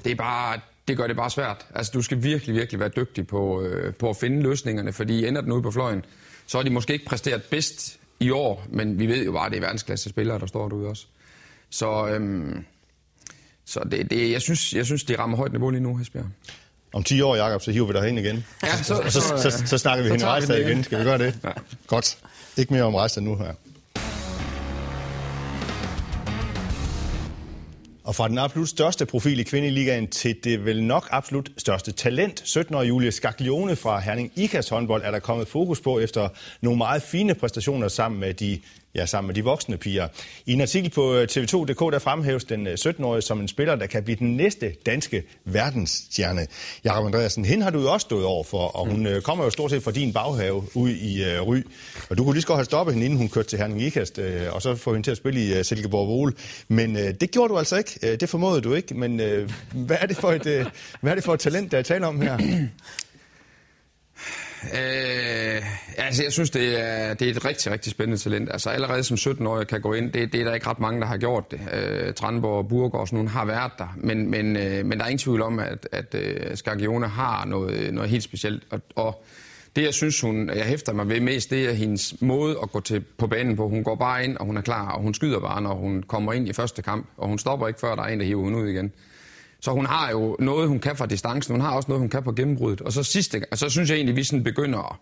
det 0.05 0.13
er 0.13 0.17
bare, 0.17 0.61
det 0.89 0.97
gør 0.97 1.07
det 1.07 1.17
bare 1.17 1.31
svært. 1.31 1.67
Altså, 1.75 1.93
du 1.95 2.03
skal 2.03 2.23
virkelig, 2.23 2.55
virkelig 2.55 2.81
være 2.81 2.89
dygtig 2.89 3.27
på, 3.27 3.63
øh, 3.63 3.95
på 3.95 4.11
at 4.11 4.17
finde 4.17 4.43
løsningerne, 4.43 4.93
fordi 4.93 5.27
ender 5.27 5.41
den 5.41 5.53
ude 5.53 5.63
på 5.63 5.71
fløjen, 5.71 6.05
så 6.47 6.59
har 6.59 6.63
de 6.63 6.71
måske 6.71 6.93
ikke 6.93 7.05
præsteret 7.05 7.43
bedst 7.43 7.99
i 8.21 8.31
år, 8.31 8.67
men 8.69 8.99
vi 8.99 9.07
ved 9.07 9.25
jo 9.25 9.33
bare, 9.33 9.47
at 9.47 9.53
det 9.53 9.57
er 9.59 9.61
verdensklasse 9.61 10.09
spillere, 10.09 10.39
der 10.39 10.47
står 10.47 10.69
derude 10.69 10.89
også. 10.89 11.07
Så, 11.71 12.09
øhm, 12.09 12.65
så 13.65 13.81
det, 13.91 14.11
det, 14.11 14.33
jeg, 14.33 14.43
synes, 14.43 14.73
jeg 14.73 14.87
synes, 14.87 15.05
de 15.05 15.19
rammer 15.19 15.37
højt 15.37 15.53
niveau 15.53 15.71
lige 15.71 15.81
nu, 15.81 15.97
Hesbjerg. 15.97 16.27
Om 16.93 17.03
10 17.03 17.21
år, 17.21 17.37
Jacob, 17.37 17.63
så 17.63 17.71
hiver 17.71 17.87
vi 17.87 17.93
dig 17.93 18.03
hen 18.03 18.19
igen. 18.19 18.45
Ja, 18.63 18.77
så, 18.77 19.03
så, 19.09 19.11
så, 19.11 19.21
så, 19.21 19.51
så, 19.51 19.67
så 19.67 19.79
snakker 19.79 20.05
vi 20.05 20.11
hende 20.11 20.27
Rejstad 20.27 20.59
igen. 20.59 20.85
Skal 20.85 20.99
vi 20.99 21.05
gøre 21.05 21.19
det? 21.19 21.39
Ja. 21.45 21.51
Godt. 21.87 22.19
Ikke 22.57 22.73
mere 22.73 22.83
om 22.83 22.95
Rejstad 22.95 23.23
nu 23.23 23.37
her. 23.37 23.53
Og 28.09 28.15
fra 28.15 28.29
den 28.29 28.39
absolut 28.39 28.69
største 28.69 29.07
profil 29.07 29.41
i 29.41 29.43
kvindeligaen 29.43 30.07
til 30.09 30.37
det 30.45 30.65
vel 30.65 30.83
nok 30.83 31.09
absolut 31.11 31.51
største 31.57 31.93
talent, 31.93 32.41
17-årige 32.41 32.89
Julie 32.89 33.13
Skaglione 33.13 33.77
fra 33.77 34.01
Herning 34.01 34.33
Ikas 34.37 34.69
håndbold, 34.69 35.03
er 35.05 35.11
der 35.11 35.19
kommet 35.19 35.49
fokus 35.49 35.81
på 35.81 35.99
efter 35.99 36.29
nogle 36.61 36.79
meget 36.79 37.03
fine 37.03 37.35
præstationer 37.35 37.89
sammen 37.89 38.21
med 38.21 38.35
de 38.35 38.61
ja, 38.99 39.07
sammen 39.07 39.27
med 39.27 39.35
de 39.35 39.45
voksne 39.45 39.77
piger. 39.77 40.09
I 40.47 40.53
en 40.53 40.61
artikel 40.61 40.91
på 40.91 41.15
øh, 41.15 41.29
TV2.dk, 41.31 41.93
der 41.93 41.99
fremhæves 41.99 42.45
den 42.45 42.67
17-årige 42.67 43.17
øh, 43.17 43.23
som 43.23 43.41
en 43.41 43.49
spiller, 43.49 43.77
der 43.77 43.87
kan 43.87 44.03
blive 44.03 44.17
den 44.17 44.37
næste 44.37 44.73
danske 44.87 45.23
verdensstjerne. 45.45 46.47
Jakob 46.85 47.07
Andreasen, 47.07 47.45
hende 47.45 47.65
har 47.65 47.71
du 47.71 47.81
jo 47.81 47.93
også 47.93 48.05
stået 48.05 48.25
over 48.25 48.45
for, 48.45 48.59
og 48.59 48.87
hun 48.87 49.15
mm. 49.15 49.23
kommer 49.23 49.45
jo 49.45 49.51
stort 49.51 49.71
set 49.71 49.83
fra 49.83 49.91
din 49.91 50.13
baghave 50.13 50.65
ud 50.75 50.91
i 50.91 51.23
uh, 51.23 51.49
Ry. 51.49 51.63
Og 52.11 52.19
du 52.19 52.25
kunne 52.25 52.35
lige 52.35 52.43
så 52.43 52.47
godt 52.47 52.59
have 52.59 52.65
stoppet 52.65 52.95
hende, 52.95 53.05
inden 53.05 53.19
hun 53.19 53.29
kørte 53.29 53.49
til 53.49 53.59
Herning 53.59 53.83
Ikast, 53.83 54.19
uh, 54.19 54.25
og 54.51 54.63
så 54.63 54.77
få 54.77 54.93
hende 54.93 55.07
til 55.07 55.11
at 55.11 55.17
spille 55.17 55.45
i 55.45 55.59
uh, 55.59 55.65
Silkeborg 55.65 56.09
Vole. 56.09 56.33
Men 56.69 56.97
uh, 56.97 57.03
det 57.21 57.31
gjorde 57.31 57.53
du 57.53 57.59
altså 57.59 57.77
ikke. 57.77 57.99
Uh, 58.03 58.09
det 58.09 58.29
formåede 58.29 58.61
du 58.61 58.75
ikke. 58.75 58.95
Men 58.95 59.21
uh, 59.21 59.51
hvad, 59.87 59.97
er 60.01 60.07
det 60.07 60.17
for 60.17 60.33
et, 60.33 60.47
uh, 60.47 60.67
hvad 61.01 61.13
er 61.13 61.15
det 61.15 61.25
for 61.25 61.35
et 61.35 61.41
talent, 61.41 61.73
der 61.73 61.79
er 61.79 61.83
tale 61.83 62.07
om 62.07 62.21
her? 62.21 62.39
Øh, 64.65 65.63
altså, 65.97 66.23
jeg 66.23 66.33
synes, 66.33 66.51
det 66.51 66.81
er, 66.81 67.15
det 67.15 67.27
er 67.27 67.31
et 67.31 67.45
rigtig, 67.45 67.73
rigtig 67.73 67.93
spændende 67.93 68.19
talent. 68.19 68.51
Altså, 68.53 68.71
allerede 68.71 69.03
som 69.05 69.17
17-årig 69.17 69.67
kan 69.67 69.81
gå 69.81 69.93
ind, 69.93 70.13
det, 70.13 70.33
det 70.33 70.41
er 70.41 70.45
der 70.45 70.55
ikke 70.55 70.67
ret 70.67 70.81
mange, 70.81 71.01
der 71.01 71.07
har 71.07 71.17
gjort 71.17 71.51
det. 71.51 71.61
Øh, 71.73 72.15
Tranborg 72.15 72.59
og 72.59 72.69
Burgård 72.69 73.01
og 73.01 73.09
sådan 73.09 73.17
nogle 73.17 73.31
har 73.31 73.45
været 73.45 73.73
der. 73.79 73.95
Men, 73.97 74.31
men, 74.31 74.57
øh, 74.57 74.87
men 74.87 74.99
der 74.99 75.05
er 75.05 75.09
ingen 75.09 75.19
tvivl 75.19 75.43
om, 75.43 75.59
at, 75.59 75.89
at 75.93 76.15
øh, 76.15 76.57
Skagione 76.57 77.09
har 77.09 77.45
noget, 77.45 77.95
noget 77.95 78.11
helt 78.11 78.23
specielt. 78.23 78.63
Og, 78.71 78.81
og 78.97 79.25
det, 79.77 79.85
jeg 79.85 79.95
synes, 79.95 80.21
hun, 80.21 80.51
jeg 80.51 80.65
hæfter 80.65 80.93
mig 80.93 81.09
ved 81.09 81.21
mest, 81.21 81.51
det 81.51 81.69
er 81.69 81.73
hendes 81.73 82.15
måde 82.21 82.57
at 82.63 82.73
gå 82.73 82.81
til, 82.81 83.01
på 83.01 83.27
banen 83.27 83.57
på. 83.57 83.69
Hun 83.69 83.85
går 83.85 83.95
bare 83.95 84.25
ind, 84.25 84.37
og 84.37 84.47
hun 84.47 84.57
er 84.57 84.61
klar, 84.61 84.91
og 84.91 85.03
hun 85.03 85.15
skyder 85.15 85.41
bare, 85.41 85.63
når 85.63 85.75
hun 85.75 86.03
kommer 86.03 86.33
ind 86.33 86.49
i 86.49 86.53
første 86.53 86.83
kamp. 86.83 87.07
Og 87.17 87.29
hun 87.29 87.39
stopper 87.39 87.69
ikke, 87.69 87.81
før 87.81 87.95
der 87.95 88.03
er 88.03 88.09
en, 88.09 88.21
der 88.21 88.27
hiver 88.27 88.45
hende 88.45 88.59
ud 88.59 88.69
igen. 88.69 88.93
Så 89.61 89.71
hun 89.71 89.87
har 89.87 90.11
jo 90.11 90.37
noget, 90.39 90.69
hun 90.69 90.79
kan 90.79 90.97
fra 90.97 91.07
distancen. 91.07 91.53
Hun 91.55 91.61
har 91.61 91.71
også 91.71 91.89
noget, 91.89 92.01
hun 92.01 92.09
kan 92.09 92.23
på 92.23 92.33
gennembruddet. 92.33 92.81
Og 92.81 92.93
så 92.93 93.03
sidste, 93.03 93.43
og 93.51 93.59
så 93.59 93.69
synes 93.69 93.91
jeg 93.91 93.97
egentlig, 93.97 94.13
at 94.13 94.17
vi 94.17 94.25
sådan 94.25 94.45
begynder 94.45 95.01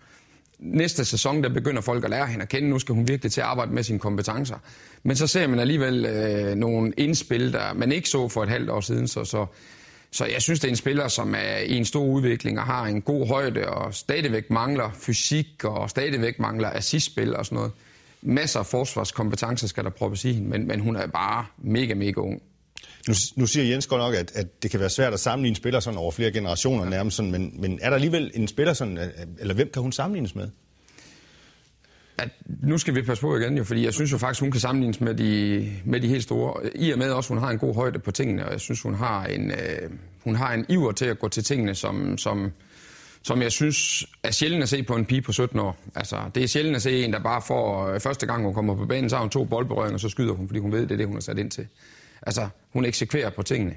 næste 0.59 1.05
sæson, 1.05 1.43
der 1.43 1.49
begynder 1.49 1.81
folk 1.83 2.05
at 2.05 2.11
lære 2.11 2.27
hende 2.27 2.43
at 2.43 2.49
kende. 2.49 2.69
Nu 2.69 2.79
skal 2.79 2.95
hun 2.95 3.09
virkelig 3.09 3.33
til 3.33 3.41
at 3.41 3.47
arbejde 3.47 3.73
med 3.73 3.83
sine 3.83 3.99
kompetencer. 3.99 4.57
Men 5.03 5.17
så 5.17 5.27
ser 5.27 5.47
man 5.47 5.59
alligevel 5.59 6.07
øh, 6.07 6.55
nogle 6.55 6.93
indspil, 6.97 7.53
der 7.53 7.75
man 7.75 7.93
ikke 7.93 8.09
så 8.09 8.29
for 8.29 8.43
et 8.43 8.49
halvt 8.49 8.71
år 8.71 8.81
siden. 8.81 9.09
Så, 9.09 9.25
så, 9.25 9.47
så 10.11 10.25
jeg 10.27 10.43
synes, 10.43 10.61
det 10.61 10.69
er 10.69 10.73
en 10.73 10.77
spiller, 10.77 11.09
som 11.09 11.35
er 11.35 11.57
i 11.57 11.77
en 11.77 11.85
stor 11.85 12.05
udvikling 12.05 12.59
og 12.59 12.65
har 12.65 12.87
en 12.87 13.03
god 13.03 13.29
højde 13.29 13.69
og 13.69 13.95
stadigvæk 13.95 14.51
mangler 14.51 14.91
fysik 14.95 15.65
og 15.65 15.91
stadigvæk 15.91 16.39
mangler 16.39 16.71
assistspil 16.71 17.37
og 17.37 17.47
sådan 17.47 17.57
noget. 17.57 17.73
Masser 18.23 18.61
af 18.61 18.67
forsvarskompetencer 18.67 19.69
skal 19.69 19.85
der 19.85 19.91
proppes 19.91 20.25
i 20.25 20.33
hende, 20.33 20.49
men, 20.49 20.67
men 20.67 20.81
hun 20.81 20.97
er 20.97 21.07
bare 21.07 21.47
mega, 21.59 21.95
mega 21.95 22.21
ung. 22.21 22.43
Nu, 23.09 23.15
nu 23.37 23.47
siger 23.47 23.65
Jens 23.65 23.87
godt 23.87 24.01
nok, 24.01 24.15
at, 24.15 24.33
at 24.35 24.63
det 24.63 24.71
kan 24.71 24.81
være 24.81 24.91
svært 24.91 25.13
at 25.13 25.21
sammenligne 25.21 25.57
spillere 25.57 25.83
sådan 25.83 25.99
over 25.99 26.11
flere 26.11 26.33
generationer 26.33 26.85
ja. 26.85 26.91
nærmest, 26.91 27.17
sådan, 27.17 27.33
men, 27.33 27.61
men 27.61 27.79
er 27.83 27.89
der 27.89 27.95
alligevel 27.95 28.31
en 28.35 28.49
spiller 28.49 28.73
sådan, 28.73 28.99
eller 29.39 29.55
hvem 29.55 29.71
kan 29.73 29.83
hun 29.83 29.93
sammenlignes 29.93 30.35
med? 30.35 30.49
At 32.19 32.29
nu 32.47 32.79
skal 32.79 32.95
vi 32.95 33.03
passe 33.03 33.21
på 33.21 33.37
igen, 33.37 33.57
jo, 33.57 33.65
fordi 33.65 33.85
jeg 33.85 33.95
synes 33.95 34.13
jo 34.13 34.19
faktisk, 34.19 34.41
hun 34.41 34.51
kan 34.51 34.61
sammenlignes 34.61 35.01
med 35.01 35.15
de, 35.15 35.73
med 35.85 36.01
de 36.01 36.09
helt 36.09 36.23
store. 36.23 36.77
I 36.77 36.91
og 36.91 36.99
med 36.99 37.11
også, 37.11 37.29
hun 37.29 37.39
har 37.39 37.51
en 37.51 37.59
god 37.59 37.75
højde 37.75 37.99
på 37.99 38.11
tingene, 38.11 38.47
og 38.47 38.53
jeg 38.53 38.61
synes, 38.61 38.83
hun 38.83 38.95
har 38.95 39.25
en, 39.27 39.51
øh, 39.51 39.91
hun 40.25 40.37
har 40.37 40.55
en 40.55 40.67
iver 40.69 40.93
til 40.93 41.05
at 41.05 41.19
gå 41.19 41.29
til 41.29 41.45
tingene, 41.45 41.75
som, 41.75 42.19
som, 42.19 42.53
som 43.23 43.43
jeg 43.43 43.53
synes 43.53 44.07
er 44.23 44.31
sjældent 44.31 44.63
at 44.63 44.69
se 44.69 44.83
på 44.83 44.97
en 44.97 45.05
pige 45.05 45.23
på 45.23 45.33
17 45.33 45.59
år. 45.61 45.77
Altså, 45.95 46.17
det 46.35 46.43
er 46.43 46.47
sjældent 46.47 46.77
at 46.77 46.83
se 46.83 47.05
en, 47.05 47.13
der 47.13 47.19
bare 47.19 47.43
får 47.47 47.89
øh, 47.89 48.01
første 48.01 48.27
gang, 48.27 48.45
hun 48.45 48.55
kommer 48.55 48.77
på 48.77 48.87
banen, 48.87 49.11
så 49.11 49.17
har 49.17 49.21
hun 49.21 49.31
to 49.31 49.45
boldberøringer, 49.45 49.95
og 49.95 50.01
så 50.01 50.09
skyder 50.09 50.33
hun, 50.33 50.49
fordi 50.49 50.61
hun 50.61 50.73
ved, 50.73 50.83
det 50.83 50.91
er 50.91 50.97
det, 50.97 51.07
hun 51.07 51.17
er 51.17 51.21
sat 51.21 51.39
ind 51.39 51.51
til. 51.51 51.67
Altså, 52.23 52.49
hun 52.73 52.85
eksekverer 52.85 53.31
på 53.31 53.43
tingene. 53.43 53.75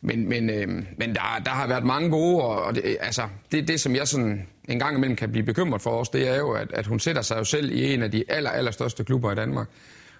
Men, 0.00 0.28
men, 0.28 0.50
øh, 0.50 0.68
men 0.98 1.14
der, 1.14 1.42
der 1.44 1.50
har 1.50 1.66
været 1.66 1.84
mange 1.84 2.10
gode, 2.10 2.42
og, 2.42 2.62
og 2.62 2.74
det, 2.74 2.96
altså, 3.00 3.22
det, 3.52 3.68
det, 3.68 3.80
som 3.80 3.96
jeg 3.96 4.08
sådan 4.08 4.46
en 4.68 4.78
gang 4.78 4.96
imellem 4.96 5.16
kan 5.16 5.32
blive 5.32 5.44
bekymret 5.46 5.82
for 5.82 5.90
os, 5.90 6.08
det 6.08 6.28
er 6.28 6.36
jo, 6.36 6.52
at, 6.52 6.72
at 6.72 6.86
hun 6.86 7.00
sætter 7.00 7.22
sig 7.22 7.38
jo 7.38 7.44
selv 7.44 7.72
i 7.72 7.94
en 7.94 8.02
af 8.02 8.10
de 8.10 8.24
aller, 8.28 8.50
aller 8.50 8.70
største 8.70 9.04
klubber 9.04 9.32
i 9.32 9.34
Danmark. 9.34 9.68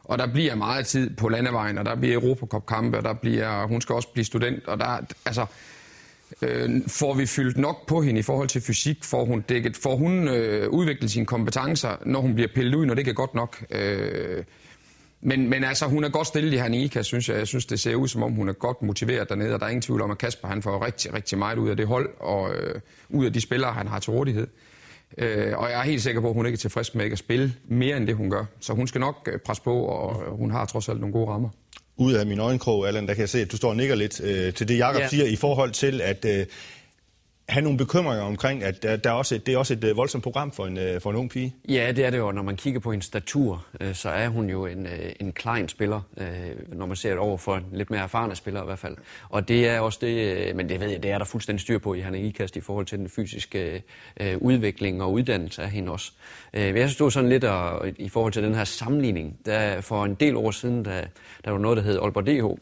Og 0.05 0.19
der 0.19 0.27
bliver 0.27 0.55
meget 0.55 0.87
tid 0.87 1.11
på 1.11 1.29
landevejen, 1.29 1.79
og 1.79 1.85
der 1.85 1.95
bliver 1.95 2.15
Europacup-kampe, 2.15 2.99
og 2.99 3.05
der 3.05 3.13
bliver, 3.15 3.67
hun 3.67 3.81
skal 3.81 3.95
også 3.95 4.09
blive 4.09 4.25
student, 4.25 4.67
og 4.67 4.79
der, 4.79 4.99
altså, 5.27 5.47
øh, 6.43 6.71
får 6.89 7.15
vi 7.15 7.27
fyldt 7.27 7.57
nok 7.57 7.87
på 7.87 8.03
hende 8.03 8.21
i 8.21 8.23
forhold 8.23 8.49
til 8.49 8.61
fysik? 8.61 9.05
Får 9.05 9.25
hun, 9.25 9.41
dækket, 9.41 9.77
får 9.77 9.97
hun 9.97 10.29
øh, 10.29 10.69
udviklet 10.69 11.11
sine 11.11 11.27
kompetencer, 11.27 11.97
når 12.05 12.21
hun 12.21 12.35
bliver 12.35 12.49
pillet 12.55 12.75
ud, 12.75 12.87
når 12.87 12.95
det 12.95 12.99
ikke 12.99 13.11
er 13.11 13.15
godt 13.15 13.35
nok? 13.35 13.65
Øh, 13.71 14.45
men, 15.21 15.49
men 15.49 15.65
altså, 15.65 15.87
hun 15.87 16.05
er 16.05 16.09
godt 16.09 16.27
stillet 16.27 16.53
i 16.53 16.57
Hanika, 16.57 17.03
synes 17.03 17.29
jeg. 17.29 17.39
Jeg 17.39 17.47
synes, 17.47 17.67
det 17.67 17.81
ser 17.81 17.95
ud, 17.95 18.09
som 18.09 18.23
om 18.23 18.33
hun 18.33 18.49
er 18.49 18.53
godt 18.53 18.83
motiveret 18.83 19.29
dernede, 19.29 19.55
og 19.55 19.61
der 19.61 19.67
er 19.67 19.71
ingen 19.71 19.83
tvivl 19.83 20.03
om, 20.03 20.11
at 20.11 20.19
Kasper 20.19 20.49
han 20.49 20.63
får 20.63 20.87
rigtig, 20.87 21.15
rigtig 21.15 21.39
meget 21.39 21.59
ud 21.59 21.69
af 21.69 21.77
det 21.77 21.87
hold, 21.87 22.09
og 22.21 22.55
øh, 22.55 22.81
ud 23.09 23.27
af 23.27 23.33
de 23.33 23.41
spillere, 23.41 23.73
han 23.73 23.89
har 23.89 23.99
til 23.99 24.13
rådighed. 24.13 24.47
Øh, 25.19 25.59
og 25.59 25.71
jeg 25.71 25.81
er 25.81 25.85
helt 25.85 26.03
sikker 26.03 26.21
på, 26.21 26.29
at 26.29 26.35
hun 26.35 26.47
ikke 26.47 26.57
er 26.57 26.61
tilfreds 26.61 26.95
med 26.95 27.05
ikke 27.05 27.15
at 27.15 27.19
spille 27.19 27.55
mere 27.69 27.97
end 27.97 28.07
det, 28.07 28.17
hun 28.17 28.31
gør. 28.31 28.45
Så 28.61 28.73
hun 28.73 28.87
skal 28.87 29.01
nok 29.01 29.29
øh, 29.33 29.39
presse 29.39 29.63
på, 29.63 29.75
og 29.75 30.37
hun 30.37 30.51
har 30.51 30.65
trods 30.65 30.89
alt 30.89 31.01
nogle 31.01 31.13
gode 31.13 31.31
rammer. 31.31 31.49
Ud 31.97 32.13
af 32.13 32.27
min 32.27 32.41
øjenkrog, 32.41 32.89
Allan, 32.89 33.07
der 33.07 33.15
kan 33.15 33.21
jeg 33.21 33.29
se, 33.29 33.41
at 33.41 33.53
du 33.53 33.57
står 33.57 33.69
og 33.69 33.77
nikker 33.77 33.95
lidt 33.95 34.21
øh, 34.21 34.55
til 34.55 34.69
det, 34.69 34.79
Jakob 34.79 35.01
ja. 35.01 35.09
siger, 35.09 35.25
i 35.25 35.37
forhold 35.37 35.71
til, 35.71 36.01
at 36.01 36.25
øh, 36.25 36.47
have 37.49 37.63
nogle 37.63 37.79
bekymringer 37.79 38.25
omkring, 38.25 38.63
at 38.63 38.83
der, 38.83 38.97
der 38.97 39.11
er 39.11 39.15
også 39.15 39.35
et, 39.35 39.47
det 39.47 39.55
er 39.55 39.59
også 39.59 39.75
et 39.75 39.85
øh, 39.85 39.97
voldsomt 39.97 40.25
program 40.25 40.53
for 40.53 40.67
en, 40.67 40.79
øh, 40.79 41.01
for 41.01 41.11
en 41.11 41.17
ung 41.17 41.31
pige? 41.31 41.55
Ja, 41.69 41.93
det 41.97 42.05
er 42.05 42.11
det 42.11 42.19
jo. 42.19 42.33
Når 42.33 42.43
man 42.43 42.57
kigger 42.57 42.81
på 42.81 42.91
hendes 42.91 43.07
statur, 43.07 43.67
øh, 43.81 43.95
så 43.95 44.09
er 44.09 44.29
hun 44.29 44.51
jo 44.51 44.67
en, 44.67 44.87
en 45.21 45.33
klein 45.33 45.69
spiller, 45.69 46.01
når 46.69 46.87
man 46.87 46.97
ser 46.97 47.11
det 47.11 47.19
over 47.19 47.37
for 47.37 47.57
en 47.57 47.65
lidt 47.73 47.91
mere 47.91 48.01
erfarne 48.01 48.35
spiller 48.35 48.63
i 48.63 48.65
hvert 48.65 48.79
fald. 48.79 48.97
Og 49.29 49.49
det 49.49 49.69
er 49.69 49.81
også 49.81 49.99
det, 50.03 50.57
men 50.57 50.69
det 50.69 50.81
ved 50.81 50.89
jeg, 50.89 51.03
det 51.03 51.11
er 51.11 51.19
der 51.19 51.25
fuldstændig 51.25 51.61
styr 51.61 51.79
på 51.79 51.95
i 51.95 52.01
Hanne 52.01 52.21
Ikast 52.21 52.57
i 52.57 52.61
forhold 52.61 52.87
til 52.87 52.99
den 52.99 53.09
fysiske 53.09 53.83
udvikling 54.39 55.03
og 55.03 55.13
uddannelse 55.13 55.63
af 55.63 55.71
hende 55.71 55.93
også. 55.93 56.13
Jeg 56.53 56.91
stod 56.91 57.11
sådan 57.11 57.29
lidt 57.29 57.45
at, 57.45 57.95
i 57.99 58.09
forhold 58.09 58.33
til 58.33 58.43
den 58.43 58.55
her 58.55 58.65
sammenligning. 58.65 59.39
Der, 59.47 59.81
for 59.81 60.05
en 60.05 60.15
del 60.15 60.37
år 60.37 60.51
siden, 60.51 60.85
der, 60.85 61.03
der 61.45 61.51
var 61.51 61.59
noget, 61.59 61.77
der 61.77 61.83
hed 61.83 61.99
Aalborg 61.99 62.27
DH, 62.27 62.61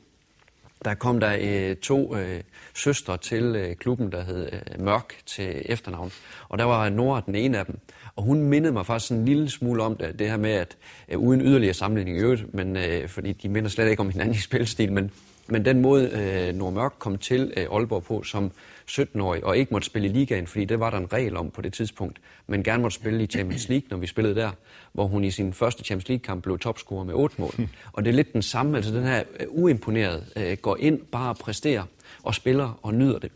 der 0.84 0.94
kom 0.94 1.20
der 1.20 1.36
øh, 1.40 1.76
to 1.76 2.16
øh, 2.16 2.40
søstre 2.74 3.16
til 3.16 3.44
øh, 3.44 3.76
klubben, 3.76 4.12
der 4.12 4.24
hed 4.24 4.48
øh, 4.52 4.84
Mørk 4.84 5.14
til 5.26 5.62
efternavn. 5.64 6.12
Og 6.48 6.58
der 6.58 6.64
var 6.64 6.88
Nora 6.88 7.22
den 7.26 7.34
ene 7.34 7.58
af 7.58 7.66
dem. 7.66 7.78
Og 8.16 8.22
hun 8.22 8.42
mindede 8.42 8.72
mig 8.72 8.86
faktisk 8.86 9.12
en 9.12 9.24
lille 9.24 9.50
smule 9.50 9.82
om 9.82 9.96
det, 9.96 10.18
det 10.18 10.30
her 10.30 10.36
med, 10.36 10.50
at 10.50 10.76
øh, 11.08 11.18
uden 11.18 11.40
yderligere 11.40 11.74
sammenligning 11.74 12.18
i 12.18 12.20
øvrigt, 12.20 12.54
men, 12.54 12.76
øh, 12.76 13.08
fordi 13.08 13.32
de 13.32 13.48
minder 13.48 13.70
slet 13.70 13.90
ikke 13.90 14.00
om 14.00 14.10
hinanden 14.10 14.34
i 14.34 14.38
spilstil, 14.38 14.92
men, 14.92 15.10
men 15.46 15.64
den 15.64 15.80
måde 15.80 16.10
øh, 16.10 16.54
Nora 16.54 16.70
Mørk 16.70 16.92
kom 16.98 17.18
til 17.18 17.52
øh, 17.56 17.66
Aalborg 17.72 18.04
på 18.04 18.22
som 18.22 18.52
17-årig, 18.90 19.44
og 19.44 19.56
ikke 19.58 19.74
måtte 19.74 19.86
spille 19.86 20.08
i 20.08 20.12
ligaen, 20.12 20.46
fordi 20.46 20.64
det 20.64 20.80
var 20.80 20.90
der 20.90 20.98
en 20.98 21.12
regel 21.12 21.36
om 21.36 21.50
på 21.50 21.62
det 21.62 21.72
tidspunkt, 21.72 22.20
men 22.46 22.62
gerne 22.62 22.82
måtte 22.82 22.94
spille 22.94 23.24
i 23.24 23.26
Champions 23.26 23.68
League, 23.68 23.86
når 23.90 23.96
vi 23.96 24.06
spillede 24.06 24.34
der, 24.34 24.50
hvor 24.92 25.06
hun 25.06 25.24
i 25.24 25.30
sin 25.30 25.52
første 25.52 25.84
Champions 25.84 26.08
League-kamp 26.08 26.42
blev 26.42 26.58
topscorer 26.58 27.04
med 27.04 27.14
8 27.14 27.34
mål. 27.38 27.54
Og 27.92 28.04
det 28.04 28.10
er 28.10 28.14
lidt 28.14 28.32
den 28.32 28.42
samme, 28.42 28.76
altså 28.76 28.94
den 28.94 29.04
her 29.04 29.22
øh, 29.40 29.46
uimponeret 29.50 30.32
øh, 30.36 30.56
går 30.56 30.76
ind, 30.80 31.00
bare 31.12 31.34
præsterer 31.34 31.84
og 32.22 32.34
spiller 32.34 32.78
og 32.82 32.94
nyder 32.94 33.18
det. 33.18 33.32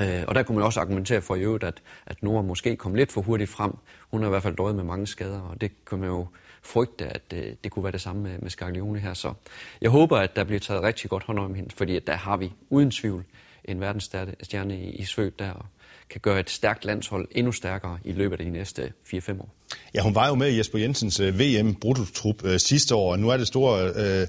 Øh, 0.00 0.24
og 0.28 0.34
der 0.34 0.42
kunne 0.42 0.56
man 0.56 0.64
også 0.64 0.80
argumentere 0.80 1.20
for 1.20 1.34
i 1.34 1.40
øvrigt, 1.40 1.64
at, 1.64 1.82
at 2.06 2.22
Nora 2.22 2.42
måske 2.42 2.76
kom 2.76 2.94
lidt 2.94 3.12
for 3.12 3.20
hurtigt 3.20 3.50
frem. 3.50 3.72
Hun 4.10 4.20
har 4.20 4.28
i 4.28 4.30
hvert 4.30 4.42
fald 4.42 4.56
døjet 4.56 4.76
med 4.76 4.84
mange 4.84 5.06
skader, 5.06 5.40
og 5.40 5.60
det 5.60 5.84
kan 5.86 5.98
man 5.98 6.08
jo 6.08 6.26
frygte, 6.62 7.06
at 7.06 7.30
det, 7.30 7.64
det 7.64 7.72
kunne 7.72 7.82
være 7.82 7.92
det 7.92 8.00
samme 8.00 8.22
med, 8.22 8.38
med 8.38 8.50
Scaglione 8.50 8.98
her. 8.98 9.14
Så 9.14 9.32
jeg 9.80 9.90
håber, 9.90 10.16
at 10.16 10.36
der 10.36 10.44
bliver 10.44 10.60
taget 10.60 10.82
rigtig 10.82 11.10
godt 11.10 11.22
hånd 11.22 11.38
om 11.38 11.54
hende, 11.54 11.70
fordi 11.76 11.96
at 11.96 12.06
der 12.06 12.16
har 12.16 12.36
vi 12.36 12.52
uden 12.70 12.90
tvivl 12.90 13.24
en 13.68 13.80
verdensstjerne 13.80 14.80
i, 14.80 14.90
i 14.90 15.04
svøb 15.04 15.38
der, 15.38 15.50
og 15.50 15.66
kan 16.10 16.20
gøre 16.20 16.40
et 16.40 16.50
stærkt 16.50 16.84
landshold 16.84 17.28
endnu 17.30 17.52
stærkere 17.52 17.98
i 18.04 18.12
løbet 18.12 18.40
af 18.40 18.44
de 18.46 18.50
næste 18.50 18.92
4-5 19.14 19.40
år. 19.40 19.54
Ja, 19.94 20.02
hun 20.02 20.14
var 20.14 20.28
jo 20.28 20.34
med 20.34 20.52
i 20.52 20.58
Jesper 20.58 20.78
Jensens 20.78 21.20
uh, 21.20 21.38
vm 21.38 21.74
brutotrup 21.80 22.44
uh, 22.44 22.56
sidste 22.56 22.94
år, 22.94 23.12
og 23.12 23.18
nu 23.18 23.28
er 23.28 23.36
det 23.36 23.46
store 23.46 23.84
uh, 24.22 24.28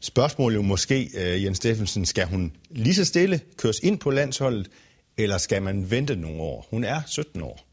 spørgsmål 0.00 0.54
jo 0.54 0.62
måske, 0.62 1.10
uh, 1.14 1.44
Jens 1.44 1.56
Steffensen, 1.56 2.06
skal 2.06 2.26
hun 2.26 2.52
lige 2.70 2.94
så 2.94 3.04
stille 3.04 3.40
køres 3.56 3.76
ind 3.82 3.98
på 3.98 4.10
landsholdet, 4.10 4.70
eller 5.16 5.38
skal 5.38 5.62
man 5.62 5.90
vente 5.90 6.16
nogle 6.16 6.42
år? 6.42 6.66
Hun 6.70 6.84
er 6.84 7.00
17 7.06 7.42
år. 7.42 7.66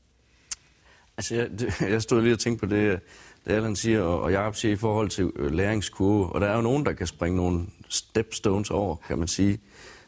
Altså, 1.18 1.36
jeg, 1.36 1.50
jeg 1.92 2.02
stod 2.02 2.22
lige 2.22 2.34
og 2.34 2.40
tænkte 2.40 2.68
på 2.68 2.76
det, 2.76 3.00
det 3.46 3.54
Allan 3.54 3.76
siger, 3.76 4.02
og, 4.02 4.22
og 4.22 4.32
Jacob 4.32 4.56
siger 4.56 4.74
i 4.74 4.76
forhold 4.76 5.10
til 5.10 5.32
læringskurve, 5.52 6.34
og 6.34 6.42
der 6.42 6.48
er 6.48 6.56
jo 6.56 6.62
nogen, 6.62 6.86
der 6.86 6.94
kan 6.94 7.08
springe 7.08 7.38
nogle 7.38 7.66
stepstones 7.90 8.72
over, 8.72 8.96
kan 8.96 9.18
man 9.18 9.28
sige. 9.28 9.60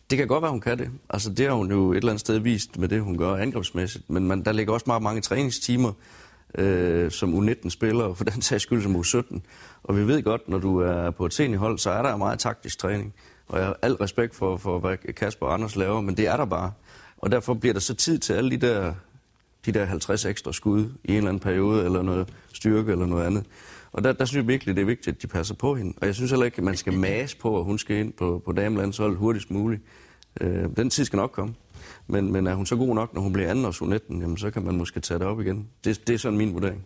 Det 0.10 0.18
kan 0.18 0.28
godt 0.28 0.42
være, 0.42 0.52
hun 0.52 0.62
kan 0.62 0.78
det. 0.78 0.90
Altså, 1.10 1.30
det 1.30 1.46
har 1.46 1.54
hun 1.54 1.72
jo 1.72 1.92
et 1.92 1.98
eller 1.98 2.10
andet 2.10 2.20
sted 2.20 2.38
vist 2.38 2.78
med 2.78 2.88
det, 2.88 3.02
hun 3.02 3.18
gør 3.18 3.36
angrebsmæssigt. 3.36 4.10
Men 4.10 4.28
man, 4.28 4.46
der 4.46 4.52
ligger 4.52 4.74
også 4.74 4.84
meget 4.88 5.02
mange 5.02 5.22
træningstimer 5.22 5.92
øh, 6.58 7.12
som 7.12 7.34
U19-spiller, 7.34 8.14
for 8.14 8.24
den 8.24 8.42
sags 8.42 8.64
skyld 8.64 8.84
som 8.84 8.96
U17. 8.96 9.40
Og 9.84 9.98
vi 9.98 10.08
ved 10.08 10.24
godt, 10.24 10.50
når 10.50 10.58
du 10.58 10.80
er 10.80 11.12
på 11.12 11.26
et 11.26 11.34
seniorhold, 11.34 11.78
så 11.78 11.90
er 11.90 12.02
der 12.02 12.18
meget 12.18 12.40
taktisk 12.40 12.80
træning. 12.80 13.14
Og 13.48 13.60
jeg 13.60 13.68
har 13.68 13.78
al 13.82 13.94
respekt 13.94 14.36
for, 14.36 14.58
for 14.58 14.80
hvad 14.80 14.98
Kasper 14.98 15.46
og 15.46 15.54
Anders 15.54 15.76
laver, 15.76 16.02
men 16.02 16.18
det 16.18 16.28
er 16.28 16.38
der 16.38 16.46
bare. 16.46 16.72
Og 17.18 17.32
derfor 17.32 17.54
bliver 17.54 17.74
der 17.74 17.80
så 17.80 17.94
tid 17.94 18.20
til 18.20 18.34
alle 18.34 18.52
de 18.52 18.58
der, 18.58 18.94
de 19.66 19.72
der 19.72 19.86
50 19.86 20.26
ekstra 20.26 20.54
skud 20.54 20.90
i 21.04 21.12
en 21.12 21.18
eller 21.18 21.30
anden 21.30 21.40
periode, 21.40 21.86
eller 21.86 22.02
noget 22.02 22.34
styrke 22.54 22.92
eller 22.92 23.06
noget 23.06 23.26
andet. 23.26 23.46
Og 23.96 24.04
der, 24.04 24.14
der 24.14 24.26
synes 24.26 24.42
jeg 24.42 24.48
virkelig, 24.48 24.76
det 24.76 24.82
er 24.82 24.86
vigtigt, 24.86 25.16
at 25.16 25.22
de 25.22 25.28
passer 25.28 25.56
på 25.56 25.76
hende. 25.76 25.94
Og 26.02 26.08
jeg 26.08 26.16
synes 26.16 26.32
heller 26.32 26.46
ikke, 26.46 26.58
at 26.58 26.64
man 26.64 26.78
skal 26.78 26.94
mase 26.94 27.38
på, 27.38 27.60
at 27.60 27.66
hun 27.66 27.78
skal 27.78 27.98
ind 27.98 28.14
på, 28.14 28.42
på 28.46 28.52
damelandsholdet 28.52 29.18
hurtigst 29.18 29.52
muligt. 29.52 29.82
Øh, 30.42 30.64
den 30.78 30.90
tid 30.90 31.06
skal 31.06 31.18
nok 31.18 31.32
komme. 31.32 31.54
Men, 32.08 32.32
men 32.32 32.48
er 32.48 32.54
hun 32.54 32.66
så 32.66 32.76
god 32.76 32.96
nok, 32.96 33.14
når 33.14 33.22
hun 33.22 33.34
bliver 33.34 33.50
anden 33.50 33.66
års 33.66 33.82
19 33.82 34.22
jamen 34.22 34.38
så 34.38 34.52
kan 34.52 34.64
man 34.64 34.76
måske 34.76 35.00
tage 35.00 35.20
det 35.20 35.28
op 35.28 35.42
igen. 35.42 35.68
Det, 35.84 36.08
det 36.08 36.14
er 36.14 36.18
sådan 36.18 36.38
min 36.38 36.54
vurdering. 36.54 36.86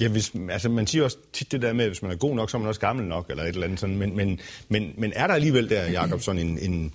Ja, 0.00 0.08
hvis, 0.08 0.32
altså 0.50 0.68
man 0.68 0.86
siger 0.86 1.04
også 1.04 1.18
tit 1.32 1.52
det 1.52 1.62
der 1.62 1.72
med, 1.72 1.84
at 1.84 1.90
hvis 1.90 2.02
man 2.02 2.10
er 2.10 2.16
god 2.16 2.34
nok, 2.34 2.50
så 2.50 2.56
er 2.56 2.58
man 2.58 2.68
også 2.68 2.80
gammel 2.80 3.06
nok, 3.06 3.30
eller 3.30 3.42
et 3.42 3.48
eller 3.48 3.64
andet 3.64 3.80
sådan. 3.80 3.96
Men, 3.96 4.16
men, 4.16 4.40
men, 4.68 4.94
men 4.98 5.12
er 5.16 5.26
der 5.26 5.34
alligevel 5.34 5.70
der, 5.70 5.90
Jacob, 5.90 6.20
sådan 6.20 6.46
en, 6.46 6.58
en, 6.58 6.94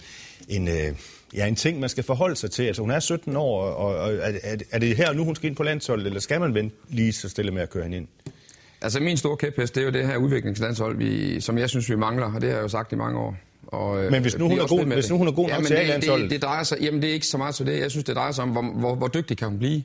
en, 0.49 0.67
øh, 0.67 0.95
ja, 1.33 1.47
en 1.47 1.55
ting, 1.55 1.79
man 1.79 1.89
skal 1.89 2.03
forholde 2.03 2.35
sig 2.35 2.51
til? 2.51 2.63
Altså 2.63 2.81
hun 2.81 2.91
er 2.91 2.99
17 2.99 3.35
år, 3.35 3.61
og, 3.61 3.95
og 3.95 4.13
er, 4.13 4.57
er 4.71 4.79
det 4.79 4.97
her 4.97 5.13
nu, 5.13 5.23
hun 5.23 5.35
skal 5.35 5.47
ind 5.47 5.55
på 5.55 5.63
landsholdet, 5.63 6.07
eller 6.07 6.19
skal 6.19 6.39
man 6.39 6.53
vente 6.53 6.75
lige 6.89 7.13
så 7.13 7.29
stille 7.29 7.51
med 7.51 7.61
at 7.61 7.69
køre 7.69 7.83
hende 7.83 7.97
ind? 7.97 8.07
Altså 8.83 8.99
min 8.99 9.17
store 9.17 9.37
kæphest, 9.37 9.75
det 9.75 9.81
er 9.81 9.85
jo 9.85 9.91
det 9.91 10.07
her 10.07 10.17
udviklingslandshold, 10.17 10.97
vi, 10.97 11.41
som 11.41 11.57
jeg 11.57 11.69
synes, 11.69 11.89
vi 11.89 11.95
mangler, 11.95 12.33
og 12.33 12.41
det 12.41 12.49
har 12.49 12.55
jeg 12.55 12.63
jo 12.63 12.67
sagt 12.67 12.91
i 12.91 12.95
mange 12.95 13.19
år. 13.19 13.35
Og, 13.67 14.03
øh, 14.05 14.11
men 14.11 14.21
hvis 14.21 14.37
nu 14.37 14.49
hun, 14.49 14.59
er 14.59 14.67
god, 14.67 14.85
hvis 14.85 15.09
nu 15.09 15.17
hun 15.17 15.27
er 15.27 15.31
god 15.31 15.49
nok 15.49 15.63
til 15.65 15.75
det, 15.75 16.03
det, 16.03 16.29
det, 16.29 16.41
drejer 16.41 16.63
sig, 16.63 16.77
jamen 16.81 17.01
det 17.01 17.09
er 17.09 17.13
ikke 17.13 17.27
så 17.27 17.37
meget 17.37 17.55
til 17.55 17.65
det. 17.65 17.79
Jeg 17.79 17.91
synes, 17.91 18.03
det 18.03 18.15
drejer 18.15 18.31
sig 18.31 18.43
om, 18.43 18.49
hvor, 18.49 18.61
hvor, 18.61 18.95
hvor 18.95 19.07
dygtig 19.07 19.37
kan 19.37 19.47
hun 19.47 19.57
blive. 19.57 19.83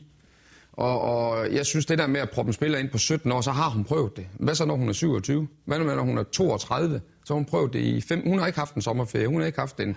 Og, 0.72 1.00
og 1.00 1.52
jeg 1.52 1.66
synes, 1.66 1.87
det 1.87 1.98
der 1.98 2.06
med 2.06 2.20
at 2.20 2.30
proppe 2.30 2.48
en 2.48 2.52
spiller 2.52 2.78
ind 2.78 2.88
på 2.88 2.98
17 2.98 3.32
år, 3.32 3.40
så 3.40 3.50
har 3.50 3.70
hun 3.70 3.84
prøvet 3.84 4.16
det. 4.16 4.26
Hvad 4.32 4.54
så, 4.54 4.64
når 4.64 4.76
hun 4.76 4.88
er 4.88 4.92
27? 4.92 5.48
Hvad 5.64 5.78
når 5.78 6.02
hun 6.02 6.18
er 6.18 6.22
32? 6.22 7.00
Så 7.24 7.34
har 7.34 7.34
hun 7.34 7.44
prøvet 7.44 7.72
det 7.72 7.80
i 7.80 8.00
fem... 8.00 8.22
Hun 8.28 8.38
har 8.38 8.46
ikke 8.46 8.58
haft 8.58 8.74
en 8.74 8.82
sommerferie, 8.82 9.26
hun 9.26 9.40
har 9.40 9.46
ikke 9.46 9.58
haft 9.58 9.80
en... 9.80 9.96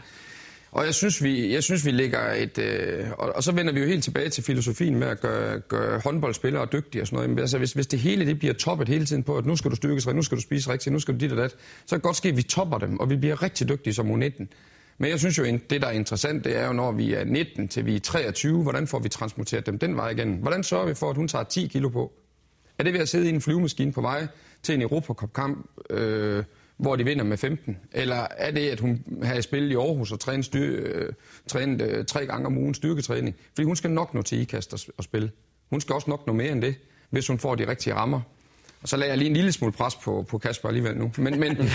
Og 0.71 0.85
jeg 0.85 0.93
synes, 0.93 1.23
vi, 1.23 1.53
jeg 1.53 1.63
synes, 1.63 1.85
vi 1.85 1.91
ligger 1.91 2.33
et... 2.33 2.57
Øh, 2.57 3.11
og, 3.17 3.35
og 3.35 3.43
så 3.43 3.51
vender 3.51 3.73
vi 3.73 3.79
jo 3.79 3.85
helt 3.85 4.03
tilbage 4.03 4.29
til 4.29 4.43
filosofien 4.43 4.95
med 4.95 5.07
at 5.07 5.21
gøre, 5.21 5.59
gøre 5.59 5.99
håndboldspillere 6.03 6.67
dygtige 6.73 7.01
og 7.01 7.07
sådan 7.07 7.15
noget. 7.15 7.29
Men 7.29 7.39
altså, 7.39 7.57
hvis, 7.57 7.73
hvis 7.73 7.87
det 7.87 7.99
hele 7.99 8.25
det 8.25 8.39
bliver 8.39 8.53
toppet 8.53 8.87
hele 8.87 9.05
tiden 9.05 9.23
på, 9.23 9.37
at 9.37 9.45
nu 9.45 9.55
skal 9.55 9.71
du 9.71 9.75
styrkes 9.75 10.07
nu 10.07 10.21
skal 10.21 10.37
du 10.37 10.41
spise 10.41 10.71
rigtigt, 10.71 10.93
nu 10.93 10.99
skal 10.99 11.13
du 11.13 11.19
dit 11.19 11.31
og 11.31 11.37
dat, 11.37 11.51
så 11.51 11.57
kan 11.89 11.95
det 11.95 12.03
godt 12.03 12.15
ske, 12.15 12.29
at 12.29 12.37
vi 12.37 12.43
topper 12.43 12.77
dem, 12.77 12.99
og 12.99 13.09
vi 13.09 13.15
bliver 13.15 13.43
rigtig 13.43 13.69
dygtige 13.69 13.93
som 13.93 14.11
U19. 14.11 14.45
Men 14.97 15.09
jeg 15.09 15.19
synes 15.19 15.37
jo, 15.37 15.43
det 15.43 15.81
der 15.81 15.87
er 15.87 15.91
interessant, 15.91 16.43
det 16.43 16.57
er 16.57 16.67
jo, 16.67 16.73
når 16.73 16.91
vi 16.91 17.13
er 17.13 17.23
19 17.23 17.67
til 17.67 17.85
vi 17.85 17.95
er 17.95 17.99
23, 17.99 18.63
hvordan 18.63 18.87
får 18.87 18.99
vi 18.99 19.09
transmuteret 19.09 19.65
dem 19.65 19.79
den 19.79 19.95
vej 19.95 20.09
igen? 20.09 20.37
Hvordan 20.41 20.63
sørger 20.63 20.85
vi 20.85 20.93
for, 20.93 21.09
at 21.09 21.15
hun 21.15 21.27
tager 21.27 21.43
10 21.43 21.67
kilo 21.67 21.89
på? 21.89 22.11
Er 22.77 22.83
det 22.83 22.93
ved 22.93 22.99
at 22.99 23.09
sidde 23.09 23.25
i 23.25 23.29
en 23.29 23.41
flyvemaskine 23.41 23.91
på 23.91 24.01
vej 24.01 24.27
til 24.63 24.75
en 24.75 24.81
Europacup-kamp, 24.81 25.69
øh, 25.89 26.43
hvor 26.81 26.95
de 26.95 27.03
vinder 27.03 27.23
med 27.23 27.37
15? 27.37 27.77
Eller 27.91 28.27
er 28.37 28.51
det, 28.51 28.69
at 28.69 28.79
hun 28.79 29.03
har 29.23 29.41
spillet 29.41 29.71
i 29.71 29.75
Aarhus 29.75 30.11
og 30.11 30.19
trænet, 30.19 30.45
styr, 30.45 30.79
øh, 30.83 31.13
trænet 31.47 31.81
øh, 31.81 32.05
tre 32.05 32.25
gange 32.25 32.45
om 32.45 32.57
ugen 32.57 32.73
styrketræning? 32.73 33.35
Fordi 33.55 33.65
hun 33.65 33.75
skal 33.75 33.91
nok 33.91 34.13
nå 34.13 34.21
til 34.21 34.41
IKAST 34.41 34.73
og, 34.97 35.03
spille. 35.03 35.31
Hun 35.69 35.81
skal 35.81 35.95
også 35.95 36.09
nok 36.09 36.27
nå 36.27 36.33
mere 36.33 36.51
end 36.51 36.61
det, 36.61 36.75
hvis 37.09 37.27
hun 37.27 37.39
får 37.39 37.55
de 37.55 37.67
rigtige 37.67 37.93
rammer. 37.93 38.21
Og 38.81 38.89
så 38.89 38.97
lagde 38.97 39.09
jeg 39.09 39.17
lige 39.17 39.29
en 39.29 39.35
lille 39.35 39.51
smule 39.51 39.71
pres 39.71 39.95
på, 39.95 40.25
på 40.29 40.37
Kasper 40.37 40.69
alligevel 40.69 40.97
nu. 40.97 41.11
Men, 41.17 41.39
men, 41.39 41.57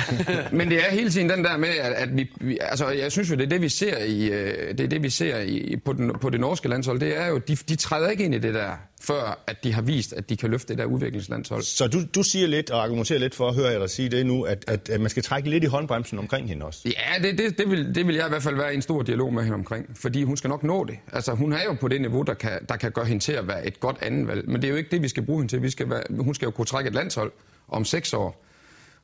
men 0.59 0.71
det 0.71 0.87
er 0.87 0.91
hele 0.91 1.11
tiden 1.11 1.31
den 1.31 1.45
der 1.45 1.57
med, 1.57 1.69
at, 1.69 1.93
at 1.93 2.17
vi, 2.17 2.31
vi... 2.41 2.59
Altså, 2.61 2.89
jeg 2.89 3.13
synes 3.13 3.31
jo, 3.31 3.35
det 3.35 3.45
er 3.45 3.49
det, 3.49 3.63
vi 3.63 3.69
ser, 3.69 3.99
i, 3.99 4.29
øh, 4.31 4.69
det 4.69 4.81
er 4.81 4.89
det, 4.89 5.03
vi 5.03 5.11
ser 5.11 5.41
i, 5.41 5.77
på, 5.85 5.93
den, 5.93 6.13
på 6.21 6.31
det 6.31 6.41
norske 6.41 6.69
landshold. 6.69 7.01
Det 7.01 7.17
er 7.17 7.27
jo, 7.27 7.39
de, 7.39 7.57
de 7.57 7.77
træder 7.77 8.09
ikke 8.09 8.25
ind 8.25 8.35
i 8.35 8.39
det 8.39 8.55
der, 8.55 8.71
før 9.01 9.43
at 9.47 9.65
de 9.65 9.73
har 9.73 9.83
vist, 9.83 10.13
at 10.13 10.29
de 10.29 10.37
kan 10.37 10.51
løfte 10.51 10.69
det 10.69 10.79
der 10.79 10.85
udviklingslandshold. 10.85 11.63
Så 11.63 11.87
du, 11.87 11.99
du 12.15 12.23
siger 12.23 12.47
lidt 12.47 12.71
og 12.71 12.83
argumenterer 12.83 13.19
lidt 13.19 13.35
for 13.35 13.49
at 13.49 13.55
høre 13.55 13.71
jer 13.71 13.79
dig 13.79 13.91
sige 13.91 14.09
det 14.09 14.27
nu, 14.27 14.43
at, 14.43 14.65
at, 14.67 14.89
at 14.89 15.01
man 15.01 15.11
skal 15.11 15.23
trække 15.23 15.51
lidt 15.51 15.65
i 15.65 15.67
håndbremsen 15.67 16.19
omkring 16.19 16.49
hende 16.49 16.67
også. 16.67 16.81
Ja, 16.85 17.29
det, 17.29 17.39
det, 17.39 17.59
det, 17.59 17.71
vil, 17.71 17.95
det 17.95 18.07
vil 18.07 18.15
jeg 18.15 18.27
i 18.27 18.29
hvert 18.29 18.43
fald 18.43 18.57
være 18.57 18.73
i 18.73 18.77
en 18.77 18.83
stor 18.83 19.03
dialog 19.03 19.35
med 19.35 19.43
hende 19.43 19.55
omkring. 19.55 19.87
Fordi 19.95 20.23
hun 20.23 20.37
skal 20.37 20.49
nok 20.49 20.63
nå 20.63 20.85
det. 20.85 20.99
Altså, 21.13 21.35
hun 21.35 21.53
er 21.53 21.65
jo 21.65 21.77
på 21.81 21.89
det 21.89 22.01
niveau, 22.01 22.23
der 22.23 22.35
kan, 22.35 22.59
der 22.69 22.77
kan 22.77 22.93
gøre 22.93 23.05
hende 23.05 23.25
til 23.25 23.33
at 23.33 23.49
være 23.49 23.67
et 23.67 23.81
godt 23.81 23.97
andenvalg. 24.03 24.49
Men 24.49 24.57
det 24.57 24.65
er 24.65 24.71
jo 24.71 24.77
ikke 24.77 24.91
det, 24.91 25.03
vi 25.03 25.09
skal 25.09 25.23
bruge 25.23 25.39
hende 25.39 25.53
til. 25.53 25.63
Vi 25.63 25.71
skal 25.71 25.91
være, 25.91 26.03
hun 26.21 26.35
skal 26.35 26.47
jo 26.47 26.51
kunne 26.51 26.67
trække 26.67 26.89
et 26.89 26.95
landshold 26.95 27.33
om 27.69 27.85
seks 27.85 28.13
år. 28.13 28.45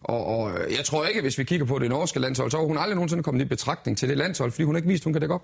Og, 0.00 0.26
og 0.26 0.52
jeg 0.70 0.84
tror 0.84 1.06
ikke, 1.06 1.20
hvis 1.20 1.38
vi 1.38 1.44
kigger 1.44 1.66
på 1.66 1.78
det 1.78 1.88
norske 1.88 2.20
landshold, 2.20 2.50
så 2.50 2.56
har 2.56 2.64
hun 2.64 2.78
aldrig 2.78 2.94
nogensinde 2.94 3.22
kommet 3.22 3.42
i 3.42 3.44
betragtning 3.44 3.98
til 3.98 4.08
det 4.08 4.18
landshold, 4.18 4.50
fordi 4.50 4.62
hun 4.62 4.76
ikke 4.76 4.88
vist, 4.88 5.04
hun 5.04 5.12
kan 5.12 5.22
dække 5.22 5.34
op. 5.34 5.42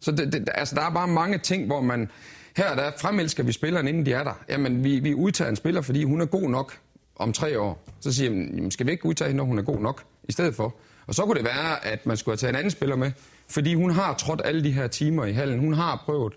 Så 0.00 0.12
det, 0.12 0.32
det, 0.32 0.48
altså, 0.54 0.74
der 0.74 0.82
er 0.82 0.90
bare 0.90 1.08
mange 1.08 1.38
ting, 1.38 1.66
hvor 1.66 1.80
man... 1.80 2.10
Her 2.56 2.74
der 2.74 2.90
fremelsker 3.00 3.42
vi 3.42 3.52
spilleren, 3.52 3.88
inden 3.88 4.06
de 4.06 4.12
er 4.12 4.24
der. 4.24 4.44
Jamen, 4.48 4.84
vi, 4.84 4.98
vi 4.98 5.14
udtager 5.14 5.50
en 5.50 5.56
spiller, 5.56 5.80
fordi 5.80 6.04
hun 6.04 6.20
er 6.20 6.26
god 6.26 6.50
nok 6.50 6.78
om 7.16 7.32
tre 7.32 7.60
år. 7.60 7.84
Så 8.00 8.12
siger 8.12 8.30
man, 8.30 8.70
skal 8.70 8.86
vi 8.86 8.90
ikke 8.90 9.06
udtage 9.06 9.28
hende, 9.28 9.36
når 9.36 9.44
hun 9.44 9.58
er 9.58 9.62
god 9.62 9.80
nok, 9.80 10.04
i 10.28 10.32
stedet 10.32 10.54
for? 10.54 10.74
Og 11.06 11.14
så 11.14 11.22
kunne 11.22 11.36
det 11.36 11.44
være, 11.44 11.86
at 11.86 12.06
man 12.06 12.16
skulle 12.16 12.32
have 12.32 12.38
taget 12.38 12.52
en 12.52 12.56
anden 12.56 12.70
spiller 12.70 12.96
med, 12.96 13.12
fordi 13.48 13.74
hun 13.74 13.90
har 13.90 14.14
trådt 14.14 14.42
alle 14.44 14.64
de 14.64 14.70
her 14.72 14.86
timer 14.86 15.24
i 15.24 15.32
hallen. 15.32 15.58
Hun 15.58 15.74
har 15.74 16.02
prøvet. 16.04 16.32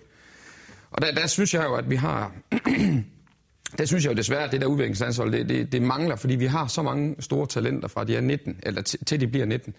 Og 0.91 1.01
der, 1.01 1.11
der 1.11 1.27
synes 1.27 1.53
jeg 1.53 1.63
jo, 1.63 1.75
at 1.75 1.89
vi 1.89 1.95
har 1.95 2.31
det 3.77 3.87
synes 3.87 4.05
jeg 4.05 4.11
jo 4.11 4.17
desværre, 4.17 4.43
at 4.43 4.51
det 4.51 4.61
der 4.61 4.67
udviklingsansvar, 4.67 5.25
det, 5.25 5.49
det, 5.49 5.71
det 5.71 5.81
mangler, 5.81 6.15
fordi 6.15 6.35
vi 6.35 6.45
har 6.45 6.67
så 6.67 6.81
mange 6.81 7.15
store 7.19 7.47
talenter 7.47 7.87
fra 7.87 8.03
de 8.03 8.15
er 8.15 8.21
19, 8.21 8.59
eller 8.63 8.81
til 8.81 9.19
de 9.21 9.27
bliver 9.27 9.45
19. 9.45 9.73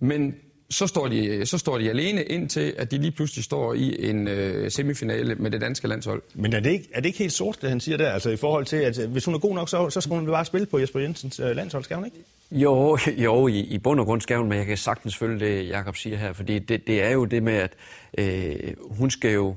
Men 0.00 0.34
så 0.70 0.86
står, 0.86 1.08
de, 1.08 1.46
så 1.46 1.58
står 1.58 1.78
de 1.78 1.90
alene 1.90 2.24
indtil, 2.24 2.74
at 2.78 2.90
de 2.90 2.98
lige 2.98 3.10
pludselig 3.10 3.44
står 3.44 3.74
i 3.74 4.10
en 4.10 4.28
øh, 4.28 4.70
semifinale 4.70 5.34
med 5.34 5.50
det 5.50 5.60
danske 5.60 5.88
landshold. 5.88 6.22
Men 6.34 6.52
er 6.52 6.60
det, 6.60 6.70
ikke, 6.70 6.88
er 6.92 7.00
det 7.00 7.06
ikke 7.06 7.18
helt 7.18 7.32
sort, 7.32 7.58
det 7.62 7.68
han 7.68 7.80
siger 7.80 7.96
der? 7.96 8.10
Altså 8.10 8.30
i 8.30 8.36
forhold 8.36 8.64
til, 8.64 8.76
at 8.76 8.96
hvis 8.96 9.24
hun 9.24 9.34
er 9.34 9.38
god 9.38 9.54
nok, 9.54 9.68
så, 9.68 9.90
så 9.90 10.00
skal 10.00 10.16
hun 10.16 10.26
bare 10.26 10.44
spille 10.44 10.66
på 10.66 10.78
Jesper 10.78 11.00
Jensens 11.00 11.40
øh, 11.40 11.56
landshold, 11.56 11.84
skal 11.84 11.96
hun 11.96 12.04
ikke? 12.04 12.16
Jo, 12.50 12.98
jo 13.26 13.48
i, 13.48 13.60
i 13.60 13.78
bund 13.78 14.00
og 14.00 14.06
grund 14.06 14.20
skal 14.20 14.36
hun, 14.36 14.48
men 14.48 14.58
jeg 14.58 14.66
kan 14.66 14.76
sagtens 14.76 15.16
følge 15.16 15.40
det, 15.40 15.68
Jakob 15.68 15.96
siger 15.96 16.16
her, 16.16 16.32
fordi 16.32 16.58
det, 16.58 16.86
det 16.86 17.02
er 17.02 17.10
jo 17.10 17.24
det 17.24 17.42
med, 17.42 17.54
at 17.54 17.72
øh, 18.18 18.74
hun 18.90 19.10
skal 19.10 19.32
jo 19.32 19.56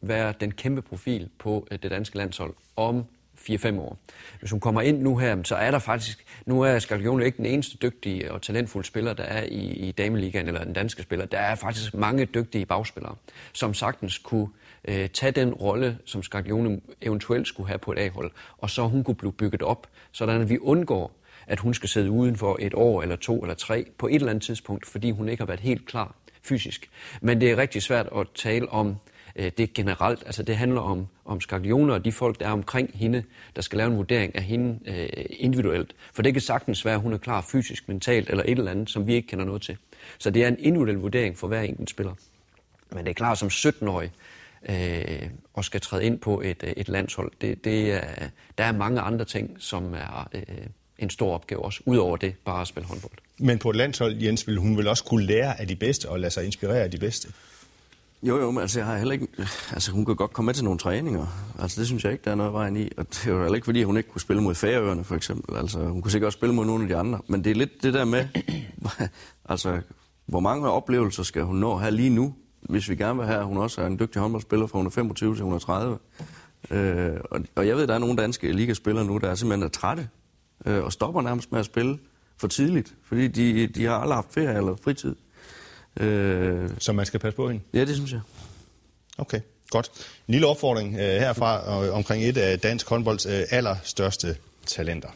være 0.00 0.34
den 0.40 0.50
kæmpe 0.50 0.82
profil 0.82 1.28
på 1.38 1.66
øh, 1.70 1.78
det 1.82 1.90
danske 1.90 2.16
landshold 2.16 2.54
om 2.76 3.04
4-5 3.50 3.80
år. 3.80 3.98
Hvis 4.40 4.50
hun 4.50 4.60
kommer 4.60 4.80
ind 4.80 5.00
nu 5.00 5.16
her, 5.16 5.42
så 5.42 5.54
er 5.54 5.70
der 5.70 5.78
faktisk, 5.78 6.24
nu 6.46 6.62
er 6.62 6.78
Skalgione 6.78 7.24
ikke 7.24 7.36
den 7.36 7.46
eneste 7.46 7.76
dygtige 7.82 8.32
og 8.32 8.42
talentfulde 8.42 8.86
spiller, 8.86 9.12
der 9.12 9.24
er 9.24 9.42
i, 9.42 9.60
i 9.60 9.92
dameligaen 9.92 10.46
eller 10.46 10.64
den 10.64 10.72
danske 10.72 11.02
spiller. 11.02 11.26
Der 11.26 11.38
er 11.38 11.54
faktisk 11.54 11.94
mange 11.94 12.24
dygtige 12.24 12.66
bagspillere, 12.66 13.14
som 13.52 13.74
sagtens 13.74 14.18
kunne 14.18 14.48
øh, 14.88 15.08
tage 15.08 15.32
den 15.32 15.54
rolle, 15.54 15.98
som 16.04 16.22
Skalgione 16.22 16.80
eventuelt 17.02 17.48
skulle 17.48 17.66
have 17.66 17.78
på 17.78 17.92
et 17.92 17.98
A-hold, 17.98 18.30
og 18.58 18.70
så 18.70 18.82
hun 18.82 19.04
kunne 19.04 19.14
blive 19.14 19.32
bygget 19.32 19.62
op, 19.62 19.86
sådan 20.12 20.40
at 20.40 20.48
vi 20.48 20.58
undgår, 20.58 21.20
at 21.46 21.60
hun 21.60 21.74
skal 21.74 21.88
sidde 21.88 22.10
uden 22.10 22.36
for 22.36 22.56
et 22.60 22.74
år 22.74 23.02
eller 23.02 23.16
to 23.16 23.42
eller 23.42 23.54
tre 23.54 23.86
på 23.98 24.06
et 24.08 24.14
eller 24.14 24.30
andet 24.30 24.42
tidspunkt, 24.42 24.86
fordi 24.86 25.10
hun 25.10 25.28
ikke 25.28 25.40
har 25.40 25.46
været 25.46 25.60
helt 25.60 25.86
klar 25.86 26.14
fysisk. 26.42 26.90
Men 27.20 27.40
det 27.40 27.50
er 27.50 27.56
rigtig 27.56 27.82
svært 27.82 28.08
at 28.16 28.26
tale 28.34 28.68
om 28.68 28.96
øh, 29.36 29.52
det 29.58 29.74
generelt. 29.74 30.22
Altså 30.26 30.42
det 30.42 30.56
handler 30.56 30.80
om, 30.80 31.06
om 31.24 31.40
Scaglione 31.40 31.92
og 31.92 32.04
de 32.04 32.12
folk, 32.12 32.40
der 32.40 32.46
er 32.46 32.50
omkring 32.50 32.90
hende, 32.94 33.22
der 33.56 33.62
skal 33.62 33.76
lave 33.76 33.90
en 33.90 33.96
vurdering 33.96 34.36
af 34.36 34.42
hende 34.42 34.78
øh, 34.86 35.08
individuelt. 35.30 35.94
For 36.12 36.22
det 36.22 36.32
kan 36.32 36.42
sagtens 36.42 36.84
være, 36.84 36.94
at 36.94 37.00
hun 37.00 37.12
er 37.12 37.18
klar 37.18 37.40
fysisk, 37.40 37.88
mentalt 37.88 38.30
eller 38.30 38.44
et 38.44 38.58
eller 38.58 38.70
andet, 38.70 38.90
som 38.90 39.06
vi 39.06 39.14
ikke 39.14 39.28
kender 39.28 39.44
noget 39.44 39.62
til. 39.62 39.76
Så 40.18 40.30
det 40.30 40.44
er 40.44 40.48
en 40.48 40.58
individuel 40.58 40.96
vurdering 40.96 41.38
for 41.38 41.48
hver 41.48 41.60
enkelt 41.60 41.90
spiller. 41.90 42.14
Men 42.90 43.04
det 43.04 43.10
er 43.10 43.14
klart, 43.14 43.38
som 43.38 43.48
17-årig 43.48 44.10
øh, 44.68 45.28
og 45.54 45.64
skal 45.64 45.80
træde 45.80 46.04
ind 46.04 46.18
på 46.18 46.40
et, 46.40 46.62
øh, 46.62 46.72
et 46.76 46.88
landshold, 46.88 47.32
det, 47.40 47.64
det 47.64 47.92
er, 47.92 48.28
der 48.58 48.64
er 48.64 48.72
mange 48.72 49.00
andre 49.00 49.24
ting, 49.24 49.56
som 49.58 49.94
er 49.94 50.28
øh, 50.34 50.42
en 50.98 51.10
stor 51.10 51.34
opgave 51.34 51.64
også, 51.64 51.80
udover 51.86 52.16
det 52.16 52.34
bare 52.44 52.60
at 52.60 52.68
spille 52.68 52.86
håndbold. 52.86 53.12
Men 53.38 53.58
på 53.58 53.70
et 53.70 53.76
landshold, 53.76 54.22
Jens, 54.22 54.46
vil 54.46 54.58
hun 54.58 54.76
vel 54.76 54.88
også 54.88 55.04
kunne 55.04 55.26
lære 55.26 55.60
af 55.60 55.68
de 55.68 55.76
bedste 55.76 56.08
og 56.08 56.20
lade 56.20 56.30
sig 56.30 56.44
inspirere 56.44 56.82
af 56.82 56.90
de 56.90 56.98
bedste? 56.98 57.28
Jo, 58.28 58.38
jo, 58.38 58.50
men 58.50 58.60
altså, 58.60 58.78
jeg 58.78 58.86
har 58.86 58.96
heller 58.96 59.12
ikke... 59.12 59.28
Altså, 59.72 59.92
hun 59.92 60.04
kan 60.04 60.16
godt 60.16 60.32
komme 60.32 60.46
med 60.46 60.54
til 60.54 60.64
nogle 60.64 60.78
træninger. 60.78 61.26
Altså, 61.58 61.80
det 61.80 61.86
synes 61.86 62.04
jeg 62.04 62.12
ikke, 62.12 62.24
der 62.24 62.30
er 62.30 62.34
noget 62.34 62.52
vejen 62.52 62.76
i. 62.76 62.88
Og 62.96 63.08
det 63.08 63.26
er 63.26 63.32
jo 63.32 63.40
heller 63.40 63.54
ikke, 63.54 63.64
fordi 63.64 63.82
hun 63.82 63.96
ikke 63.96 64.08
kunne 64.08 64.20
spille 64.20 64.42
mod 64.42 64.54
Færøerne, 64.54 65.04
for 65.04 65.14
eksempel. 65.14 65.56
Altså, 65.56 65.78
hun 65.78 66.02
kunne 66.02 66.10
sikkert 66.10 66.26
også 66.26 66.36
spille 66.36 66.54
mod 66.54 66.66
nogle 66.66 66.82
af 66.82 66.88
de 66.88 66.96
andre. 66.96 67.20
Men 67.26 67.44
det 67.44 67.50
er 67.50 67.54
lidt 67.54 67.82
det 67.82 67.94
der 67.94 68.04
med... 68.04 68.28
altså, 69.48 69.80
hvor 70.26 70.40
mange 70.40 70.70
oplevelser 70.70 71.22
skal 71.22 71.42
hun 71.42 71.56
nå 71.56 71.78
her 71.78 71.90
lige 71.90 72.10
nu, 72.10 72.34
hvis 72.60 72.88
vi 72.88 72.96
gerne 72.96 73.18
vil 73.18 73.26
have, 73.26 73.38
at 73.38 73.46
hun 73.46 73.56
også 73.56 73.82
er 73.82 73.86
en 73.86 73.98
dygtig 73.98 74.22
håndboldspiller 74.22 74.66
fra 74.66 74.78
125 74.78 75.34
til 75.34 75.40
130. 75.40 75.98
Øh, 76.70 77.16
og, 77.30 77.40
og 77.54 77.66
jeg 77.66 77.76
ved, 77.76 77.86
der 77.86 77.94
er 77.94 77.98
nogle 77.98 78.16
danske 78.16 78.52
ligaspillere 78.52 79.04
nu, 79.04 79.18
der 79.18 79.30
er 79.30 79.34
simpelthen 79.34 79.64
er 79.64 79.68
trætte 79.68 80.08
øh, 80.66 80.84
og 80.84 80.92
stopper 80.92 81.22
nærmest 81.22 81.52
med 81.52 81.60
at 81.60 81.66
spille 81.66 81.98
for 82.36 82.48
tidligt, 82.48 82.94
fordi 83.04 83.28
de, 83.28 83.66
de 83.66 83.84
har 83.84 83.94
aldrig 83.94 84.16
haft 84.16 84.32
ferie 84.32 84.56
eller 84.56 84.76
fritid. 84.84 85.14
Øh, 86.00 86.70
så 86.78 86.92
man 86.92 87.06
skal 87.06 87.20
passe 87.20 87.36
på 87.36 87.48
hende? 87.48 87.62
Ja, 87.74 87.80
det 87.80 87.94
synes 87.94 88.12
jeg. 88.12 88.20
Okay, 89.18 89.40
godt. 89.70 89.90
En 90.28 90.32
lille 90.32 90.46
opfordring 90.46 90.94
øh, 90.94 91.00
herfra 91.00 91.90
omkring 91.90 92.24
et 92.24 92.36
af 92.36 92.60
dansk 92.60 92.88
håndbolds 92.88 93.26
øh, 93.26 93.42
allerstørste 93.50 94.36
talenter. 94.66 95.08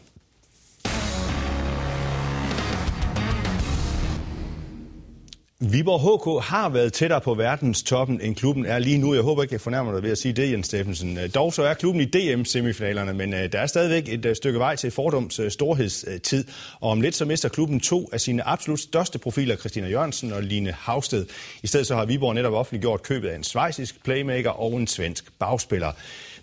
Viborg 5.61 5.99
HK 5.99 6.45
har 6.45 6.69
været 6.69 6.93
tættere 6.93 7.21
på 7.21 7.33
verdens 7.33 7.83
toppen, 7.83 8.21
end 8.21 8.35
klubben 8.35 8.65
er 8.65 8.79
lige 8.79 8.97
nu. 8.97 9.13
Jeg 9.13 9.23
håber 9.23 9.43
ikke, 9.43 9.53
jeg 9.53 9.61
fornærmer 9.61 9.93
dig 9.93 10.03
ved 10.03 10.11
at 10.11 10.17
sige 10.17 10.33
det, 10.33 10.51
Jens 10.51 10.65
Steffensen. 10.65 11.17
Øh, 11.17 11.29
dog 11.35 11.53
så 11.53 11.63
er 11.63 11.73
klubben 11.73 12.01
i 12.01 12.05
DM-semifinalerne, 12.05 13.13
men 13.13 13.33
øh, 13.33 13.51
der 13.51 13.59
er 13.59 13.67
stadigvæk 13.67 14.13
et 14.13 14.25
øh, 14.25 14.35
stykke 14.35 14.59
vej 14.59 14.75
til 14.75 14.91
fordums 14.91 15.41
storhedstid. 15.49 16.45
Og 16.79 16.89
om 16.91 17.01
lidt 17.01 17.15
så 17.15 17.25
mister 17.25 17.49
klubben 17.49 17.79
to 17.79 18.09
af 18.13 18.21
sine 18.21 18.47
absolut 18.47 18.79
største 18.79 19.19
profiler, 19.19 19.55
Christina 19.55 19.87
Jørgensen 19.87 20.33
og 20.33 20.43
Line 20.43 20.71
Havsted. 20.71 21.25
I 21.63 21.67
stedet 21.67 21.87
så 21.87 21.95
har 21.95 22.05
Viborg 22.05 22.35
netop 22.35 22.53
offentliggjort 22.53 23.03
købet 23.03 23.29
af 23.29 23.35
en 23.35 23.43
svejsisk 23.43 24.03
playmaker 24.03 24.49
og 24.49 24.77
en 24.77 24.87
svensk 24.87 25.25
bagspiller. 25.39 25.91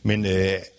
Men 0.02 0.24
uh, 0.24 0.30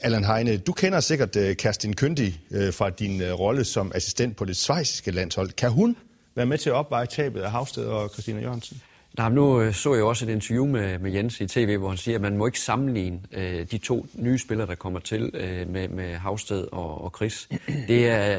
Allan 0.02 0.26
Heine, 0.26 0.58
du 0.58 0.72
kender 0.72 1.00
sikkert 1.00 1.36
uh, 1.36 1.54
Kerstin 1.54 1.94
Køndi 1.94 2.40
uh, 2.52 2.74
fra 2.74 2.90
din 2.90 3.22
uh, 3.22 3.40
rolle 3.40 3.64
som 3.64 3.92
assistent 3.96 4.38
på 4.38 4.46
det 4.46 4.58
svejsiske 4.58 5.12
landshold. 5.12 5.50
Kan 5.52 5.72
hun 5.72 5.96
være 6.38 6.46
med 6.46 6.58
til 6.58 6.70
at 6.70 6.74
opveje 6.74 7.06
tabet 7.06 7.42
af 7.42 7.52
Havsted 7.52 7.86
og 7.86 8.10
Christina 8.10 8.42
Jørgensen? 8.42 8.82
Nej, 9.18 9.30
nu 9.30 9.62
øh, 9.62 9.74
så 9.74 9.94
jeg 9.94 10.04
også 10.04 10.26
et 10.26 10.30
interview 10.30 10.66
med, 10.66 11.00
med 11.00 11.12
Jens 11.12 11.42
i 11.42 11.48
tv, 11.48 11.78
hvor 11.78 11.90
han 11.90 11.98
siger, 11.98 12.16
at 12.16 12.22
man 12.22 12.38
må 12.38 12.46
ikke 12.46 12.60
sammenligne 12.60 13.20
øh, 13.32 13.66
de 13.72 13.78
to 13.78 14.06
nye 14.14 14.40
spillere, 14.40 14.68
der 14.68 14.76
kommer 14.76 15.00
til 15.00 15.32
øh, 15.34 15.70
med, 15.70 15.88
med 15.88 16.16
Havsted 16.16 16.68
og, 16.72 17.04
og 17.04 17.14
Chris. 17.16 17.50
Det 17.88 18.10
er, 18.10 18.38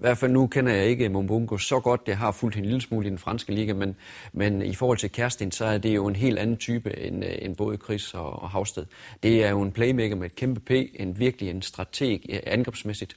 i 0.00 0.02
hvert 0.02 0.18
fald 0.18 0.32
nu 0.32 0.46
kender 0.46 0.72
jeg 0.72 0.86
ikke 0.86 1.08
Mumbungo 1.08 1.58
så 1.58 1.80
godt, 1.80 2.00
jeg 2.06 2.18
har 2.18 2.30
fulgt 2.30 2.56
en 2.56 2.64
lille 2.64 2.80
smule 2.80 3.06
i 3.06 3.10
den 3.10 3.18
franske 3.18 3.54
liga, 3.54 3.72
men, 3.72 3.96
men 4.32 4.62
i 4.62 4.74
forhold 4.74 4.98
til 4.98 5.12
Kerstin, 5.12 5.52
så 5.52 5.64
er 5.64 5.78
det 5.78 5.94
jo 5.94 6.06
en 6.06 6.16
helt 6.16 6.38
anden 6.38 6.56
type 6.56 6.98
end, 6.98 7.24
øh, 7.24 7.30
end 7.38 7.56
både 7.56 7.76
Chris 7.76 8.14
og, 8.14 8.42
og 8.42 8.50
Havsted. 8.50 8.86
Det 9.22 9.44
er 9.44 9.50
jo 9.50 9.62
en 9.62 9.72
playmaker 9.72 10.16
med 10.16 10.26
et 10.26 10.34
kæmpe 10.34 10.60
P, 10.60 10.70
en 10.94 11.18
virkelig 11.18 11.50
en 11.50 11.62
strateg 11.62 12.20
øh, 12.30 12.40
angrebsmæssigt. 12.46 13.16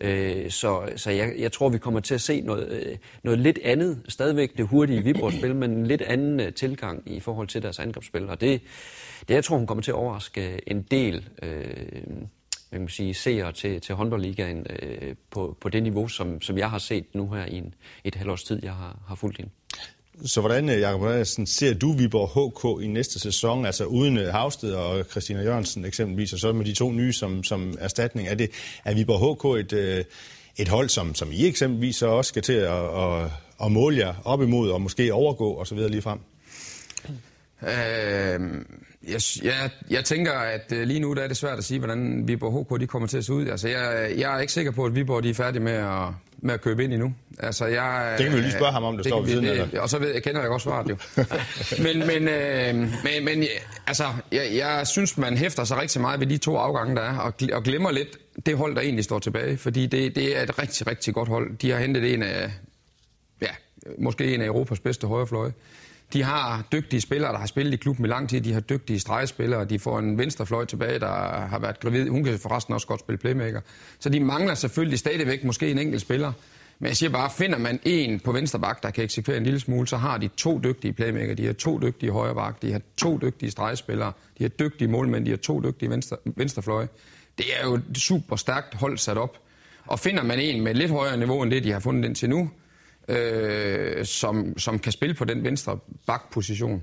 Øh, 0.00 0.50
så 0.50 0.92
så 0.96 1.10
jeg, 1.10 1.34
jeg 1.38 1.52
tror, 1.52 1.68
vi 1.68 1.78
kommer 1.78 2.00
til 2.00 2.14
at 2.14 2.20
se 2.20 2.40
noget, 2.40 2.68
øh, 2.68 2.96
noget 3.22 3.38
lidt 3.38 3.58
andet. 3.64 4.02
Stadigvæk 4.08 4.56
det 4.56 4.66
hurtige 4.66 5.04
Viborg-spil, 5.04 5.54
men 5.54 5.70
en 5.70 5.86
lidt 5.86 6.02
anden 6.02 6.52
tilgang 6.52 7.02
i 7.06 7.20
forhold 7.20 7.48
til 7.48 7.62
deres 7.62 7.78
angrebsspil. 7.78 8.28
Og 8.28 8.40
det, 8.40 8.60
det 9.28 9.34
jeg 9.34 9.44
tror, 9.44 9.56
hun 9.56 9.66
kommer 9.66 9.82
til 9.82 9.90
at 9.90 9.94
overraske 9.96 10.60
en 10.66 10.82
del 10.82 11.28
øh, 11.42 11.66
man 12.80 12.86
kan 12.86 12.94
sige, 12.94 13.14
seere 13.14 13.52
til, 13.52 13.80
til 13.80 13.94
håndboldligaen 13.94 14.66
øh, 14.82 15.14
på, 15.30 15.56
på 15.60 15.68
det 15.68 15.82
niveau, 15.82 16.08
som, 16.08 16.40
som 16.40 16.58
jeg 16.58 16.70
har 16.70 16.78
set 16.78 17.14
nu 17.14 17.30
her 17.30 17.46
i 17.46 17.56
en, 17.56 17.74
et 18.04 18.14
halvt 18.14 18.30
års 18.30 18.44
tid, 18.44 18.60
jeg 18.62 18.72
har, 18.72 18.98
har 19.08 19.14
fulgt 19.14 19.38
ind. 19.38 19.48
Så 20.24 20.40
hvordan, 20.40 20.68
øh, 20.68 20.80
Jacob 20.80 21.02
Andersen, 21.02 21.46
ser 21.46 21.74
du 21.74 21.92
Viborg 21.92 22.28
HK 22.28 22.84
i 22.84 22.86
næste 22.86 23.20
sæson, 23.20 23.66
altså 23.66 23.84
uden 23.84 24.18
øh, 24.18 24.32
Havsted 24.32 24.74
og 24.74 25.04
Christina 25.04 25.42
Jørgensen 25.42 25.84
eksempelvis, 25.84 26.32
og 26.32 26.38
så 26.38 26.52
med 26.52 26.64
de 26.64 26.74
to 26.74 26.92
nye 26.92 27.12
som, 27.12 27.44
som 27.44 27.74
erstatning? 27.80 28.28
Er, 28.28 28.34
det, 28.34 28.50
er 28.84 28.94
Viborg 28.94 29.54
HK 29.56 29.60
et, 29.60 29.72
øh, 29.72 30.04
et 30.56 30.68
hold, 30.68 30.88
som, 30.88 31.14
som 31.14 31.32
I 31.32 31.46
eksempelvis 31.46 31.96
så 31.96 32.06
også 32.06 32.28
skal 32.28 32.42
til 32.42 32.52
at, 32.52 32.84
at, 32.98 33.30
at 33.64 33.72
måle 33.72 33.98
jer 33.98 34.14
op 34.24 34.42
imod, 34.42 34.70
og 34.70 34.80
måske 34.80 35.14
overgå 35.14 35.60
osv. 35.60 35.78
lige 35.78 36.02
frem? 36.02 36.18
Øh, 37.66 38.40
jeg, 39.08 39.20
jeg, 39.42 39.70
jeg 39.90 40.04
tænker, 40.04 40.32
at 40.32 40.70
lige 40.70 41.00
nu 41.00 41.14
der 41.14 41.22
er 41.22 41.28
det 41.28 41.36
svært 41.36 41.58
at 41.58 41.64
sige, 41.64 41.78
hvordan 41.78 42.28
Viborg 42.28 42.64
HK 42.64 42.80
de 42.80 42.86
kommer 42.86 43.08
til 43.08 43.18
at 43.18 43.24
se 43.24 43.32
ud. 43.32 43.46
Altså, 43.46 43.68
jeg, 43.68 44.12
jeg 44.16 44.36
er 44.36 44.40
ikke 44.40 44.52
sikker 44.52 44.72
på, 44.72 44.84
at 44.84 44.94
Viborg 44.94 45.22
de 45.22 45.30
er 45.30 45.34
færdige 45.34 45.62
med 45.62 45.72
at, 45.72 46.08
med 46.38 46.54
at 46.54 46.60
købe 46.60 46.84
ind 46.84 46.92
endnu. 46.92 47.14
Altså, 47.38 47.66
jeg, 47.66 48.14
det 48.18 48.26
kan 48.26 48.36
vi 48.36 48.40
lige 48.40 48.52
spørge 48.52 48.72
ham 48.72 48.84
om, 48.84 48.96
det, 48.96 49.04
det 49.04 49.10
står 49.10 49.20
ved 49.20 49.28
siden 49.28 49.44
af 49.46 49.80
Og 49.80 49.88
så 49.88 49.98
ved, 49.98 50.12
jeg 50.12 50.22
kender 50.22 50.40
jeg 50.40 50.50
også 50.50 50.64
svaret 50.64 50.90
jo. 50.90 50.96
men, 51.84 52.06
men, 52.06 52.28
øh, 52.28 52.74
men, 52.74 53.24
men 53.24 53.44
altså, 53.86 54.04
jeg, 54.32 54.50
jeg 54.54 54.86
synes, 54.86 55.18
man 55.18 55.36
hæfter 55.36 55.64
sig 55.64 55.76
rigtig 55.76 56.00
meget 56.00 56.20
ved 56.20 56.26
de 56.26 56.38
to 56.38 56.56
afgange, 56.56 56.96
der 56.96 57.02
er, 57.02 57.18
og, 57.18 57.32
og 57.52 57.62
glemmer 57.62 57.90
lidt 57.90 58.18
det 58.46 58.56
hold, 58.56 58.74
der 58.74 58.80
egentlig 58.80 59.04
står 59.04 59.18
tilbage. 59.18 59.56
Fordi 59.56 59.86
det, 59.86 60.16
det 60.16 60.38
er 60.38 60.42
et 60.42 60.58
rigtig, 60.58 60.86
rigtig 60.86 61.14
godt 61.14 61.28
hold. 61.28 61.56
De 61.56 61.70
har 61.70 61.78
hentet 61.78 62.14
en 62.14 62.22
af, 62.22 62.50
ja, 63.42 63.50
måske 63.98 64.34
en 64.34 64.40
af 64.40 64.46
Europas 64.46 64.80
bedste 64.80 65.06
højrefløje. 65.06 65.52
De 66.12 66.22
har 66.22 66.64
dygtige 66.72 67.00
spillere, 67.00 67.32
der 67.32 67.38
har 67.38 67.46
spillet 67.46 67.72
i 67.72 67.76
klubben 67.76 68.04
i 68.04 68.08
lang 68.08 68.28
tid. 68.28 68.40
De 68.40 68.52
har 68.52 68.60
dygtige 68.60 69.00
stregspillere. 69.00 69.64
De 69.64 69.78
får 69.78 69.98
en 69.98 70.18
venstrefløj 70.18 70.64
tilbage, 70.64 70.98
der 70.98 71.46
har 71.46 71.58
været 71.58 71.80
gravid. 71.80 72.08
Hun 72.08 72.24
kan 72.24 72.38
forresten 72.38 72.74
også 72.74 72.86
godt 72.86 73.00
spille 73.00 73.18
playmaker. 73.18 73.60
Så 73.98 74.08
de 74.08 74.20
mangler 74.20 74.54
selvfølgelig 74.54 74.98
stadigvæk 74.98 75.44
måske 75.44 75.70
en 75.70 75.78
enkelt 75.78 76.00
spiller. 76.00 76.32
Men 76.78 76.88
jeg 76.88 76.96
siger 76.96 77.10
bare, 77.10 77.30
finder 77.30 77.58
man 77.58 77.80
en 77.84 78.20
på 78.20 78.32
venstre 78.32 78.60
bak, 78.60 78.82
der 78.82 78.90
kan 78.90 79.04
eksekvere 79.04 79.36
en 79.36 79.44
lille 79.44 79.60
smule, 79.60 79.88
så 79.88 79.96
har 79.96 80.18
de 80.18 80.28
to 80.36 80.60
dygtige 80.64 80.92
playmaker, 80.92 81.34
de 81.34 81.46
har 81.46 81.52
to 81.52 81.78
dygtige 81.78 82.12
højre 82.12 82.34
bak, 82.34 82.62
de 82.62 82.72
har 82.72 82.80
to 82.96 83.18
dygtige 83.18 83.50
stregspillere, 83.50 84.12
de 84.38 84.44
har 84.44 84.48
dygtige 84.48 84.88
målmænd, 84.88 85.24
de 85.24 85.30
har 85.30 85.36
to 85.38 85.62
dygtige 85.62 85.90
venstre, 85.90 86.16
venstrefløje. 86.24 86.88
Det 87.38 87.46
er 87.60 87.66
jo 87.66 87.74
et 87.74 87.82
super 87.96 88.36
stærkt 88.36 88.74
hold 88.74 88.98
sat 88.98 89.18
op. 89.18 89.38
Og 89.86 89.98
finder 89.98 90.22
man 90.22 90.38
en 90.38 90.64
med 90.64 90.74
lidt 90.74 90.90
højere 90.90 91.16
niveau 91.16 91.42
end 91.42 91.50
det, 91.50 91.64
de 91.64 91.72
har 91.72 91.80
fundet 91.80 92.04
indtil 92.04 92.30
nu, 92.30 92.50
øh, 93.08 94.04
som, 94.04 94.58
som 94.58 94.78
kan 94.78 94.92
spille 94.92 95.14
på 95.14 95.24
den 95.24 95.44
venstre 95.44 95.78
bakposition, 96.06 96.82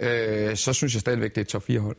øh, 0.00 0.56
så 0.56 0.72
synes 0.72 0.94
jeg 0.94 1.00
stadigvæk, 1.00 1.30
det 1.30 1.38
er 1.38 1.42
et 1.42 1.48
top 1.48 1.62
4 1.62 1.80
hold. 1.80 1.96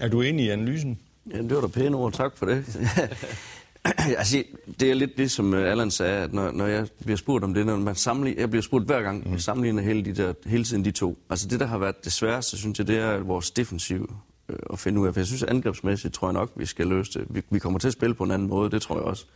Er 0.00 0.08
du 0.08 0.20
enig 0.20 0.44
i 0.44 0.48
analysen? 0.48 0.98
Ja, 1.30 1.38
det 1.38 1.54
var 1.54 1.60
da 1.60 1.66
pæne 1.66 1.96
ord, 1.96 2.12
tak 2.12 2.36
for 2.36 2.46
det. 2.46 2.64
altså, 4.18 4.42
det 4.80 4.90
er 4.90 4.94
lidt 4.94 5.18
det, 5.18 5.30
som 5.30 5.54
øh, 5.54 5.70
Allan 5.70 5.90
sagde, 5.90 6.18
at 6.18 6.32
når, 6.32 6.50
når 6.50 6.66
jeg 6.66 6.88
bliver 7.04 7.16
spurgt 7.16 7.44
om 7.44 7.54
det, 7.54 7.66
når 7.66 7.76
man 7.76 7.94
sammenligner, 7.94 8.40
jeg 8.40 8.50
bliver 8.50 8.62
spurgt 8.62 8.86
hver 8.86 9.02
gang, 9.02 9.28
mm. 9.28 9.34
vi 9.34 9.40
sammenligner 9.40 9.82
hele, 9.82 10.04
de 10.04 10.12
der, 10.12 10.32
hele 10.46 10.64
tiden 10.64 10.84
de 10.84 10.90
to. 10.90 11.18
Altså 11.30 11.48
det, 11.48 11.60
der 11.60 11.66
har 11.66 11.78
været 11.78 12.04
det 12.04 12.12
sværeste, 12.12 12.58
synes 12.58 12.78
jeg, 12.78 12.86
det 12.86 12.98
er 12.98 13.18
vores 13.18 13.50
defensiv 13.50 14.14
øh, 14.48 14.56
at 14.72 14.78
finde 14.78 15.00
ud 15.00 15.06
af. 15.06 15.14
For 15.14 15.20
jeg 15.20 15.26
synes, 15.26 15.42
angrebsmæssigt 15.42 16.14
tror 16.14 16.28
jeg 16.28 16.32
nok, 16.32 16.52
vi 16.56 16.66
skal 16.66 16.86
løse 16.86 17.18
det. 17.18 17.26
Vi, 17.30 17.42
vi 17.50 17.58
kommer 17.58 17.78
til 17.78 17.88
at 17.88 17.92
spille 17.92 18.14
på 18.14 18.24
en 18.24 18.30
anden 18.30 18.48
måde, 18.48 18.70
det 18.70 18.82
tror 18.82 18.94
jeg 18.94 19.04
også. 19.04 19.26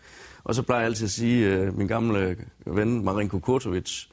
Og 0.46 0.54
så 0.54 0.62
plejer 0.62 0.80
jeg 0.80 0.87
altid 0.87 1.04
at 1.04 1.11
sige, 1.11 1.46
øh, 1.46 1.78
min 1.78 1.87
gamle 1.87 2.37
ven 2.66 3.04
Marinko 3.04 3.38
Kurtovic, 3.38 4.04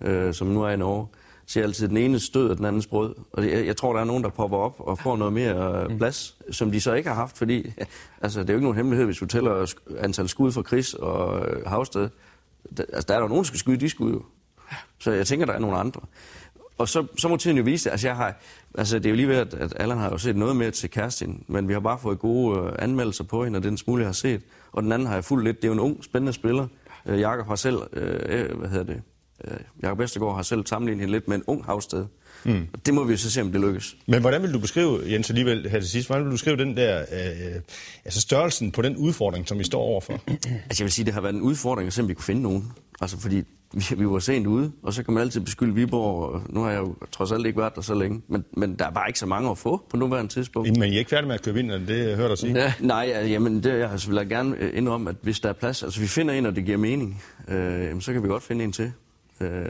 øh, 0.00 0.34
som 0.34 0.46
nu 0.46 0.62
er 0.62 0.70
i 0.70 0.76
Norge, 0.76 1.06
siger 1.46 1.64
altid, 1.64 1.88
den 1.88 1.96
ene 1.96 2.20
stød 2.20 2.50
og 2.50 2.56
den 2.56 2.64
anden 2.64 2.82
brød. 2.90 3.14
Og 3.32 3.50
jeg, 3.50 3.66
jeg 3.66 3.76
tror, 3.76 3.92
der 3.92 4.00
er 4.00 4.04
nogen, 4.04 4.24
der 4.24 4.30
popper 4.30 4.58
op 4.58 4.74
og 4.78 4.98
får 4.98 5.16
noget 5.16 5.32
mere 5.32 5.86
øh, 5.90 5.98
plads, 5.98 6.36
mm. 6.46 6.52
som 6.52 6.70
de 6.70 6.80
så 6.80 6.92
ikke 6.92 7.08
har 7.08 7.16
haft, 7.16 7.38
fordi 7.38 7.72
altså, 8.22 8.40
det 8.40 8.50
er 8.50 8.52
jo 8.52 8.56
ikke 8.56 8.64
nogen 8.64 8.76
hemmelighed, 8.76 9.04
hvis 9.04 9.18
du 9.18 9.26
tæller 9.26 9.74
antal 9.98 10.28
skud 10.28 10.52
fra 10.52 10.62
Chris 10.62 10.94
og 10.94 11.48
øh, 11.48 11.66
Havsted. 11.66 12.08
Der, 12.76 12.84
altså, 12.92 13.06
der 13.08 13.14
er 13.14 13.20
der 13.20 13.28
nogen, 13.28 13.42
der 13.42 13.46
skal 13.46 13.58
skyde 13.58 13.80
de 13.80 13.88
skud 13.88 14.12
jo. 14.12 14.22
Så 14.98 15.10
jeg 15.10 15.26
tænker, 15.26 15.46
der 15.46 15.52
er 15.52 15.58
nogle 15.58 15.76
andre. 15.76 16.00
Og 16.78 16.88
så, 16.88 17.06
så 17.18 17.28
må 17.28 17.36
tiden 17.36 17.56
jo 17.56 17.62
vise 17.62 17.84
det. 17.84 17.90
Altså, 17.90 18.08
jeg 18.08 18.16
har, 18.16 18.40
altså, 18.78 18.98
det 18.98 19.06
er 19.06 19.10
jo 19.10 19.16
lige 19.16 19.28
ved, 19.28 19.36
at, 19.36 19.54
at 19.54 19.72
Allan 19.76 19.98
har 19.98 20.10
jo 20.10 20.18
set 20.18 20.36
noget 20.36 20.56
mere 20.56 20.70
til 20.70 20.90
Kerstin, 20.90 21.44
men 21.48 21.68
vi 21.68 21.72
har 21.72 21.80
bare 21.80 21.98
fået 21.98 22.18
gode 22.18 22.58
øh, 22.58 22.72
anmeldelser 22.78 23.24
på 23.24 23.44
hende, 23.44 23.56
og 23.56 23.62
den 23.62 23.78
smule, 23.78 24.00
jeg 24.00 24.08
har 24.08 24.12
set. 24.12 24.42
Og 24.72 24.82
den 24.82 24.92
anden 24.92 25.08
har 25.08 25.14
jeg 25.14 25.24
fuldt 25.24 25.44
lidt. 25.44 25.56
Det 25.56 25.64
er 25.64 25.68
jo 25.68 25.72
en 25.72 25.80
ung, 25.80 26.04
spændende 26.04 26.32
spiller. 26.32 26.66
Øh, 27.06 27.20
Jakob 27.20 27.46
har 27.46 27.56
selv, 27.56 27.76
øh, 27.92 28.20
øh 28.28 28.58
hvad 28.58 28.68
hedder 28.68 28.84
det, 28.84 29.02
øh, 29.44 29.56
Jakob 29.82 29.98
Vestergaard 29.98 30.34
har 30.34 30.42
selv 30.42 30.66
sammenlignet 30.66 31.00
hende 31.00 31.12
lidt 31.12 31.28
med 31.28 31.36
en 31.36 31.44
ung 31.46 31.64
havsted. 31.64 32.06
Mm. 32.44 32.66
Det 32.86 32.94
må 32.94 33.04
vi 33.04 33.12
jo 33.12 33.18
så 33.18 33.30
se, 33.30 33.40
om 33.40 33.52
det 33.52 33.60
lykkes. 33.60 33.96
Men 34.06 34.20
hvordan 34.20 34.42
vil 34.42 34.52
du 34.52 34.58
beskrive, 34.58 35.00
Jens, 35.06 35.30
alligevel 35.30 35.68
her 35.68 35.80
til 35.80 35.88
sidst, 35.88 36.08
hvordan 36.08 36.24
vil 36.24 36.30
du 36.30 36.34
beskrive 36.34 36.56
den 36.56 36.76
der, 36.76 37.00
øh, 37.00 37.60
altså 38.04 38.20
størrelsen 38.20 38.72
på 38.72 38.82
den 38.82 38.96
udfordring, 38.96 39.48
som 39.48 39.58
vi 39.58 39.64
står 39.64 39.80
overfor? 39.80 40.12
altså 40.28 40.82
jeg 40.82 40.84
vil 40.84 40.92
sige, 40.92 41.04
det 41.04 41.14
har 41.14 41.20
været 41.20 41.34
en 41.34 41.42
udfordring 41.42 41.98
at 41.98 42.08
vi 42.08 42.14
kunne 42.14 42.24
finde 42.24 42.42
nogen. 42.42 42.72
Altså 43.00 43.20
fordi 43.20 43.42
vi, 43.72 43.84
vi 43.98 44.08
var 44.08 44.18
sent 44.18 44.46
ude, 44.46 44.72
og 44.82 44.92
så 44.92 45.02
kan 45.02 45.14
man 45.14 45.22
altid 45.22 45.40
beskylde 45.40 45.74
Viborg. 45.74 46.42
Nu 46.48 46.62
har 46.62 46.70
jeg 46.70 46.80
jo 46.80 46.94
trods 47.12 47.32
alt 47.32 47.46
ikke 47.46 47.58
været 47.58 47.74
der 47.74 47.80
så 47.80 47.94
længe, 47.94 48.22
men, 48.28 48.44
men 48.56 48.74
der 48.74 48.86
er 48.86 48.90
bare 48.90 49.08
ikke 49.08 49.18
så 49.18 49.26
mange 49.26 49.50
at 49.50 49.58
få 49.58 49.82
på 49.90 49.96
nuværende 49.96 50.32
tidspunkt. 50.32 50.78
Men 50.78 50.92
I 50.92 50.94
er 50.94 50.98
ikke 50.98 51.10
færdige 51.10 51.26
med 51.26 51.34
at 51.34 51.42
købe 51.42 51.60
ind, 51.60 51.86
det 51.86 52.16
hører 52.16 52.28
dig 52.28 52.38
sige? 52.38 52.52
Ja, 52.52 52.74
nej, 52.80 53.26
jamen 53.28 53.62
det 53.62 53.78
jeg 53.78 53.88
har 53.88 53.96
selvfølgelig 53.96 54.30
gerne 54.30 54.70
indrømme, 54.70 55.10
at 55.10 55.16
hvis 55.22 55.40
der 55.40 55.48
er 55.48 55.52
plads, 55.52 55.82
altså 55.82 56.00
vi 56.00 56.06
finder 56.06 56.34
en, 56.34 56.46
og 56.46 56.56
det 56.56 56.64
giver 56.64 56.78
mening, 56.78 57.22
øh, 57.48 58.00
så 58.00 58.12
kan 58.12 58.22
vi 58.22 58.28
godt 58.28 58.42
finde 58.42 58.64
en 58.64 58.72
til. 58.72 58.92
Øh, 59.40 59.64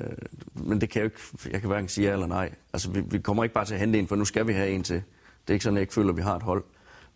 men 0.54 0.80
det 0.80 0.90
kan 0.90 1.02
jeg 1.02 1.04
jo 1.04 1.10
ikke, 1.10 1.50
jeg 1.52 1.60
kan 1.60 1.68
hverken 1.68 1.88
sige 1.88 2.06
ja 2.06 2.12
eller 2.12 2.26
nej. 2.26 2.50
Altså 2.72 2.90
vi, 2.90 3.00
vi 3.10 3.18
kommer 3.18 3.44
ikke 3.44 3.54
bare 3.54 3.64
til 3.64 3.74
at 3.74 3.80
hente 3.80 3.98
en, 3.98 4.08
for 4.08 4.16
nu 4.16 4.24
skal 4.24 4.46
vi 4.46 4.52
have 4.52 4.70
en 4.70 4.82
til. 4.82 4.96
Det 4.96 5.02
er 5.48 5.52
ikke 5.52 5.62
sådan, 5.62 5.76
at 5.76 5.78
jeg 5.78 5.82
ikke 5.82 5.94
føler, 5.94 6.10
at 6.10 6.16
vi 6.16 6.22
har 6.22 6.36
et 6.36 6.42
hold 6.42 6.64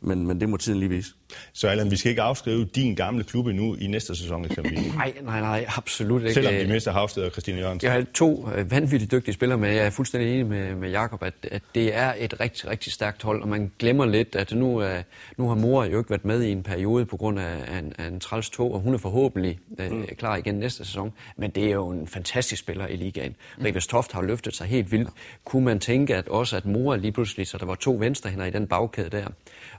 men, 0.00 0.26
men 0.26 0.40
det 0.40 0.48
må 0.48 0.56
tiden 0.56 0.78
lige 0.78 0.88
vise. 0.88 1.14
Så 1.52 1.68
Allan, 1.68 1.90
vi 1.90 1.96
skal 1.96 2.10
ikke 2.10 2.22
afskrive 2.22 2.64
din 2.64 2.94
gamle 2.94 3.24
klub 3.24 3.46
endnu 3.46 3.74
i 3.74 3.86
næste 3.86 4.16
sæson 4.16 4.44
eksempelvis? 4.44 4.94
Nej, 4.94 5.12
nej, 5.22 5.40
nej, 5.40 5.64
absolut 5.76 6.22
ikke. 6.22 6.34
Selvom 6.34 6.54
de 6.54 6.66
mister 6.66 6.92
Havsted 6.92 7.22
og 7.22 7.30
Christine 7.30 7.58
Jørgensen? 7.58 7.86
Jeg 7.86 7.92
har 7.92 8.04
to 8.14 8.48
øh, 8.56 8.70
vanvittigt 8.70 9.12
dygtige 9.12 9.34
spillere, 9.34 9.58
men 9.58 9.70
jeg 9.74 9.86
er 9.86 9.90
fuldstændig 9.90 10.32
enig 10.32 10.46
med, 10.46 10.74
med 10.74 10.90
Jakob, 10.90 11.22
at, 11.22 11.34
at 11.42 11.62
det 11.74 11.96
er 11.96 12.14
et 12.18 12.40
rigtig, 12.40 12.70
rigtig 12.70 12.92
stærkt 12.92 13.22
hold, 13.22 13.42
og 13.42 13.48
man 13.48 13.72
glemmer 13.78 14.06
lidt, 14.06 14.36
at 14.36 14.52
nu, 14.52 14.84
uh, 14.84 14.90
nu 15.36 15.48
har 15.48 15.54
mor 15.54 15.84
jo 15.84 15.98
ikke 15.98 16.10
været 16.10 16.24
med 16.24 16.42
i 16.42 16.52
en 16.52 16.62
periode 16.62 17.06
på 17.06 17.16
grund 17.16 17.40
af, 17.40 17.78
en, 17.78 17.92
af 17.98 18.06
en 18.06 18.20
træls 18.20 18.50
tog, 18.50 18.74
og 18.74 18.80
hun 18.80 18.94
er 18.94 18.98
forhåbentlig 18.98 19.58
uh, 19.70 19.92
mm. 19.92 20.06
klar 20.18 20.36
igen 20.36 20.54
næste 20.54 20.84
sæson. 20.84 21.12
Men 21.36 21.50
det 21.50 21.64
er 21.64 21.70
jo 21.70 21.88
en 21.88 22.06
fantastisk 22.06 22.62
spiller 22.62 22.86
i 22.86 22.96
ligaen. 22.96 23.36
Mm. 23.58 23.64
Rikers 23.64 23.86
Toft 23.86 24.12
har 24.12 24.22
løftet 24.22 24.54
sig 24.56 24.66
helt 24.66 24.92
vildt. 24.92 25.10
Kunne 25.44 25.64
man 25.64 25.80
tænke, 25.80 26.16
at 26.16 26.28
også 26.28 26.56
at 26.56 26.66
mor 26.66 26.96
lige 26.96 27.12
pludselig, 27.12 27.46
så 27.46 27.58
der 27.58 27.66
var 27.66 27.74
to 27.74 27.96
venstrehænder 28.00 28.46
i 28.46 28.50
den 28.50 28.66
bagkæde 28.66 29.10
der, 29.10 29.26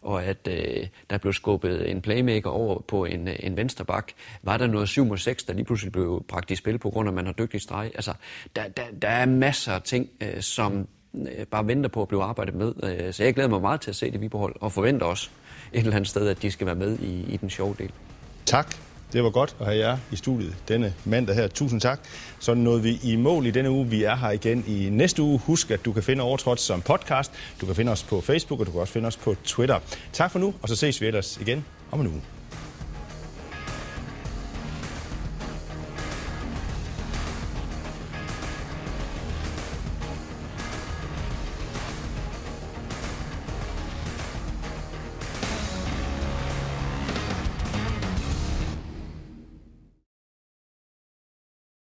og 0.02 0.24
at 0.24 0.48
øh, 0.48 0.88
der 1.10 1.18
blev 1.18 1.34
skubbet 1.38 1.92
en 1.92 2.02
playmaker 2.02 2.50
over 2.50 2.82
på 2.88 3.06
en, 3.06 3.28
øh, 3.28 3.36
en 3.40 3.58
venstre 3.58 3.86
bak. 3.86 4.12
Var 4.44 4.58
der 4.58 4.68
noget 4.68 4.90
7 4.90 5.06
mod 5.06 5.18
6, 5.18 5.44
der 5.44 5.54
lige 5.54 5.66
pludselig 5.66 5.92
blev 5.92 6.26
bragt 6.28 6.52
i 6.52 6.56
spil 6.56 6.78
på 6.78 6.90
grund 6.90 7.10
af, 7.10 7.12
at 7.12 7.16
man 7.16 7.26
har 7.26 7.34
dygtig 7.34 7.62
streg? 7.62 7.92
Altså, 7.96 8.14
der, 8.56 8.68
der, 8.68 8.84
der 9.02 9.08
er 9.08 9.26
masser 9.26 9.72
af 9.72 9.82
ting, 9.82 10.10
øh, 10.22 10.42
som 10.42 10.88
øh, 11.16 11.46
bare 11.46 11.68
venter 11.68 11.90
på 11.90 12.02
at 12.02 12.08
blive 12.08 12.24
arbejdet 12.24 12.56
med. 12.56 12.74
Øh, 12.84 13.14
så 13.14 13.24
jeg 13.24 13.34
glæder 13.34 13.50
mig 13.50 13.62
meget 13.62 13.82
til 13.82 13.90
at 13.90 13.96
se 13.96 14.12
det 14.12 14.22
Viborg 14.22 14.54
og 14.62 14.72
forventer 14.72 15.06
også 15.06 15.30
et 15.74 15.80
eller 15.80 15.96
andet 15.96 16.10
sted, 16.10 16.28
at 16.28 16.42
de 16.42 16.52
skal 16.52 16.68
være 16.68 16.76
med 16.76 17.00
i, 17.00 17.34
i 17.34 17.38
den 17.38 17.50
sjove 17.50 17.76
del. 17.80 17.92
Tak 18.46 18.76
det 19.14 19.24
var 19.24 19.30
godt 19.30 19.56
at 19.60 19.66
have 19.66 19.78
jer 19.78 19.98
i 20.12 20.16
studiet 20.16 20.56
denne 20.68 20.94
mandag 21.06 21.36
her. 21.36 21.48
Tusind 21.48 21.82
tak. 21.82 22.00
Så 22.40 22.54
nåede 22.54 22.84
vi 22.84 23.00
i 23.04 23.16
mål 23.16 23.46
i 23.46 23.52
denne 23.52 23.72
uge. 23.72 23.88
Vi 23.88 24.04
er 24.04 24.16
her 24.16 24.32
igen 24.32 24.64
i 24.68 24.90
næste 24.90 25.22
uge. 25.22 25.40
Husk, 25.40 25.72
at 25.72 25.86
du 25.86 25.94
kan 25.94 26.04
finde 26.04 26.24
Overtrådt 26.24 26.62
som 26.62 26.82
podcast. 26.82 27.32
Du 27.62 27.66
kan 27.66 27.76
finde 27.76 27.92
os 27.92 28.04
på 28.04 28.22
Facebook, 28.22 28.60
og 28.60 28.66
du 28.66 28.72
kan 28.72 28.82
også 28.82 28.94
finde 28.94 29.08
os 29.08 29.18
på 29.18 29.36
Twitter. 29.44 29.80
Tak 30.14 30.32
for 30.32 30.40
nu, 30.40 30.54
og 30.62 30.70
så 30.70 30.76
ses 30.76 31.02
vi 31.02 31.06
ellers 31.06 31.38
igen 31.42 31.66
om 31.92 32.02
en 32.02 32.08
uge. 32.08 32.37